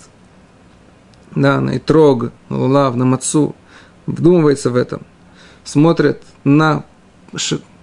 да, 1.35 1.61
на 1.61 1.77
Итрог, 1.77 2.33
на 2.49 2.59
Лулав, 2.59 2.95
на 2.95 3.05
Мацу, 3.05 3.55
вдумывается 4.07 4.71
в 4.71 4.77
этом, 4.77 5.03
смотрит 5.65 6.23
на 6.45 6.85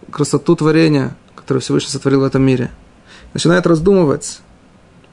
красоту 0.10 0.56
творения, 0.56 1.16
которое 1.36 1.60
Всевышний 1.60 1.92
сотворил 1.92 2.22
в 2.22 2.24
этом 2.24 2.42
мире, 2.42 2.72
начинает 3.34 3.68
раздумывать 3.68 4.42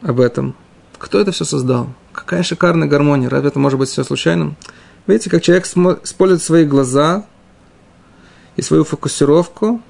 об 0.02 0.20
этом. 0.20 0.54
Кто 1.01 1.18
это 1.18 1.32
все 1.32 1.46
создал? 1.46 1.88
Какая 2.12 2.42
шикарная 2.42 2.86
гармония. 2.86 3.30
Разве 3.30 3.48
это 3.48 3.59
может 3.59 3.78
быть 3.78 3.88
все 3.88 4.05
случайным? 4.05 4.57
Видите, 5.07 5.30
как 5.30 5.42
человек 5.42 5.64
использует 5.66 6.42
свои 6.42 6.66
глаза 6.66 7.24
и 8.57 8.62
свою 8.62 8.84
фокусировку 8.84 9.80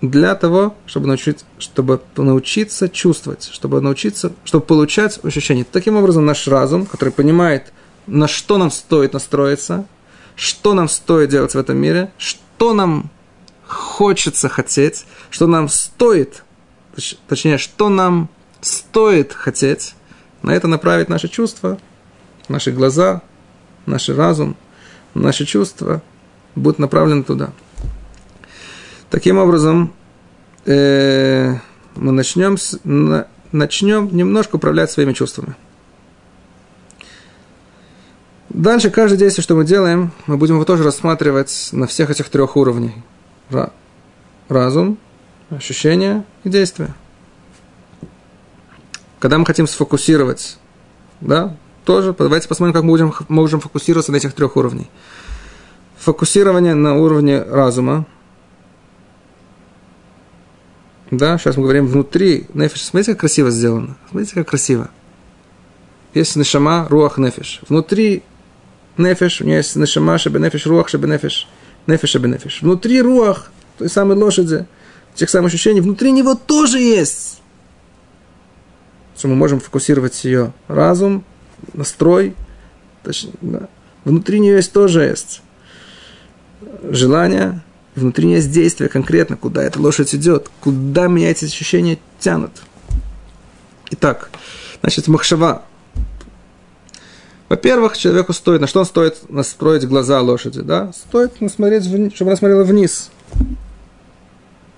для 0.00 0.34
того, 0.34 0.74
чтобы, 0.86 1.06
научить, 1.06 1.44
чтобы 1.58 2.00
научиться 2.16 2.88
чувствовать, 2.88 3.48
чтобы 3.52 3.80
научиться, 3.80 4.32
чтобы 4.42 4.66
получать 4.66 5.24
ощущения. 5.24 5.64
Таким 5.70 5.96
образом, 5.96 6.26
наш 6.26 6.48
разум, 6.48 6.84
который 6.84 7.10
понимает, 7.10 7.72
на 8.08 8.26
что 8.26 8.58
нам 8.58 8.72
стоит 8.72 9.12
настроиться, 9.12 9.86
что 10.34 10.74
нам 10.74 10.88
стоит 10.88 11.30
делать 11.30 11.54
в 11.54 11.58
этом 11.58 11.76
мире, 11.76 12.10
что 12.18 12.74
нам 12.74 13.08
хочется 13.68 14.48
хотеть, 14.48 15.06
что 15.30 15.46
нам 15.46 15.68
стоит, 15.68 16.42
точнее, 17.28 17.58
что 17.58 17.88
нам 17.88 18.28
стоит 18.62 19.32
хотеть, 19.32 19.94
на 20.42 20.52
это 20.52 20.68
направить 20.68 21.08
наши 21.08 21.28
чувства, 21.28 21.78
наши 22.48 22.72
глаза, 22.72 23.22
наш 23.86 24.08
разум, 24.08 24.56
наши 25.14 25.44
чувства 25.44 26.02
будут 26.54 26.78
направлены 26.78 27.24
туда. 27.24 27.52
Таким 29.10 29.38
образом, 29.38 29.92
э, 30.64 31.54
мы 31.96 32.12
начнем, 32.12 32.56
с, 32.56 32.78
на, 32.84 33.26
начнем 33.52 34.08
немножко 34.14 34.56
управлять 34.56 34.90
своими 34.90 35.12
чувствами. 35.12 35.54
Дальше 38.48 38.90
каждое 38.90 39.18
действие, 39.18 39.42
что 39.42 39.54
мы 39.54 39.64
делаем, 39.64 40.12
мы 40.26 40.36
будем 40.36 40.54
его 40.56 40.64
тоже 40.64 40.84
рассматривать 40.84 41.70
на 41.72 41.86
всех 41.86 42.10
этих 42.10 42.28
трех 42.28 42.56
уровнях. 42.56 42.92
Разум, 44.48 44.98
ощущение 45.50 46.24
и 46.44 46.50
действие. 46.50 46.94
Когда 49.22 49.38
мы 49.38 49.46
хотим 49.46 49.68
сфокусировать, 49.68 50.58
да, 51.20 51.56
тоже 51.84 52.12
давайте 52.18 52.48
посмотрим, 52.48 52.72
как 52.72 52.82
мы 52.82 52.88
будем, 52.88 53.14
можем 53.28 53.60
фокусироваться 53.60 54.10
на 54.10 54.16
этих 54.16 54.32
трех 54.32 54.56
уровнях. 54.56 54.88
Фокусирование 55.98 56.74
на 56.74 56.96
уровне 56.96 57.40
разума– 57.40 58.04
да, 61.12 61.38
сейчас 61.38 61.56
мы 61.56 61.62
говорим 61.62 61.86
внутри 61.86 62.46
нефиш. 62.52 62.82
Смотрите, 62.84 63.12
как 63.12 63.20
красиво 63.20 63.50
сделано. 63.52 63.96
Смотрите, 64.10 64.34
как 64.34 64.48
красиво. 64.48 64.90
Есть 66.14 66.34
нешама, 66.34 66.88
руах, 66.88 67.18
нефиш. 67.18 67.60
Внутри 67.68 68.24
нефиш, 68.96 69.42
у 69.42 69.44
нее 69.44 69.58
есть 69.58 69.76
нешама, 69.76 70.18
шабе 70.18 70.40
нефиш, 70.40 70.66
руах, 70.66 70.88
шабе 70.88 71.08
нефиш. 71.08 71.46
Нефиш, 71.86 72.10
шабе 72.10 72.28
нефиш. 72.28 72.62
Внутри 72.62 73.00
руах, 73.02 73.52
той 73.78 73.88
самой 73.88 74.16
лошади, 74.16 74.66
тех 75.14 75.30
самых 75.30 75.52
ощущений, 75.52 75.80
внутри 75.80 76.10
него 76.10 76.34
тоже 76.34 76.80
есть. 76.80 77.41
Что 79.22 79.28
мы 79.28 79.36
можем 79.36 79.60
фокусировать 79.60 80.24
ее 80.24 80.52
разум, 80.66 81.24
настрой. 81.74 82.34
Точнее, 83.04 83.34
да. 83.40 83.68
Внутри 84.04 84.40
нее 84.40 84.56
есть 84.56 84.72
тоже 84.72 85.04
есть 85.04 85.42
желание, 86.82 87.60
внутри 87.94 88.32
есть 88.32 88.50
действие 88.50 88.90
конкретно, 88.90 89.36
куда 89.36 89.62
эта 89.62 89.80
лошадь 89.80 90.12
идет, 90.16 90.50
куда 90.60 91.06
меня 91.06 91.30
эти 91.30 91.44
ощущения 91.44 92.00
тянут. 92.18 92.50
Итак, 93.92 94.28
значит, 94.80 95.06
махшава. 95.06 95.62
Во-первых, 97.48 97.96
человеку 97.96 98.32
стоит, 98.32 98.60
на 98.60 98.66
что 98.66 98.80
он 98.80 98.86
стоит 98.86 99.30
настроить 99.30 99.86
глаза 99.86 100.20
лошади, 100.20 100.62
да? 100.62 100.92
Стоит 100.92 101.34
смотреть, 101.48 101.84
чтобы 102.12 102.32
она 102.32 102.36
смотрела 102.36 102.64
вниз. 102.64 103.12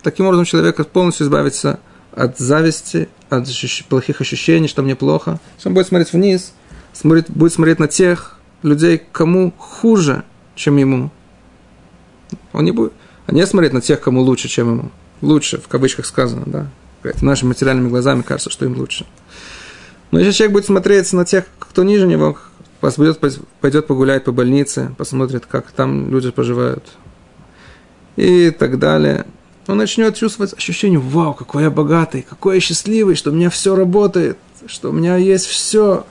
Таким 0.03 0.27
образом, 0.27 0.45
человек 0.45 0.87
полностью 0.89 1.25
избавится 1.25 1.71
от 1.71 1.81
зависти, 2.39 3.09
от 3.29 3.49
плохих 3.89 4.21
ощущений, 4.21 4.69
что 4.69 4.83
мне 4.83 4.97
плохо. 4.97 5.41
Он 5.65 5.75
будет 5.75 5.89
смотреть 5.89 6.13
вниз, 6.13 6.53
смотреть, 6.93 7.31
будет 7.31 7.53
смотреть 7.53 7.79
на 7.79 7.89
тех 7.89 8.39
людей, 8.63 9.03
кому 9.13 9.53
хуже, 9.57 10.25
чем 10.55 10.77
ему. 10.77 11.11
Он 12.53 12.65
не 12.65 12.73
будет, 12.73 12.93
а 13.27 13.33
не 13.33 13.47
смотреть 13.47 13.73
на 13.73 13.81
тех, 13.81 14.01
кому 14.01 14.21
лучше, 14.23 14.49
чем 14.49 14.71
ему. 14.71 14.91
Лучше, 15.21 15.59
в 15.59 15.69
кавычках 15.69 16.07
сказано, 16.07 16.45
да. 16.47 16.67
Нашими 17.21 17.49
материальными 17.49 17.89
глазами 17.89 18.23
кажется, 18.23 18.51
что 18.51 18.65
им 18.65 18.77
лучше. 18.77 19.07
Но 20.11 20.21
если 20.21 20.33
человек 20.33 20.53
будет 20.53 20.67
смотреть 20.67 21.13
на 21.13 21.25
тех, 21.25 21.45
кто 21.59 21.83
ниже 21.83 22.07
него, 22.07 22.39
пойдет, 22.81 23.21
пойдет 23.61 23.87
погулять 23.87 24.25
по 24.25 24.33
больнице, 24.33 24.95
посмотрит, 24.97 25.45
как 25.47 25.71
там 25.73 26.11
люди 26.11 26.31
поживают 26.31 26.85
и 28.17 28.51
так 28.51 28.79
далее, 28.79 29.27
он 29.67 29.79
начнет 29.79 30.17
чувствовать 30.17 30.53
ощущение, 30.55 30.99
вау, 30.99 31.35
какой 31.35 31.65
я 31.65 31.71
богатый, 31.71 32.23
какой 32.23 32.57
я 32.57 32.61
счастливый, 32.61 33.15
что 33.15 33.31
у 33.31 33.35
меня 33.35 33.51
все 33.51 33.75
работает, 33.75 34.39
что 34.67 34.91
у 34.91 34.93
меня 34.93 35.17
есть 35.17 35.47
все. 35.47 36.07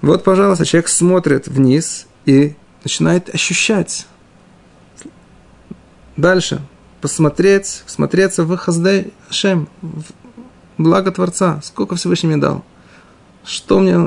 Вот, 0.00 0.22
пожалуйста, 0.22 0.64
человек 0.64 0.88
смотрит 0.88 1.48
вниз 1.48 2.06
и 2.26 2.54
начинает 2.84 3.34
ощущать 3.34 4.06
Дальше. 6.16 6.60
Посмотреть, 7.00 7.82
смотреться 7.86 8.44
в 8.44 8.56
Хаздей 8.56 9.12
Шем, 9.28 9.68
в 9.82 10.04
благо 10.78 11.10
Творца. 11.10 11.60
Сколько 11.62 11.96
Всевышний 11.96 12.28
мне 12.28 12.38
дал. 12.38 12.64
Что 13.44 13.80
мне, 13.80 13.98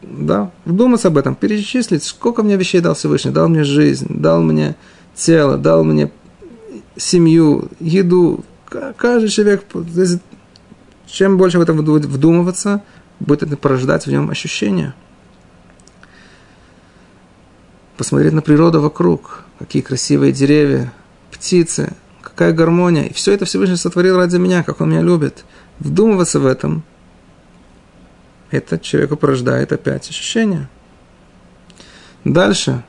да, 0.00 0.50
вдуматься 0.64 1.08
об 1.08 1.18
этом, 1.18 1.34
перечислить, 1.34 2.02
сколько 2.02 2.42
мне 2.42 2.56
вещей 2.56 2.80
дал 2.80 2.94
Всевышний. 2.94 3.30
Дал 3.30 3.48
мне 3.48 3.64
жизнь, 3.64 4.06
дал 4.08 4.42
мне 4.42 4.76
тело, 5.14 5.58
дал 5.58 5.84
мне 5.84 6.10
семью, 7.00 7.68
еду. 7.80 8.44
Каждый 8.96 9.28
человек, 9.28 9.64
чем 11.06 11.36
больше 11.38 11.58
в 11.58 11.62
этом 11.62 11.78
вдумываться, 11.78 12.82
будет 13.18 13.42
это 13.42 13.56
порождать 13.56 14.06
в 14.06 14.10
нем 14.10 14.30
ощущения. 14.30 14.94
Посмотреть 17.96 18.32
на 18.32 18.42
природу 18.42 18.80
вокруг, 18.80 19.44
какие 19.58 19.82
красивые 19.82 20.32
деревья, 20.32 20.92
птицы, 21.30 21.92
какая 22.22 22.52
гармония. 22.52 23.04
И 23.04 23.12
все 23.12 23.32
это 23.32 23.44
Всевышний 23.44 23.76
сотворил 23.76 24.16
ради 24.16 24.36
меня, 24.36 24.62
как 24.62 24.80
он 24.80 24.90
меня 24.90 25.02
любит. 25.02 25.44
Вдумываться 25.80 26.38
в 26.38 26.46
этом, 26.46 26.82
это 28.50 28.78
человеку 28.78 29.16
порождает 29.16 29.72
опять 29.72 30.08
ощущение. 30.08 30.68
Дальше. 32.24 32.84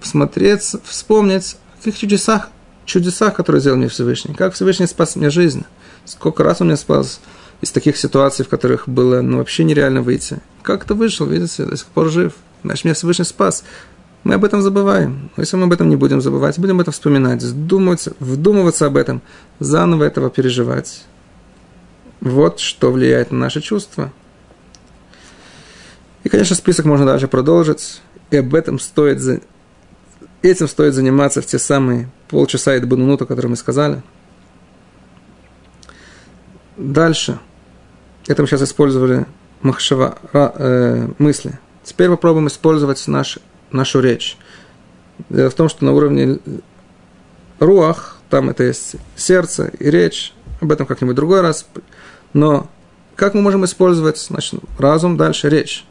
Посмотреть, 0.00 0.62
вспомнить 0.84 1.56
о 1.74 1.76
каких 1.78 1.98
чудесах, 1.98 2.50
чудесах, 2.92 3.34
которые 3.34 3.60
сделал 3.60 3.78
мне 3.78 3.88
Всевышний. 3.88 4.34
Как 4.34 4.54
Всевышний 4.54 4.86
спас 4.86 5.16
мне 5.16 5.30
жизнь. 5.30 5.64
Сколько 6.04 6.44
раз 6.44 6.60
он 6.60 6.68
меня 6.68 6.76
спас 6.76 7.20
из 7.60 7.70
таких 7.70 7.96
ситуаций, 7.96 8.44
в 8.44 8.48
которых 8.48 8.88
было 8.88 9.20
ну, 9.22 9.38
вообще 9.38 9.64
нереально 9.64 10.02
выйти. 10.02 10.38
Как 10.62 10.84
то 10.84 10.94
вышел, 10.94 11.26
видите, 11.26 11.64
до 11.64 11.76
сих 11.76 11.86
пор 11.86 12.08
жив. 12.10 12.34
Значит, 12.64 12.84
меня 12.84 12.94
Всевышний 12.94 13.24
спас. 13.24 13.64
Мы 14.24 14.34
об 14.34 14.44
этом 14.44 14.62
забываем. 14.62 15.30
Если 15.36 15.56
мы 15.56 15.64
об 15.64 15.72
этом 15.72 15.88
не 15.88 15.96
будем 15.96 16.20
забывать, 16.20 16.58
будем 16.58 16.76
об 16.76 16.82
этом 16.82 16.92
вспоминать, 16.92 17.42
вдумываться, 17.42 18.14
вдумываться 18.20 18.86
об 18.86 18.96
этом, 18.96 19.22
заново 19.58 20.04
этого 20.04 20.30
переживать. 20.30 21.04
Вот 22.20 22.60
что 22.60 22.92
влияет 22.92 23.32
на 23.32 23.38
наши 23.38 23.60
чувства. 23.60 24.12
И, 26.22 26.28
конечно, 26.28 26.54
список 26.54 26.84
можно 26.84 27.04
дальше 27.06 27.26
продолжить. 27.26 28.00
И 28.30 28.36
об 28.36 28.54
этом 28.54 28.78
стоит, 28.78 29.20
этим 30.42 30.68
стоит 30.68 30.94
заниматься 30.94 31.42
в 31.42 31.46
те 31.46 31.58
самые 31.58 32.08
полчаса 32.28 32.76
и 32.76 32.80
до 32.80 32.96
минуту, 32.96 33.26
которые 33.26 33.50
мы 33.50 33.56
сказали. 33.56 34.02
Дальше. 36.76 37.38
Это 38.26 38.42
мы 38.42 38.48
сейчас 38.48 38.62
использовали 38.62 39.26
махшава, 39.62 40.18
э, 40.32 41.08
мысли. 41.18 41.58
Теперь 41.84 42.08
попробуем 42.08 42.48
использовать 42.48 43.06
наш 43.08 43.38
нашу 43.70 44.00
речь. 44.00 44.36
Дело 45.28 45.50
в 45.50 45.54
том, 45.54 45.68
что 45.68 45.84
на 45.84 45.92
уровне 45.92 46.38
руах, 47.58 48.18
там 48.28 48.50
это 48.50 48.64
есть 48.64 48.96
сердце 49.16 49.70
и 49.78 49.90
речь, 49.90 50.34
об 50.60 50.72
этом 50.72 50.86
как-нибудь 50.86 51.16
другой 51.16 51.40
раз. 51.40 51.66
Но 52.32 52.68
как 53.16 53.34
мы 53.34 53.42
можем 53.42 53.64
использовать, 53.64 54.18
значит, 54.18 54.60
разум, 54.78 55.16
дальше 55.16 55.48
речь. 55.48 55.84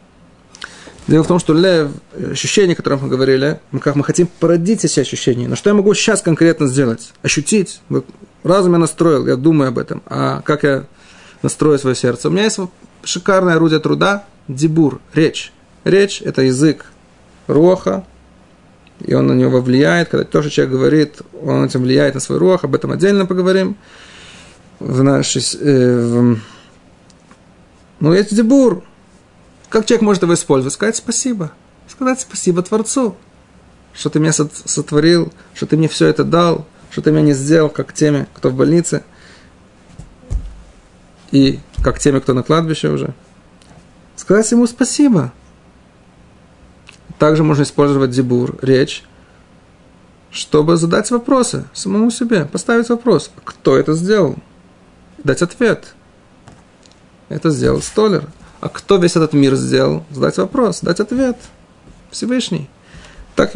Дело 1.07 1.23
в 1.23 1.27
том, 1.27 1.39
что 1.39 1.53
лев, 1.53 1.89
ощущение, 2.31 2.73
о 2.73 2.77
котором 2.77 2.99
мы 3.01 3.09
говорили, 3.09 3.59
мы 3.71 3.79
как 3.79 3.95
мы 3.95 4.03
хотим 4.03 4.27
породить 4.39 4.85
эти 4.85 4.99
ощущения. 4.99 5.47
Но 5.47 5.55
что 5.55 5.69
я 5.69 5.73
могу 5.73 5.93
сейчас 5.93 6.21
конкретно 6.21 6.67
сделать? 6.67 7.11
Ощутить. 7.23 7.81
Вот 7.89 8.05
разум 8.43 8.73
я 8.73 8.77
настроил, 8.77 9.27
я 9.27 9.35
думаю 9.35 9.69
об 9.69 9.79
этом. 9.79 10.03
А 10.05 10.41
как 10.41 10.63
я 10.63 10.85
настрою 11.41 11.79
свое 11.79 11.95
сердце? 11.95 12.29
У 12.29 12.31
меня 12.31 12.43
есть 12.43 12.59
шикарное 13.03 13.55
орудие 13.55 13.79
труда– 13.79 14.25
дебур, 14.47 15.01
речь. 15.13 15.51
Речь– 15.83 16.21
это 16.25 16.43
язык 16.43 16.85
роха, 17.47 18.05
и 18.99 19.13
он 19.13 19.27
на 19.27 19.33
него 19.33 19.61
влияет. 19.61 20.09
Когда 20.09 20.25
то, 20.25 20.41
что 20.41 20.51
человек 20.51 20.73
говорит, 20.73 21.21
он 21.41 21.65
этим 21.65 21.81
влияет 21.81 22.13
на 22.13 22.19
свой 22.19 22.37
рох, 22.37 22.63
об 22.63 22.75
этом 22.75 22.91
отдельно 22.91 23.25
поговорим. 23.25 23.75
В 24.79 25.03
нашей, 25.03 25.41
э, 25.59 25.99
в... 25.99 26.39
Ну, 27.99 28.13
есть 28.13 28.35
дебур, 28.35 28.83
как 29.71 29.85
человек 29.85 30.01
может 30.01 30.23
его 30.23 30.33
использовать? 30.33 30.73
Сказать 30.73 30.97
спасибо. 30.97 31.53
Сказать 31.87 32.19
спасибо 32.19 32.61
Творцу, 32.61 33.15
что 33.93 34.09
ты 34.09 34.19
меня 34.19 34.33
сотворил, 34.33 35.31
что 35.53 35.65
ты 35.65 35.77
мне 35.77 35.87
все 35.87 36.07
это 36.07 36.25
дал, 36.25 36.67
что 36.89 37.01
ты 37.01 37.11
меня 37.11 37.21
не 37.21 37.33
сделал, 37.33 37.69
как 37.69 37.93
теми, 37.93 38.27
кто 38.33 38.49
в 38.49 38.55
больнице, 38.55 39.03
и 41.31 41.61
как 41.81 41.99
теми, 41.99 42.19
кто 42.19 42.33
на 42.33 42.43
кладбище 42.43 42.89
уже. 42.89 43.13
Сказать 44.17 44.51
ему 44.51 44.67
спасибо. 44.67 45.31
Также 47.17 47.43
можно 47.43 47.63
использовать 47.63 48.11
дебур, 48.11 48.57
речь, 48.61 49.05
чтобы 50.31 50.75
задать 50.75 51.09
вопросы 51.11 51.65
самому 51.73 52.11
себе, 52.11 52.43
поставить 52.43 52.89
вопрос, 52.89 53.31
кто 53.45 53.77
это 53.77 53.93
сделал, 53.93 54.35
дать 55.23 55.41
ответ. 55.41 55.93
Это 57.29 57.51
сделал 57.51 57.81
столер– 57.81 58.27
а 58.61 58.69
кто 58.69 58.97
весь 58.97 59.15
этот 59.15 59.33
мир 59.33 59.55
сделал? 59.55 60.05
Задать 60.11 60.37
вопрос, 60.37 60.81
дать 60.81 60.99
ответ. 60.99 61.35
Всевышний. 62.11 62.69
Так, 63.35 63.53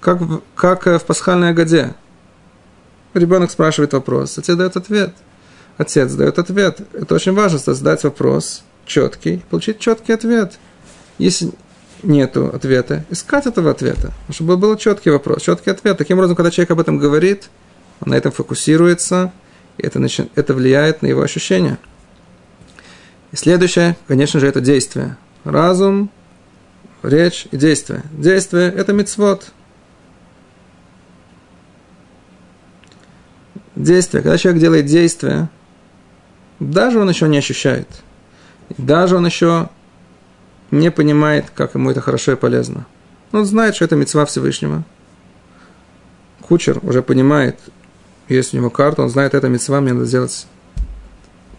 как, 0.00 0.20
как 0.56 0.86
в 0.86 1.04
пасхальной 1.04 1.54
годе. 1.54 1.94
Ребенок 3.14 3.50
спрашивает 3.50 3.92
вопрос, 3.92 4.36
отец 4.38 4.56
дает 4.56 4.76
ответ. 4.76 5.14
Отец 5.78 6.12
дает 6.12 6.38
ответ. 6.38 6.80
Это 6.92 7.14
очень 7.14 7.32
важно, 7.32 7.58
задать 7.58 8.02
вопрос 8.02 8.64
четкий, 8.86 9.42
получить 9.50 9.78
четкий 9.78 10.12
ответ. 10.12 10.58
Если 11.18 11.52
нет 12.02 12.36
ответа, 12.36 13.04
искать 13.08 13.46
этого 13.46 13.70
ответа, 13.70 14.12
чтобы 14.30 14.56
был 14.56 14.76
четкий 14.76 15.10
вопрос, 15.10 15.42
четкий 15.42 15.70
ответ. 15.70 15.96
Таким 15.96 16.18
образом, 16.18 16.34
когда 16.34 16.50
человек 16.50 16.72
об 16.72 16.80
этом 16.80 16.98
говорит, 16.98 17.50
он 18.00 18.10
на 18.10 18.14
этом 18.14 18.32
фокусируется, 18.32 19.32
и 19.78 19.82
это, 19.82 20.00
начи... 20.00 20.28
это 20.34 20.54
влияет 20.54 21.02
на 21.02 21.06
его 21.06 21.22
ощущения– 21.22 21.78
и 23.32 23.36
следующее, 23.36 23.96
конечно 24.08 24.40
же, 24.40 24.48
это 24.48 24.60
действие. 24.60 25.16
Разум, 25.44 26.10
речь 27.02 27.46
и 27.50 27.56
действие. 27.56 28.02
Действие– 28.12 28.72
это 28.76 28.92
мицвод. 28.92 29.52
Действие. 33.76 34.22
Когда 34.22 34.36
человек 34.36 34.60
делает 34.60 34.86
действие, 34.86 35.48
даже 36.58 36.98
он 36.98 37.08
еще 37.08 37.28
не 37.28 37.38
ощущает, 37.38 37.88
даже 38.76 39.16
он 39.16 39.24
еще 39.24 39.70
не 40.70 40.90
понимает, 40.90 41.46
как 41.54 41.74
ему 41.74 41.90
это 41.90 42.00
хорошо 42.00 42.32
и 42.32 42.36
полезно. 42.36 42.86
Он 43.32 43.44
знает, 43.44 43.76
что 43.76 43.84
это 43.84 43.96
мецва 43.96 44.26
Всевышнего. 44.26 44.84
Кучер 46.42 46.80
уже 46.82 47.02
понимает, 47.02 47.58
есть 48.28 48.54
у 48.54 48.56
него 48.56 48.70
карта, 48.70 49.02
он 49.02 49.08
знает, 49.08 49.34
это 49.34 49.48
мецва, 49.48 49.80
мне 49.80 49.92
надо 49.92 50.06
сделать 50.06 50.46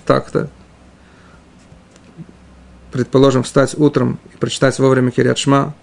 так-то, 0.06 0.50
предположим, 2.92 3.44
встать 3.44 3.76
утром 3.78 4.20
и 4.34 4.38
прочитать 4.38 4.78
вовремя 4.80 5.12
Кириат 5.12 5.38
Шма, 5.38 5.74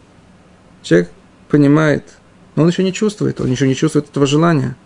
человек 0.82 1.10
понимает, 1.48 2.04
но 2.54 2.62
он 2.62 2.68
еще 2.68 2.84
не 2.84 2.92
чувствует, 2.92 3.40
он 3.40 3.50
еще 3.50 3.66
не 3.66 3.74
чувствует 3.74 4.08
этого 4.08 4.26
желания. 4.26 4.76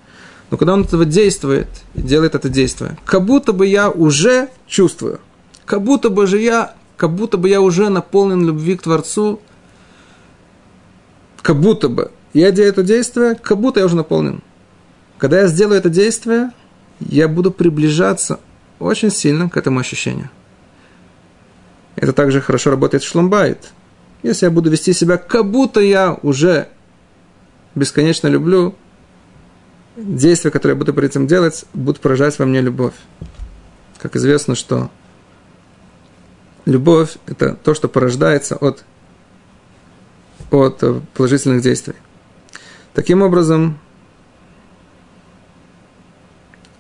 Но 0.51 0.57
когда 0.57 0.75
он 0.75 0.83
этого 0.83 1.05
действует, 1.05 1.69
делает 1.95 2.35
это 2.35 2.49
действие, 2.49 2.97
как 3.05 3.25
будто 3.25 3.53
бы 3.53 3.67
я 3.67 3.91
уже 3.91 4.49
чувствую, 4.67 5.21
как 5.65 5.83
будто 5.83 6.11
бы 6.11 6.27
же 6.27 6.39
я, 6.39 6.75
как 6.97 7.13
будто 7.13 7.39
бы 7.39 7.49
я 7.49 7.61
уже 7.61 7.89
наполнен 7.89 8.47
любви 8.47 8.77
к 8.77 8.83
Творцу, 8.83 9.41
как 11.41 11.59
будто 11.59 11.89
бы 11.89 12.11
я 12.35 12.51
делаю 12.51 12.73
это 12.73 12.83
действие, 12.83 13.35
как 13.35 13.59
будто 13.59 13.81
я 13.81 13.87
уже 13.87 13.97
наполнен. 13.97 14.43
Когда 15.19 15.41
я 15.41 15.47
сделаю 15.47 15.79
это 15.79 15.89
действие, 15.89 16.51
я 17.01 17.29
буду 17.29 17.51
приближаться 17.51 18.39
очень 18.79 19.11
сильно 19.11 19.49
к 19.49 19.57
этому 19.57 19.81
ощущению– 19.81 20.31
это 21.97 22.13
также 22.13 22.41
хорошо 22.41 22.71
работает 22.71 23.03
в 23.03 23.09
шломбайт. 23.09 23.71
Если 24.23 24.47
я 24.47 24.51
буду 24.51 24.71
вести 24.71 24.93
себя, 24.93 25.17
как 25.17 25.51
будто 25.51 25.81
я 25.81 26.19
уже 26.23 26.69
бесконечно 27.75 28.29
люблю, 28.29 28.75
действия, 29.97 30.51
которые 30.51 30.75
я 30.75 30.79
буду 30.79 30.95
при 30.95 31.07
этом 31.07 31.27
делать, 31.27 31.65
будут 31.75 32.01
поражать 32.01 32.39
во 32.39 32.47
мне 32.47 32.61
любовь. 32.61 32.95
Как 33.99 34.17
известно, 34.17 34.55
что 34.55 34.91
любовь– 36.65 37.17
это 37.27 37.55
то, 37.55 37.75
что 37.75 37.89
порождается 37.89 38.57
от, 38.57 38.85
от 40.51 40.83
положительных 41.15 41.63
действий. 41.63 41.95
Таким 42.95 43.23
образом, 43.23 43.79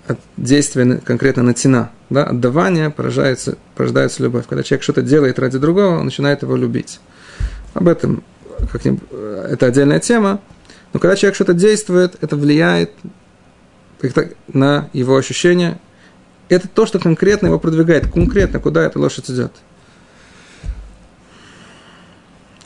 от 0.06 0.18
действия 0.36 0.98
конкретно 0.98 1.42
на 1.42 1.54
тина, 1.54 1.90
да, 2.12 2.24
отдавание 2.24 2.90
порождается, 2.90 3.56
порождается 3.74 4.22
любовь. 4.22 4.46
Когда 4.48 4.62
человек 4.62 4.82
что-то 4.82 5.02
делает 5.02 5.38
ради 5.38 5.58
другого, 5.58 5.98
он 5.98 6.04
начинает 6.04 6.42
его 6.42 6.56
любить. 6.56 7.00
Об 7.74 7.88
этом 7.88 8.22
как 8.70 8.86
это 8.86 9.66
отдельная 9.66 9.98
тема. 9.98 10.40
Но 10.92 11.00
когда 11.00 11.16
человек 11.16 11.34
что-то 11.34 11.54
действует, 11.54 12.16
это 12.20 12.36
влияет 12.36 12.92
на 14.48 14.88
его 14.92 15.16
ощущения. 15.16 15.80
Это 16.48 16.68
то, 16.68 16.86
что 16.86 16.98
конкретно 16.98 17.46
его 17.46 17.58
продвигает, 17.58 18.12
конкретно, 18.12 18.58
куда 18.58 18.82
эта 18.82 18.98
лошадь 18.98 19.30
идет. 19.30 19.52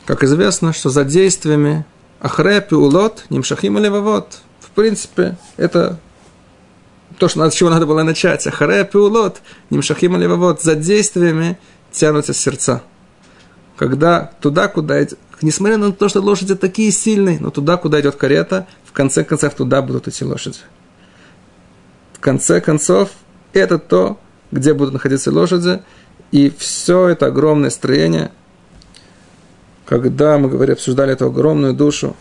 Как 0.05 0.23
известно, 0.23 0.73
что 0.73 0.89
за 0.89 1.03
действиями 1.03 1.85
Ахрепи 2.19 2.73
улот, 2.73 3.25
нимшахим 3.29 3.77
или 3.77 3.87
В 3.87 4.71
принципе, 4.75 5.37
это 5.57 5.99
то, 7.17 7.27
что, 7.27 7.49
с 7.49 7.53
чего 7.53 7.69
надо 7.69 7.85
было 7.85 8.03
начать, 8.03 8.45
ахарея 8.45 8.83
пиулот, 8.83 9.41
нимшахим 9.69 10.15
аливавот, 10.15 10.61
за 10.61 10.75
действиями 10.75 11.57
тянутся 11.91 12.33
сердца. 12.33 12.83
Когда 13.75 14.31
туда, 14.39 14.67
куда 14.67 15.03
идет, 15.03 15.19
несмотря 15.41 15.77
на 15.77 15.91
то, 15.91 16.09
что 16.09 16.21
лошади 16.21 16.55
такие 16.55 16.91
сильные, 16.91 17.39
но 17.39 17.49
туда, 17.49 17.77
куда 17.77 17.99
идет 18.01 18.15
карета, 18.15 18.67
в 18.85 18.91
конце 18.91 19.23
концов 19.23 19.53
туда 19.55 19.81
будут 19.81 20.07
идти 20.07 20.25
лошади. 20.25 20.59
В 22.13 22.19
конце 22.19 22.61
концов, 22.61 23.09
это 23.53 23.77
то, 23.79 24.19
где 24.51 24.73
будут 24.73 24.93
находиться 24.93 25.31
лошади, 25.31 25.81
и 26.31 26.53
все 26.57 27.07
это 27.07 27.27
огромное 27.27 27.69
строение, 27.69 28.31
когда 29.85 30.37
мы 30.37 30.49
говорили, 30.49 30.73
обсуждали 30.73 31.13
эту 31.13 31.27
огромную 31.27 31.73
душу, 31.73 32.15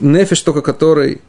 нефиш 0.00 0.40
только 0.40 0.62
который 0.62 1.20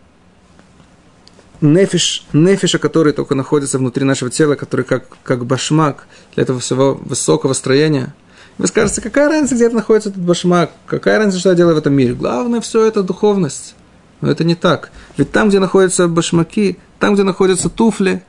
нефиш, 1.61 2.25
нефиша, 2.33 2.79
который 2.79 3.13
только 3.13 3.35
находится 3.35 3.77
внутри 3.77 4.03
нашего 4.03 4.29
тела, 4.29 4.55
который 4.55 4.85
как, 4.85 5.05
как 5.23 5.45
башмак 5.45 6.07
для 6.35 6.43
этого 6.43 6.59
всего 6.59 6.95
высокого 6.95 7.53
строения. 7.53 8.13
Вы 8.57 8.67
скажете, 8.67 9.01
какая 9.01 9.29
разница, 9.29 9.55
где 9.55 9.69
находится 9.69 10.09
этот 10.09 10.21
башмак? 10.21 10.71
Какая 10.87 11.19
разница, 11.19 11.39
что 11.39 11.49
я 11.49 11.55
делаю 11.55 11.75
в 11.75 11.79
этом 11.79 11.93
мире? 11.93 12.13
Главное, 12.13 12.61
все 12.61 12.85
это 12.85 13.03
духовность. 13.03 13.75
Но 14.21 14.31
это 14.31 14.43
не 14.43 14.55
так. 14.55 14.91
Ведь 15.15 15.31
там, 15.31 15.49
где 15.49 15.59
находятся 15.59 16.07
башмаки, 16.07 16.79
там, 16.99 17.13
где 17.13 17.23
находятся 17.23 17.69
туфли, 17.69 18.23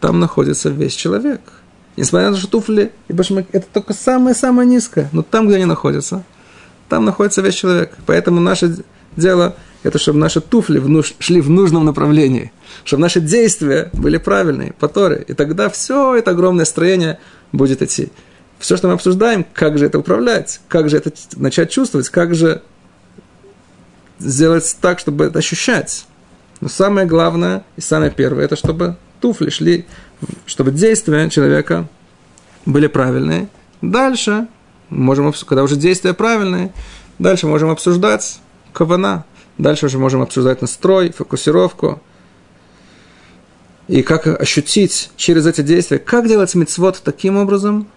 там 0.00 0.20
находится 0.20 0.68
весь 0.68 0.94
человек. 0.94 1.40
Несмотря 1.96 2.28
на 2.28 2.34
то, 2.34 2.40
что 2.40 2.50
туфли 2.50 2.92
и 3.08 3.14
башмаки– 3.14 3.48
это 3.52 3.66
только 3.72 3.94
самое-самое 3.94 4.68
низкое. 4.68 5.08
Но 5.12 5.22
там, 5.22 5.46
где 5.46 5.56
они 5.56 5.64
находятся, 5.64 6.22
там 6.90 7.06
находится 7.06 7.40
весь 7.40 7.54
человек. 7.54 7.96
Поэтому 8.04 8.40
наше 8.40 8.76
дело– 9.16 9.56
это 9.86 9.98
чтобы 9.98 10.18
наши 10.18 10.40
туфли 10.40 10.78
в 10.80 10.88
нуж... 10.88 11.14
шли 11.20 11.40
в 11.40 11.48
нужном 11.48 11.84
направлении, 11.84 12.50
чтобы 12.84 13.02
наши 13.02 13.20
действия 13.20 13.90
были 13.92 14.18
правильные, 14.18 14.72
по 14.72 14.88
Торе. 14.88 15.24
И 15.28 15.32
тогда 15.32 15.68
все 15.68 16.16
это 16.16 16.32
огромное 16.32 16.64
строение 16.64 17.20
будет 17.52 17.82
идти. 17.82 18.10
Все, 18.58 18.76
что 18.76 18.88
мы 18.88 18.94
обсуждаем, 18.94 19.46
как 19.52 19.78
же 19.78 19.86
это 19.86 20.00
управлять, 20.00 20.60
как 20.66 20.90
же 20.90 20.96
это 20.96 21.12
начать 21.36 21.70
чувствовать, 21.70 22.08
как 22.08 22.34
же 22.34 22.62
сделать 24.18 24.76
так, 24.80 24.98
чтобы 24.98 25.26
это 25.26 25.38
ощущать. 25.38 26.06
Но 26.60 26.68
самое 26.68 27.06
главное 27.06 27.64
и 27.76 27.80
самое 27.80 28.10
первое, 28.10 28.44
это 28.44 28.56
чтобы 28.56 28.96
туфли 29.20 29.50
шли, 29.50 29.86
чтобы 30.46 30.72
действия 30.72 31.30
человека 31.30 31.86
были 32.64 32.88
правильные. 32.88 33.48
Дальше, 33.82 34.48
можем, 34.88 35.32
когда 35.46 35.62
уже 35.62 35.76
действия 35.76 36.12
правильные, 36.12 36.72
дальше 37.20 37.46
можем 37.46 37.70
обсуждать 37.70 38.40
кавана, 38.72 39.24
Дальше 39.58 39.86
уже 39.86 39.98
можем 39.98 40.22
обсуждать 40.22 40.60
настрой, 40.60 41.12
фокусировку. 41.12 42.02
И 43.88 44.02
как 44.02 44.26
ощутить 44.26 45.10
через 45.16 45.46
эти 45.46 45.60
действия, 45.62 45.98
как 45.98 46.28
делать 46.28 46.54
мецвод 46.54 47.00
таким 47.02 47.36
образом, 47.36 47.88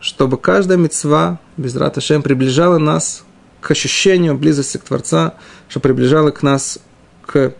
чтобы 0.00 0.38
каждая 0.38 0.78
мецва 0.78 1.40
без 1.56 1.74
раташем 1.76 2.22
приближала 2.22 2.78
нас 2.78 3.24
к 3.60 3.70
ощущению 3.70 4.36
близости 4.36 4.78
к 4.78 4.84
Творца, 4.84 5.34
что 5.68 5.80
приближала 5.80 6.30
к 6.30 6.42
нас 6.42 6.78
к 7.26 7.52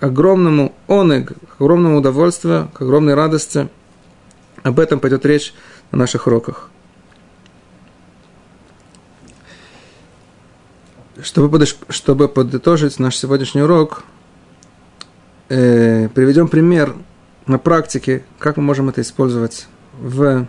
огромному 0.00 0.74
онег, 0.88 1.32
к 1.32 1.60
огромному 1.60 1.98
удовольствию, 1.98 2.70
к 2.72 2.80
огромной 2.80 3.14
радости. 3.14 3.68
Об 4.62 4.80
этом 4.80 4.98
пойдет 4.98 5.24
речь 5.26 5.54
на 5.92 5.98
наших 5.98 6.26
уроках. 6.26 6.70
Чтобы, 11.22 11.64
чтобы 11.66 12.28
подытожить 12.28 12.98
наш 12.98 13.16
сегодняшний 13.16 13.62
урок, 13.62 14.04
э, 15.48 16.08
приведем 16.08 16.48
пример 16.48 16.94
на 17.46 17.58
практике, 17.58 18.24
как 18.38 18.56
мы 18.56 18.62
можем 18.62 18.88
это 18.88 19.00
использовать 19.00 19.66
в 19.98 20.46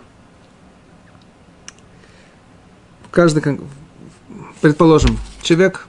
каждый, 3.11 3.59
предположим, 4.61 5.17
человек 5.41 5.87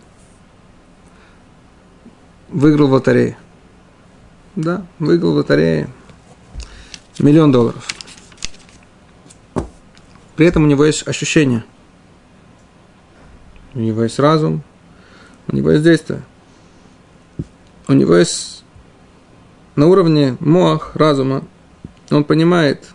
выиграл 2.48 2.88
в 2.88 2.92
лотерее. 2.92 3.38
Да, 4.56 4.86
выиграл 4.98 5.32
в 5.32 5.36
лотерее 5.36 5.88
миллион 7.18 7.52
долларов. 7.52 7.88
При 10.36 10.46
этом 10.46 10.64
у 10.64 10.66
него 10.66 10.84
есть 10.84 11.06
ощущение. 11.06 11.64
У 13.74 13.78
него 13.78 14.02
есть 14.02 14.18
разум, 14.18 14.62
у 15.48 15.56
него 15.56 15.70
есть 15.70 15.84
действие. 15.84 16.22
У 17.88 17.92
него 17.92 18.14
есть 18.14 18.64
на 19.74 19.86
уровне 19.86 20.36
мох, 20.40 20.94
разума, 20.94 21.44
он 22.10 22.24
понимает, 22.24 22.86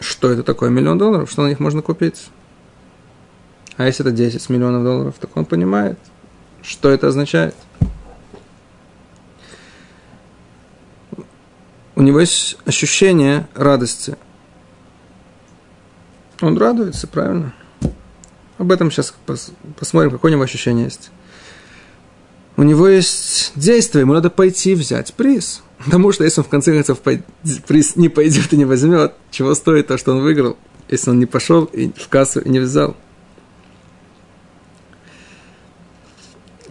что 0.00 0.30
это 0.30 0.42
такое 0.42 0.70
миллион 0.70 0.98
долларов, 0.98 1.30
что 1.30 1.42
на 1.42 1.48
них 1.48 1.58
можно 1.58 1.82
купить. 1.82 2.28
А 3.76 3.86
если 3.86 4.04
это 4.04 4.14
10 4.14 4.48
миллионов 4.50 4.84
долларов, 4.84 5.14
так 5.18 5.36
он 5.36 5.44
понимает, 5.44 5.98
что 6.62 6.90
это 6.90 7.08
означает. 7.08 7.54
У 11.94 12.02
него 12.02 12.20
есть 12.20 12.58
ощущение 12.64 13.48
радости. 13.54 14.16
Он 16.40 16.56
радуется, 16.56 17.06
правильно? 17.06 17.54
Об 18.58 18.70
этом 18.70 18.90
сейчас 18.90 19.14
посмотрим, 19.76 20.12
какое 20.12 20.30
у 20.30 20.34
него 20.34 20.42
ощущение 20.42 20.84
есть. 20.84 21.10
У 22.58 22.64
него 22.64 22.88
есть 22.88 23.52
действие, 23.54 24.00
ему 24.00 24.14
надо 24.14 24.30
пойти 24.30 24.74
взять 24.74 25.14
приз. 25.14 25.62
Потому 25.84 26.10
что 26.10 26.24
если 26.24 26.40
он 26.40 26.44
в 26.44 26.48
конце 26.48 26.74
концов 26.74 26.98
приз 26.98 27.94
не 27.94 28.08
пойдет 28.08 28.52
и 28.52 28.56
не 28.56 28.64
возьмет, 28.64 29.14
чего 29.30 29.54
стоит 29.54 29.86
то, 29.86 29.96
что 29.96 30.10
он 30.10 30.22
выиграл, 30.22 30.56
если 30.88 31.10
он 31.10 31.20
не 31.20 31.26
пошел 31.26 31.66
и 31.66 31.92
в 31.92 32.08
кассу 32.08 32.40
и 32.40 32.48
не 32.48 32.58
взял. 32.58 32.96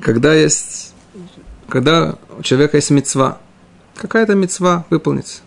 Когда 0.02 0.34
есть, 0.34 0.94
когда 1.70 2.18
у 2.38 2.44
человека 2.44 2.76
есть 2.76 2.90
мецва, 2.90 3.38
какая-то 3.96 4.36
мецва 4.36 4.86
выполнить. 4.90 5.42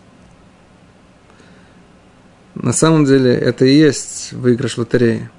На 2.55 2.73
самом 2.73 3.05
деле 3.05 3.31
это 3.31 3.65
и 3.65 3.77
есть 3.77 4.33
выигрыш 4.33 4.79
лотереи. 4.79 5.29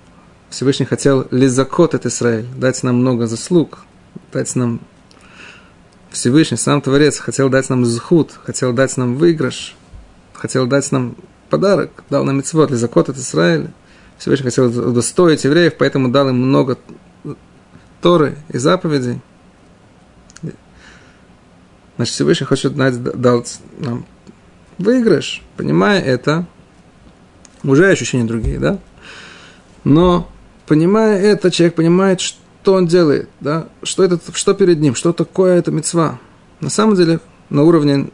Всевышний 0.48 0.86
хотел 0.86 1.26
лизакот 1.32 1.96
от 1.96 2.06
Израиль, 2.06 2.46
дать 2.56 2.84
нам 2.84 2.98
много 2.98 3.26
заслуг, 3.26 3.84
дать 4.32 4.54
нам 4.54 4.80
Всевышний, 6.12 6.58
сам 6.58 6.82
Творец, 6.82 7.18
хотел 7.18 7.48
дать 7.48 7.68
нам 7.70 7.84
зхуд, 7.86 8.32
хотел 8.44 8.72
дать 8.72 8.96
нам 8.96 9.16
выигрыш, 9.16 9.74
хотел 10.34 10.66
дать 10.66 10.92
нам 10.92 11.16
подарок, 11.48 12.04
дал 12.10 12.24
нам 12.24 12.36
митцвот, 12.36 12.70
лизакот 12.70 13.08
от 13.08 13.16
Израиля. 13.16 13.72
Всевышний 14.18 14.44
хотел 14.44 14.66
удостоить 14.66 15.44
евреев, 15.44 15.74
поэтому 15.78 16.10
дал 16.10 16.28
им 16.28 16.36
много 16.36 16.78
Торы 18.02 18.36
и 18.50 18.58
заповедей. 18.58 19.20
Значит, 21.96 22.14
Всевышний 22.14 22.46
хочет 22.46 22.74
дать, 22.74 23.02
дать 23.02 23.60
нам 23.78 24.04
выигрыш, 24.78 25.42
понимая 25.56 26.00
это, 26.00 26.46
уже 27.62 27.88
ощущения 27.88 28.24
другие, 28.24 28.58
да? 28.58 28.78
Но 29.84 30.30
понимая 30.66 31.20
это, 31.20 31.50
человек 31.50 31.74
понимает, 31.74 32.20
что 32.20 32.41
он 32.68 32.86
делает, 32.86 33.28
да, 33.40 33.68
что, 33.82 34.04
это, 34.04 34.18
что 34.34 34.54
перед 34.54 34.80
ним, 34.80 34.94
что 34.94 35.12
такое 35.12 35.58
это 35.58 35.70
мецва. 35.70 36.18
На 36.60 36.70
самом 36.70 36.94
деле, 36.94 37.20
на 37.50 37.62
уровне 37.64 38.10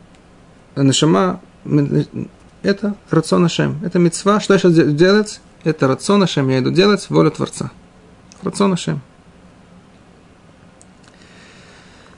Нашама, 0.75 1.41
это 2.63 2.95
рацион 3.11 3.45
Ашем, 3.45 3.81
это 3.85 3.99
мецва. 3.99 4.41
Что 4.41 4.55
я 4.55 4.59
сейчас 4.59 4.73
делать? 4.73 5.41
Это 5.65 5.87
рацион 5.87 6.23
Ашем, 6.23 6.49
я 6.49 6.61
иду 6.61 6.71
делать 6.71 7.09
волю 7.11 7.31
Творца. 7.31 7.71
Рацион 8.43 8.73
Ашем. 8.73 9.01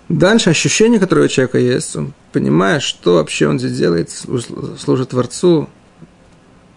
Дальше 0.08 0.50
ощущение, 0.50 0.98
которое 0.98 1.26
у 1.26 1.28
человека 1.28 1.58
есть, 1.58 1.94
он 1.94 2.12
понимает, 2.32 2.82
что 2.82 3.14
вообще 3.14 3.46
он 3.46 3.58
здесь 3.58 3.76
делает, 3.78 4.10
служит 4.10 5.10
Творцу, 5.10 5.68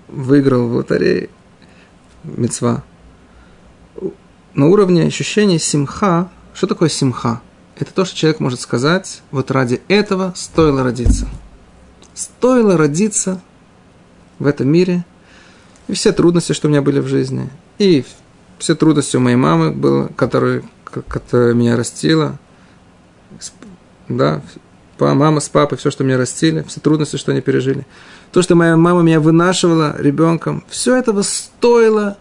выиграл 0.08 0.68
в 0.68 0.76
лотерее, 0.76 1.30
мецва. 2.24 2.84
На 4.54 4.68
уровне 4.68 5.04
ощущения 5.04 5.58
симха, 5.58 6.30
что 6.54 6.68
такое 6.68 6.88
симха? 6.89 7.41
Это 7.76 7.91
то, 7.91 8.06
что 8.06 8.16
человек 8.16 8.39
может 8.39 8.60
сказать, 8.60 9.24
вот 9.32 9.49
ради 9.49 9.82
этого 9.88 10.34
стоило 10.36 10.84
родиться. 10.84 11.28
Стоило 12.14 12.78
родиться 12.78 13.41
в 14.38 14.45
этом 14.45 14.68
мире, 14.68 15.06
и 15.88 15.93
все 15.93 16.12
трудности, 16.12 16.54
что 16.54 16.68
у 16.68 16.72
меня 16.72 16.84
были 16.84 16.99
в 16.99 17.08
жизни, 17.08 17.49
и 17.80 18.06
все 18.60 18.76
трудности 18.76 19.18
у 19.18 19.20
моей 19.20 19.38
мамы 19.38 19.72
было, 19.72 20.08
которая, 20.16 20.62
которая 20.84 21.56
меня 21.56 21.76
растила, 21.76 22.38
да, 24.08 24.43
мама 24.99 25.39
с 25.39 25.49
папой, 25.49 25.80
все, 25.80 25.89
что 25.89 26.04
меня 26.04 26.18
растили, 26.18 26.64
все 26.68 26.80
трудности, 26.80 27.18
что 27.18 27.32
они 27.32 27.41
пережили. 27.41 27.88
То, 28.32 28.43
что 28.43 28.56
моя 28.56 28.78
мама 28.78 29.01
меня 29.01 29.20
вынашивала 29.20 29.95
ребенком, 29.99 30.64
все 30.70 30.95
этого 30.95 31.24
стоило, 31.24 32.18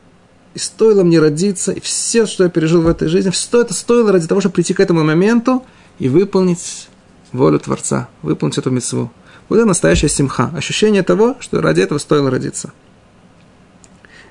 и 0.54 0.58
стоило 0.58 1.02
мне 1.02 1.18
родиться, 1.18 1.72
и 1.72 1.80
все, 1.80 2.26
что 2.26 2.44
я 2.44 2.50
пережил 2.50 2.82
в 2.82 2.88
этой 2.88 3.08
жизни, 3.08 3.30
все 3.30 3.62
это 3.62 3.74
стоило 3.74 4.12
ради 4.12 4.26
того, 4.26 4.40
чтобы 4.40 4.54
прийти 4.54 4.74
к 4.74 4.80
этому 4.80 5.02
моменту 5.02 5.64
и 5.98 6.08
выполнить 6.08 6.88
волю 7.32 7.58
Творца, 7.58 8.08
выполнить 8.22 8.58
эту 8.58 8.70
митцву. 8.70 9.10
Вот 9.48 9.56
это 9.56 9.66
настоящая 9.66 10.08
симха, 10.08 10.50
ощущение 10.54 11.02
того, 11.02 11.36
что 11.40 11.60
ради 11.60 11.80
этого 11.80 11.98
стоило 11.98 12.30
родиться. 12.30 12.72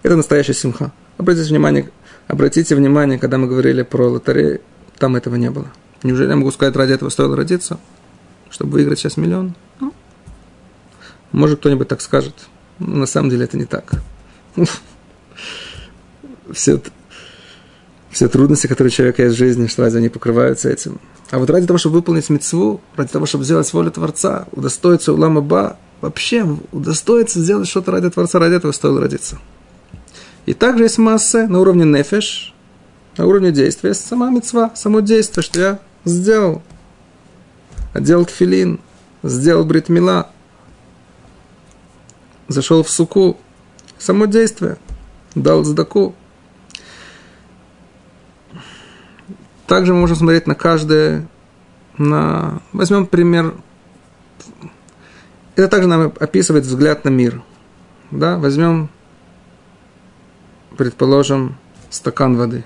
Это 0.04 0.16
настоящая 0.16 0.54
симха. 0.54 0.92
Обратите 1.18 1.50
внимание, 1.50 1.92
обратите 2.28 2.76
внимание, 2.76 3.20
когда 3.20 3.38
мы 3.38 3.48
говорили 3.48 3.84
про 3.84 4.08
лотерею, 4.08 4.62
там 4.98 5.16
этого 5.16 5.36
не 5.36 5.50
было. 5.50 5.68
Неужели 6.04 6.30
я 6.30 6.36
могу 6.36 6.52
сказать, 6.52 6.76
ради 6.76 6.94
этого 6.94 7.10
стоило 7.10 7.36
родиться, 7.36 7.80
чтобы 8.50 8.74
выиграть 8.74 9.00
сейчас 9.00 9.18
миллион? 9.18 9.56
Ну, 9.80 9.94
может, 11.32 11.60
кто-нибудь 11.60 11.88
так 11.88 12.02
скажет. 12.02 12.36
Но 12.80 12.98
на 12.98 13.06
самом 13.06 13.30
деле 13.30 13.46
это 13.46 13.58
не 13.58 13.66
так. 13.66 13.92
Все, 16.54 16.82
все 18.10 18.28
трудности, 18.28 18.68
которые 18.68 18.90
у 18.92 18.94
человека 18.94 19.24
есть 19.24 19.36
в 19.36 19.40
жизни, 19.40 19.68
что 19.68 19.84
разве 19.84 20.00
они 20.00 20.10
покрываются 20.10 20.70
этим? 20.70 21.00
А 21.30 21.40
вот 21.40 21.50
ради 21.50 21.66
того, 21.66 21.80
чтобы 21.80 21.96
выполнить 21.96 22.30
мецву, 22.30 22.82
ради 22.96 23.10
того, 23.10 23.26
чтобы 23.26 23.46
сделать 23.46 23.72
волю 23.72 23.92
Творца, 23.92 24.48
удостоиться 24.52 25.14
улама 25.14 25.42
ба, 25.42 25.78
вообще 26.02 26.46
удостоиться 26.72 27.40
сделать 27.40 27.68
что-то 27.68 27.92
ради 27.92 28.10
Творца, 28.10 28.40
ради 28.40 28.56
этого 28.56 28.74
стоило 28.74 29.00
родиться. 29.00 29.40
И 30.46 30.54
также 30.54 30.84
есть 30.84 30.98
масса 30.98 31.48
на 31.48 31.60
уровне 31.60 31.86
нефеш, 31.86 32.54
на 33.18 33.26
уровне 33.26 33.52
действия, 33.52 33.94
сама 33.94 34.30
мецва, 34.30 34.72
само 34.76 35.00
действие, 35.00 35.44
что 35.44 35.60
я 35.60 35.80
сделал. 36.04 36.62
Одел 37.94 38.26
тфилин, 38.26 38.80
сделал 39.24 39.66
бритмила, 39.66 40.30
зашел 42.48 42.84
в 42.84 42.90
суку, 42.90 43.38
само 43.98 44.26
действие, 44.26 44.78
дал 45.36 45.64
сдаку. 45.64 46.16
Также 49.72 49.94
мы 49.94 50.02
можем 50.02 50.18
смотреть 50.18 50.48
на 50.48 50.54
каждое, 50.54 51.30
на... 51.98 52.62
возьмем 52.74 53.06
пример, 53.06 53.54
это 55.56 55.70
также 55.70 55.88
нам 55.88 56.12
описывает 56.20 56.66
взгляд 56.66 57.06
на 57.06 57.10
мир. 57.10 57.42
Да? 58.12 58.38
Возьмем, 58.38 58.90
предположим, 60.76 61.56
стакан 61.90 62.36
воды. 62.36 62.66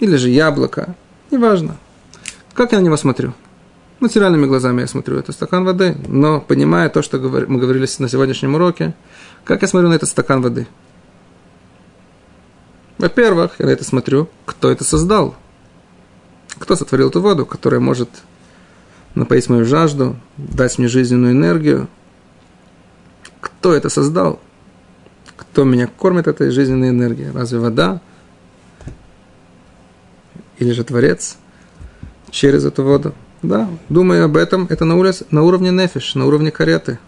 Или 0.00 0.16
же 0.16 0.30
яблоко. 0.30 0.94
Неважно. 1.30 1.76
Как 2.54 2.72
я 2.72 2.80
на 2.80 2.84
него 2.84 2.96
смотрю? 2.96 3.34
материальными 4.00 4.46
глазами 4.46 4.80
я 4.80 4.86
смотрю, 4.86 5.18
это 5.18 5.32
стакан 5.32 5.66
воды, 5.66 5.94
но 6.08 6.40
понимая 6.40 6.88
то, 6.88 7.02
что 7.02 7.18
мы 7.18 7.58
говорили 7.58 7.86
на 7.98 8.08
сегодняшнем 8.08 8.54
уроке, 8.54 8.94
как 9.44 9.60
я 9.60 9.68
смотрю 9.68 9.90
на 9.90 9.94
этот 9.94 10.08
стакан 10.08 10.40
воды? 10.40 10.66
Во-первых, 12.96 13.56
я 13.58 13.66
на 13.66 13.70
это 13.70 13.84
смотрю, 13.84 14.30
кто 14.46 14.70
это 14.70 14.82
создал. 14.82 15.36
Кто 16.58 16.76
сотворил 16.76 17.08
эту 17.08 17.20
воду, 17.20 17.46
которая 17.46 17.80
может 17.80 18.08
напоить 19.14 19.48
мою 19.48 19.64
жажду, 19.64 20.16
дать 20.36 20.78
мне 20.78 20.88
жизненную 20.88 21.32
энергию? 21.32 21.88
Кто 23.40 23.74
это 23.74 23.88
создал? 23.88 24.40
Кто 25.36 25.64
меня 25.64 25.86
кормит 25.86 26.26
этой 26.26 26.50
жизненной 26.50 26.90
энергией? 26.90 27.30
Разве 27.30 27.58
вода? 27.58 28.00
Или 30.58 30.72
же 30.72 30.84
Творец 30.84 31.36
через 32.30 32.64
эту 32.64 32.84
воду? 32.84 33.14
Да, 33.42 33.68
думаю 33.88 34.24
об 34.24 34.36
этом, 34.36 34.66
это 34.70 34.84
на, 34.84 34.96
улице, 34.96 35.26
на 35.30 35.42
уровне 35.42 35.70
нефиш, 35.70 36.14
на 36.14 36.26
уровне 36.26 36.50
кареты. 36.50 36.98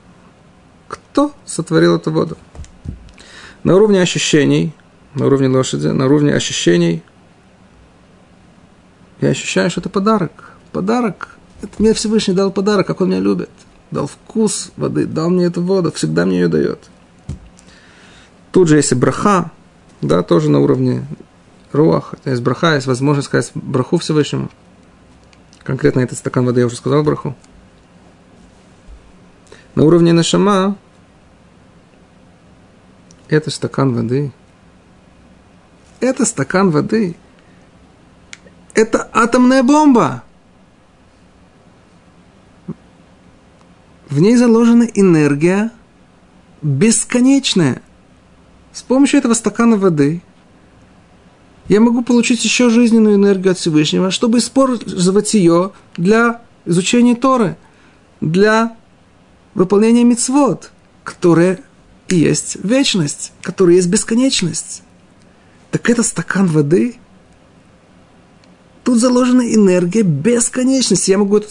Кто 0.86 1.32
сотворил 1.46 1.96
эту 1.96 2.12
воду? 2.12 2.36
На 3.64 3.74
уровне 3.74 4.00
ощущений, 4.00 4.74
на 5.14 5.26
уровне 5.26 5.48
лошади, 5.48 5.88
на 5.88 6.06
уровне 6.06 6.34
ощущений, 6.34 7.02
я 9.20 9.30
ощущаю, 9.30 9.70
что 9.70 9.80
это 9.80 9.88
подарок. 9.88 10.52
Подарок. 10.72 11.36
Это 11.62 11.72
мне 11.78 11.92
Всевышний 11.92 12.34
дал 12.34 12.50
подарок, 12.50 12.86
как 12.86 13.00
он 13.00 13.08
меня 13.08 13.20
любит. 13.20 13.50
Дал 13.90 14.06
вкус 14.06 14.70
воды, 14.76 15.06
дал 15.06 15.30
мне 15.30 15.46
эту 15.46 15.62
воду, 15.62 15.90
всегда 15.92 16.24
мне 16.24 16.40
ее 16.40 16.48
дает. 16.48 16.78
Тут 18.52 18.68
же 18.68 18.76
есть 18.76 18.92
и 18.92 18.94
браха, 18.94 19.50
да, 20.00 20.22
тоже 20.22 20.50
на 20.50 20.60
уровне 20.60 21.06
руах. 21.72 22.14
Это 22.14 22.30
есть 22.30 22.42
браха, 22.42 22.74
есть 22.74 22.86
возможность 22.86 23.26
сказать 23.28 23.50
браху 23.54 23.98
Всевышнему. 23.98 24.50
Конкретно 25.64 26.00
этот 26.00 26.18
стакан 26.18 26.46
воды 26.46 26.60
я 26.60 26.66
уже 26.66 26.76
сказал 26.76 27.02
браху. 27.02 27.34
На 29.74 29.84
уровне 29.84 30.12
нашама 30.12 30.76
это 33.28 33.50
стакан 33.50 33.94
воды. 33.94 34.32
Это 36.00 36.24
стакан 36.24 36.70
воды. 36.70 37.16
Это 38.78 39.08
атомная 39.12 39.64
бомба. 39.64 40.22
В 44.08 44.20
ней 44.20 44.36
заложена 44.36 44.84
энергия 44.94 45.72
бесконечная. 46.62 47.82
С 48.72 48.82
помощью 48.82 49.18
этого 49.18 49.34
стакана 49.34 49.76
воды 49.76 50.22
я 51.66 51.80
могу 51.80 52.02
получить 52.02 52.44
еще 52.44 52.70
жизненную 52.70 53.16
энергию 53.16 53.50
от 53.50 53.58
Всевышнего, 53.58 54.12
чтобы 54.12 54.38
использовать 54.38 55.34
ее 55.34 55.72
для 55.96 56.42
изучения 56.64 57.16
Торы, 57.16 57.56
для 58.20 58.76
выполнения 59.54 60.04
мицвод, 60.04 60.70
которые 61.02 61.64
и 62.06 62.14
есть 62.14 62.58
вечность, 62.62 63.32
которая 63.42 63.74
есть 63.74 63.88
бесконечность. 63.88 64.84
Так 65.72 65.90
это 65.90 66.04
стакан 66.04 66.46
воды. 66.46 66.94
Тут 68.88 69.00
заложена 69.00 69.42
энергия 69.42 70.00
бесконечности. 70.00 71.10
Я 71.10 71.18
могу 71.18 71.36
эту 71.36 71.48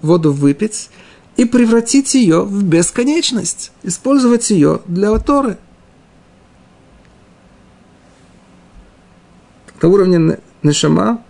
воду 0.00 0.32
выпить 0.32 0.88
и 1.36 1.44
превратить 1.44 2.14
ее 2.14 2.42
в 2.42 2.62
бесконечность, 2.64 3.70
использовать 3.82 4.48
ее 4.48 4.80
для 4.86 5.18
Торы– 5.18 5.58
На 9.82 9.88
уровне 9.90 10.38
нишама, 10.62 11.22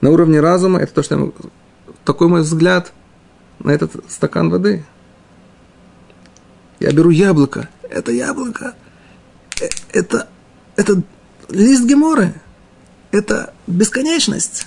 на 0.00 0.10
уровне 0.10 0.38
разума, 0.38 0.78
это 0.78 0.94
то, 0.94 1.02
что 1.02 1.18
я, 1.18 1.32
такой 2.04 2.28
мой 2.28 2.42
взгляд 2.42 2.92
на 3.58 3.72
этот 3.72 3.92
стакан 4.08 4.48
воды. 4.48 4.84
Я 6.78 6.92
беру 6.92 7.10
яблоко. 7.10 7.68
Это 7.82 8.12
яблоко. 8.12 8.74
Э, 9.60 9.68
это, 9.92 10.28
это 10.76 11.02
лист 11.48 11.84
геморы. 11.84 12.34
Это 13.14 13.54
бесконечность. 13.68 14.66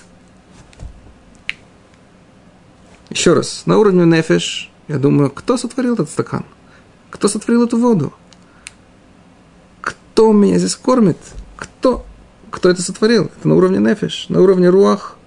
Еще 3.10 3.34
раз, 3.34 3.64
на 3.66 3.76
уровне 3.76 4.06
нефиш, 4.06 4.70
я 4.88 4.98
думаю, 4.98 5.30
кто 5.30 5.58
сотворил 5.58 5.92
этот 5.92 6.08
стакан? 6.08 6.46
Кто 7.10 7.28
сотворил 7.28 7.64
эту 7.64 7.76
воду? 7.76 8.14
Кто 9.82 10.32
меня 10.32 10.56
здесь 10.56 10.76
кормит? 10.76 11.18
Кто? 11.56 12.06
Кто 12.50 12.70
это 12.70 12.80
сотворил? 12.80 13.26
Это 13.26 13.46
на 13.48 13.54
уровне 13.54 13.80
нефиш, 13.80 14.30
на 14.30 14.40
уровне 14.40 14.70
руах. 14.70 15.18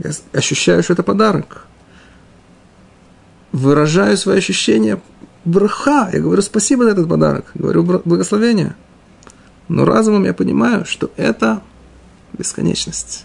Я 0.00 0.10
ощущаю, 0.32 0.82
что 0.82 0.94
это 0.94 1.04
подарок. 1.04 1.66
Выражаю 3.52 4.16
свои 4.16 4.38
ощущения 4.38 5.00
браха. 5.44 6.10
Я 6.12 6.18
говорю 6.18 6.42
спасибо 6.42 6.82
за 6.82 6.90
этот 6.90 7.08
подарок. 7.08 7.52
Говорю 7.54 7.84
благословение. 7.84 8.74
Но 9.68 9.84
разумом 9.84 10.24
я 10.24 10.34
понимаю, 10.34 10.84
что 10.84 11.12
это 11.16 11.62
бесконечность. 12.32 13.24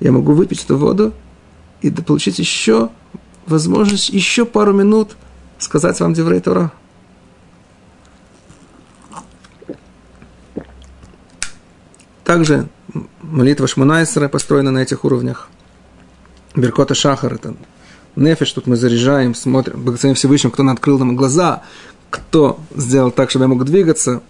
Я 0.00 0.12
могу 0.12 0.32
выпить 0.32 0.64
эту 0.64 0.76
воду 0.76 1.12
и 1.80 1.90
получить 1.90 2.38
еще 2.38 2.90
возможность 3.46 4.08
еще 4.08 4.44
пару 4.44 4.72
минут 4.72 5.16
сказать 5.58 5.98
вам 6.00 6.14
Деврей 6.14 6.40
Тора. 6.40 6.72
Также 12.24 12.68
молитва 13.20 13.66
Шмунайсера 13.66 14.28
построена 14.28 14.70
на 14.70 14.78
этих 14.78 15.04
уровнях. 15.04 15.48
Беркота 16.54 16.94
Шахар– 16.94 17.34
это 17.34 17.54
нефиш, 18.16 18.52
тут 18.52 18.66
мы 18.66 18.76
заряжаем, 18.76 19.34
смотрим, 19.34 19.82
благодарим 19.82 20.14
Всевышнему, 20.14 20.52
кто 20.52 20.68
открыл 20.68 20.98
нам 20.98 21.16
глаза, 21.16 21.62
кто 22.10 22.58
сделал 22.74 23.10
так, 23.10 23.30
чтобы 23.30 23.44
я 23.44 23.48
мог 23.48 23.64
двигаться. 23.64 24.22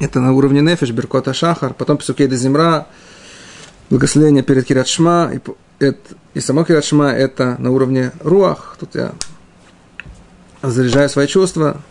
Это 0.00 0.20
на 0.20 0.32
уровне 0.32 0.62
нефиш, 0.62 0.90
Беркота 0.90 1.34
Шахар. 1.34 1.74
Потом 1.74 1.98
Песукейда 1.98 2.34
Земра, 2.34 2.86
благословение 3.90 4.42
перед 4.42 4.64
Киратшма. 4.64 5.30
И, 5.34 5.40
это, 5.78 6.14
и 6.32 6.40
само 6.40 6.64
Киратшма– 6.64 7.12
это 7.12 7.56
на 7.58 7.70
уровне 7.70 8.12
Руах. 8.20 8.76
Тут 8.80 8.94
я 8.94 9.12
заряжаю 10.62 11.08
свои 11.10 11.26
чувства. 11.26 11.82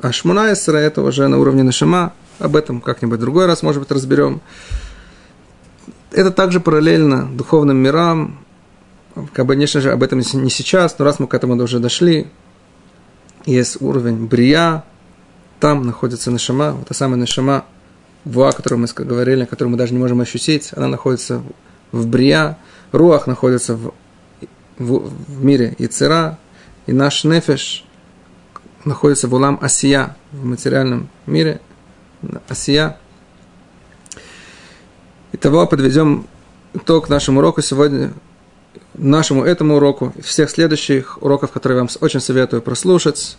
А 0.00 0.12
Шмунайсера– 0.12 0.76
это 0.78 1.02
уже 1.02 1.26
на 1.26 1.38
уровне 1.38 1.64
Нашима. 1.64 2.12
Об 2.38 2.54
этом 2.54 2.80
как-нибудь 2.80 3.18
другой 3.18 3.46
раз, 3.46 3.62
может 3.62 3.82
быть, 3.82 3.90
разберем. 3.90 4.40
Это 6.12 6.30
также 6.30 6.60
параллельно 6.60 7.28
духовным 7.32 7.76
мирам. 7.76 8.38
Конечно 9.32 9.80
же, 9.80 9.90
об 9.90 10.02
этом 10.02 10.20
не 10.20 10.50
сейчас, 10.50 10.98
но 10.98 11.04
раз 11.04 11.18
мы 11.18 11.26
к 11.26 11.34
этому 11.34 11.62
уже 11.62 11.80
дошли, 11.80 12.28
есть 13.44 13.80
уровень 13.82 14.26
Брия, 14.26 14.84
там 15.62 15.86
находится 15.86 16.32
Нашама, 16.32 16.72
вот 16.72 16.88
та 16.88 16.94
самая 16.94 17.18
Нашама, 17.18 17.64
Вуа, 18.24 18.48
о 18.48 18.52
которой 18.52 18.78
мы 18.78 18.88
говорили, 18.92 19.44
которую 19.44 19.70
мы 19.70 19.78
даже 19.78 19.92
не 19.92 20.00
можем 20.00 20.20
ощутить, 20.20 20.70
она 20.74 20.88
находится 20.88 21.40
в 21.92 22.08
Брия, 22.08 22.58
Руах 22.90 23.28
находится 23.28 23.76
в, 23.76 23.94
в, 24.78 25.08
в 25.08 25.44
мире 25.44 25.76
Ицера, 25.78 26.36
и 26.86 26.92
наш 26.92 27.22
Нефеш 27.22 27.84
находится 28.84 29.28
в 29.28 29.34
Улам 29.34 29.56
Асия, 29.62 30.16
в 30.32 30.44
материальном 30.44 31.08
мире– 31.26 31.60
Асия. 32.48 32.98
Итого 35.30 35.68
подведем 35.68 36.26
итог 36.74 37.08
нашему 37.08 37.38
уроку 37.38 37.62
сегодня, 37.62 38.12
нашему 38.94 39.44
этому 39.44 39.76
уроку 39.76 40.12
всех 40.20 40.50
следующих 40.50 41.22
уроков, 41.22 41.52
которые 41.52 41.76
я 41.76 41.82
вам 41.84 41.90
очень 42.00 42.18
советую 42.18 42.62
прослушать. 42.62 43.38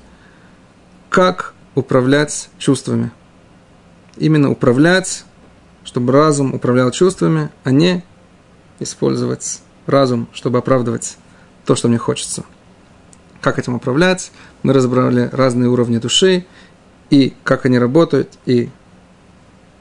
Как 1.09 1.53
управлять 1.75 2.49
чувствами. 2.57 3.11
Именно 4.17 4.51
управлять, 4.51 5.25
чтобы 5.83 6.13
разум 6.13 6.53
управлял 6.53 6.91
чувствами, 6.91 7.49
а 7.63 7.71
не 7.71 8.03
использовать 8.79 9.61
разум, 9.85 10.27
чтобы 10.33 10.59
оправдывать 10.59 11.17
то, 11.65 11.75
что 11.75 11.87
мне 11.87 11.97
хочется. 11.97 12.43
Как 13.41 13.59
этим 13.59 13.75
управлять? 13.75 14.31
Мы 14.61 14.73
разобрали 14.73 15.29
разные 15.31 15.69
уровни 15.69 15.97
души, 15.97 16.45
и 17.09 17.33
как 17.43 17.65
они 17.65 17.77
работают, 17.77 18.37
и 18.45 18.69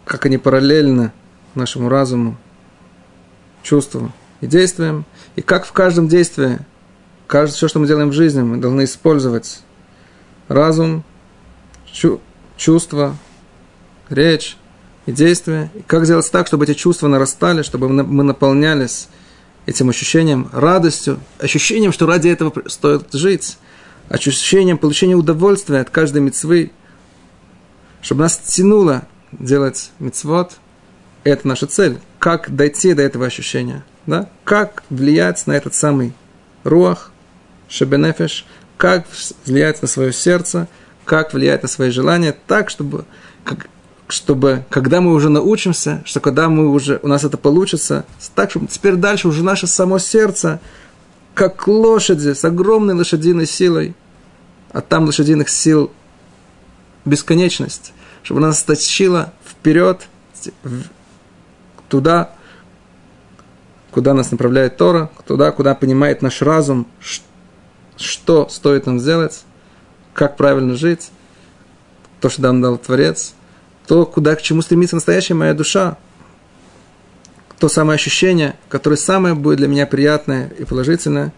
как 0.05 0.27
они 0.27 0.39
параллельно 0.39 1.13
нашему 1.55 1.89
разуму, 1.89 2.37
чувствам 3.63 4.13
и 4.41 4.47
действиям, 4.47 5.05
и 5.37 5.43
как 5.43 5.65
в 5.65 5.73
каждом 5.73 6.09
действии, 6.09 6.59
каждое, 7.27 7.55
все, 7.55 7.69
что 7.69 7.79
мы 7.79 7.87
делаем 7.87 8.11
в 8.11 8.15
жизни, 8.15 8.43
мы 8.43 8.57
должны 8.57 8.85
использовать 8.85 9.63
разум, 10.49 11.05
чу, 11.93 12.21
чувства, 12.57 13.17
речь 14.09 14.57
и 15.07 15.13
действия, 15.13 15.71
и 15.75 15.83
как 15.83 16.05
сделать 16.05 16.31
так, 16.31 16.47
чтобы 16.47 16.65
эти 16.65 16.75
чувства 16.75 17.09
нарастали, 17.09 17.63
чтобы 17.63 17.89
мы 17.89 18.23
наполнялись 18.25 19.09
этим 19.67 19.91
ощущением, 19.91 20.49
радостью, 20.53 21.21
ощущением, 21.39 21.93
что 21.93 22.07
ради 22.07 22.29
этого 22.29 22.53
стоит 22.69 23.13
жить, 23.13 23.59
ощущением 24.09 24.79
получения 24.79 25.15
удовольствия 25.15 25.81
от 25.81 25.91
каждой 25.91 26.23
мецвы, 26.23 26.73
чтобы 28.01 28.23
нас 28.23 28.37
тянуло 28.39 29.03
делать 29.33 29.91
мицвод, 29.99 30.53
это 31.25 31.47
наша 31.47 31.67
цель. 31.67 31.99
Как 32.19 32.55
дойти 32.55 32.95
до 32.95 33.03
этого 33.03 33.27
ощущения? 33.27 33.85
Да? 34.07 34.29
Как 34.45 34.83
влиять 34.91 35.47
на 35.47 35.53
этот 35.53 35.75
самый 35.75 36.13
руах, 36.65 37.13
шебенефеш, 37.69 38.45
как 38.77 39.07
влиять 39.47 39.81
на 39.83 39.89
свое 39.89 40.13
сердце, 40.13 40.69
как 41.05 41.33
влиять 41.33 41.63
на 41.63 41.69
свои 41.69 41.91
желания 41.91 42.37
так, 42.47 42.71
чтобы, 42.71 43.05
как, 43.45 43.69
чтобы, 44.09 44.65
когда 44.71 45.01
мы 45.01 45.13
уже 45.13 45.29
научимся, 45.29 46.03
что 46.05 46.21
когда 46.21 46.49
мы 46.49 46.69
уже, 46.69 47.01
у 47.03 47.09
нас 47.09 47.25
это 47.25 47.37
получится, 47.37 48.05
так, 48.35 48.51
чтобы 48.51 48.67
теперь 48.67 48.95
дальше 48.95 49.29
уже 49.29 49.43
наше 49.43 49.67
само 49.67 49.99
сердце, 49.99 50.61
как 51.35 51.67
лошади, 51.67 52.35
с 52.35 52.45
огромной 52.45 52.95
лошадиной 52.95 53.47
силой, 53.47 53.95
а 54.73 54.81
там 54.81 55.05
лошадиных 55.05 55.49
сил 55.49 55.91
бесконечность, 57.05 57.93
чтобы 58.23 58.41
нас 58.41 58.63
тащило 58.63 59.33
вперед, 59.45 60.09
туда, 61.89 62.31
куда 63.91 64.15
нас 64.15 64.31
направляет 64.31 64.77
Тора, 64.77 65.11
туда, 65.27 65.53
куда 65.53 65.75
понимает 65.75 66.23
наш 66.23 66.43
разум, 66.43 66.87
что 67.97 68.49
стоит 68.49 68.87
нам 68.87 68.99
сделать, 68.99 69.45
как 70.15 70.37
правильно 70.37 70.75
жить, 70.75 71.11
то, 72.21 72.29
что 72.29 72.43
нам 72.43 72.61
дал 72.61 72.79
Творец, 72.79 73.35
то, 73.87 74.07
куда, 74.07 74.37
к 74.37 74.43
чему 74.43 74.63
стремится 74.63 74.97
настоящая 74.97 75.35
моя 75.35 75.55
душа, 75.55 75.97
то 77.59 77.69
самое 77.69 77.97
ощущение, 77.97 78.57
которое 78.69 78.97
самое 78.97 79.35
будет 79.35 79.59
для 79.59 79.69
меня 79.69 79.87
приятное 79.87 80.53
и 80.59 80.65
положительное. 80.65 81.33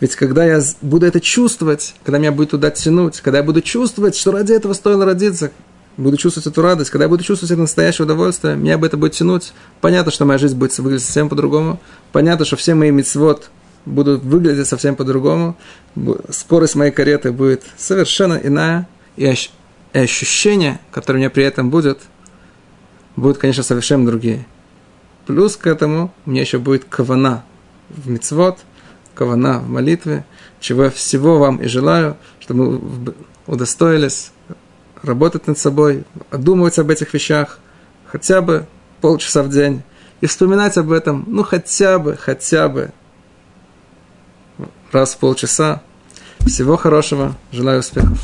Ведь 0.00 0.16
когда 0.16 0.44
я 0.44 0.60
буду 0.82 1.06
это 1.06 1.20
чувствовать, 1.20 1.94
когда 2.04 2.18
меня 2.18 2.32
будет 2.32 2.50
туда 2.50 2.70
тянуть, 2.70 3.20
когда 3.20 3.38
я 3.38 3.44
буду 3.44 3.60
чувствовать, 3.60 4.16
что 4.16 4.32
ради 4.32 4.52
этого 4.52 4.72
стоило 4.72 5.04
родиться, 5.04 5.50
буду 5.96 6.16
чувствовать 6.16 6.46
эту 6.46 6.62
радость, 6.62 6.90
когда 6.90 7.04
я 7.04 7.08
буду 7.08 7.22
чувствовать 7.22 7.52
это 7.52 7.60
настоящее 7.60 8.04
удовольствие, 8.04 8.56
меня 8.56 8.78
бы 8.78 8.86
это 8.86 8.96
будет 8.96 9.12
тянуть. 9.12 9.52
Понятно, 9.80 10.10
что 10.10 10.24
моя 10.24 10.38
жизнь 10.38 10.56
будет 10.56 10.76
выглядеть 10.78 11.06
совсем 11.06 11.28
по-другому. 11.28 11.80
Понятно, 12.12 12.44
что 12.44 12.56
все 12.56 12.74
мои 12.74 12.90
мецвод 12.90 13.50
будут 13.84 14.22
выглядеть 14.22 14.66
совсем 14.66 14.96
по-другому. 14.96 15.56
Скорость 16.30 16.74
моей 16.74 16.90
кареты 16.90 17.32
будет 17.32 17.62
совершенно 17.76 18.34
иная. 18.34 18.88
И 19.16 19.32
ощущения, 19.92 20.80
которые 20.90 21.20
у 21.20 21.22
меня 21.22 21.30
при 21.30 21.44
этом 21.44 21.70
будет, 21.70 22.00
будут, 23.16 23.38
конечно, 23.38 23.62
совершенно 23.62 24.06
другие. 24.06 24.46
Плюс 25.26 25.56
к 25.56 25.66
этому 25.66 26.12
у 26.26 26.30
меня 26.30 26.42
еще 26.42 26.58
будет 26.58 26.84
кавана 26.84 27.44
в 27.88 28.10
мецвод, 28.10 28.58
кавана 29.14 29.60
в 29.60 29.68
молитве, 29.68 30.24
чего 30.60 30.84
я 30.84 30.90
всего 30.90 31.38
вам 31.38 31.58
и 31.58 31.66
желаю, 31.66 32.16
чтобы 32.40 32.78
мы 32.78 33.14
удостоились 33.46 34.32
работать 35.02 35.46
над 35.46 35.58
собой, 35.58 36.04
одумывать 36.30 36.78
об 36.78 36.90
этих 36.90 37.14
вещах 37.14 37.58
хотя 38.06 38.40
бы 38.40 38.66
полчаса 39.00 39.42
в 39.42 39.48
день 39.48 39.82
и 40.20 40.26
вспоминать 40.26 40.78
об 40.78 40.92
этом, 40.92 41.24
ну, 41.26 41.42
хотя 41.42 41.98
бы, 41.98 42.16
хотя 42.16 42.68
бы 42.68 42.90
раз 44.94 45.14
в 45.14 45.18
полчаса. 45.18 45.82
Всего 46.46 46.76
хорошего, 46.76 47.34
желаю 47.52 47.80
успехов. 47.80 48.18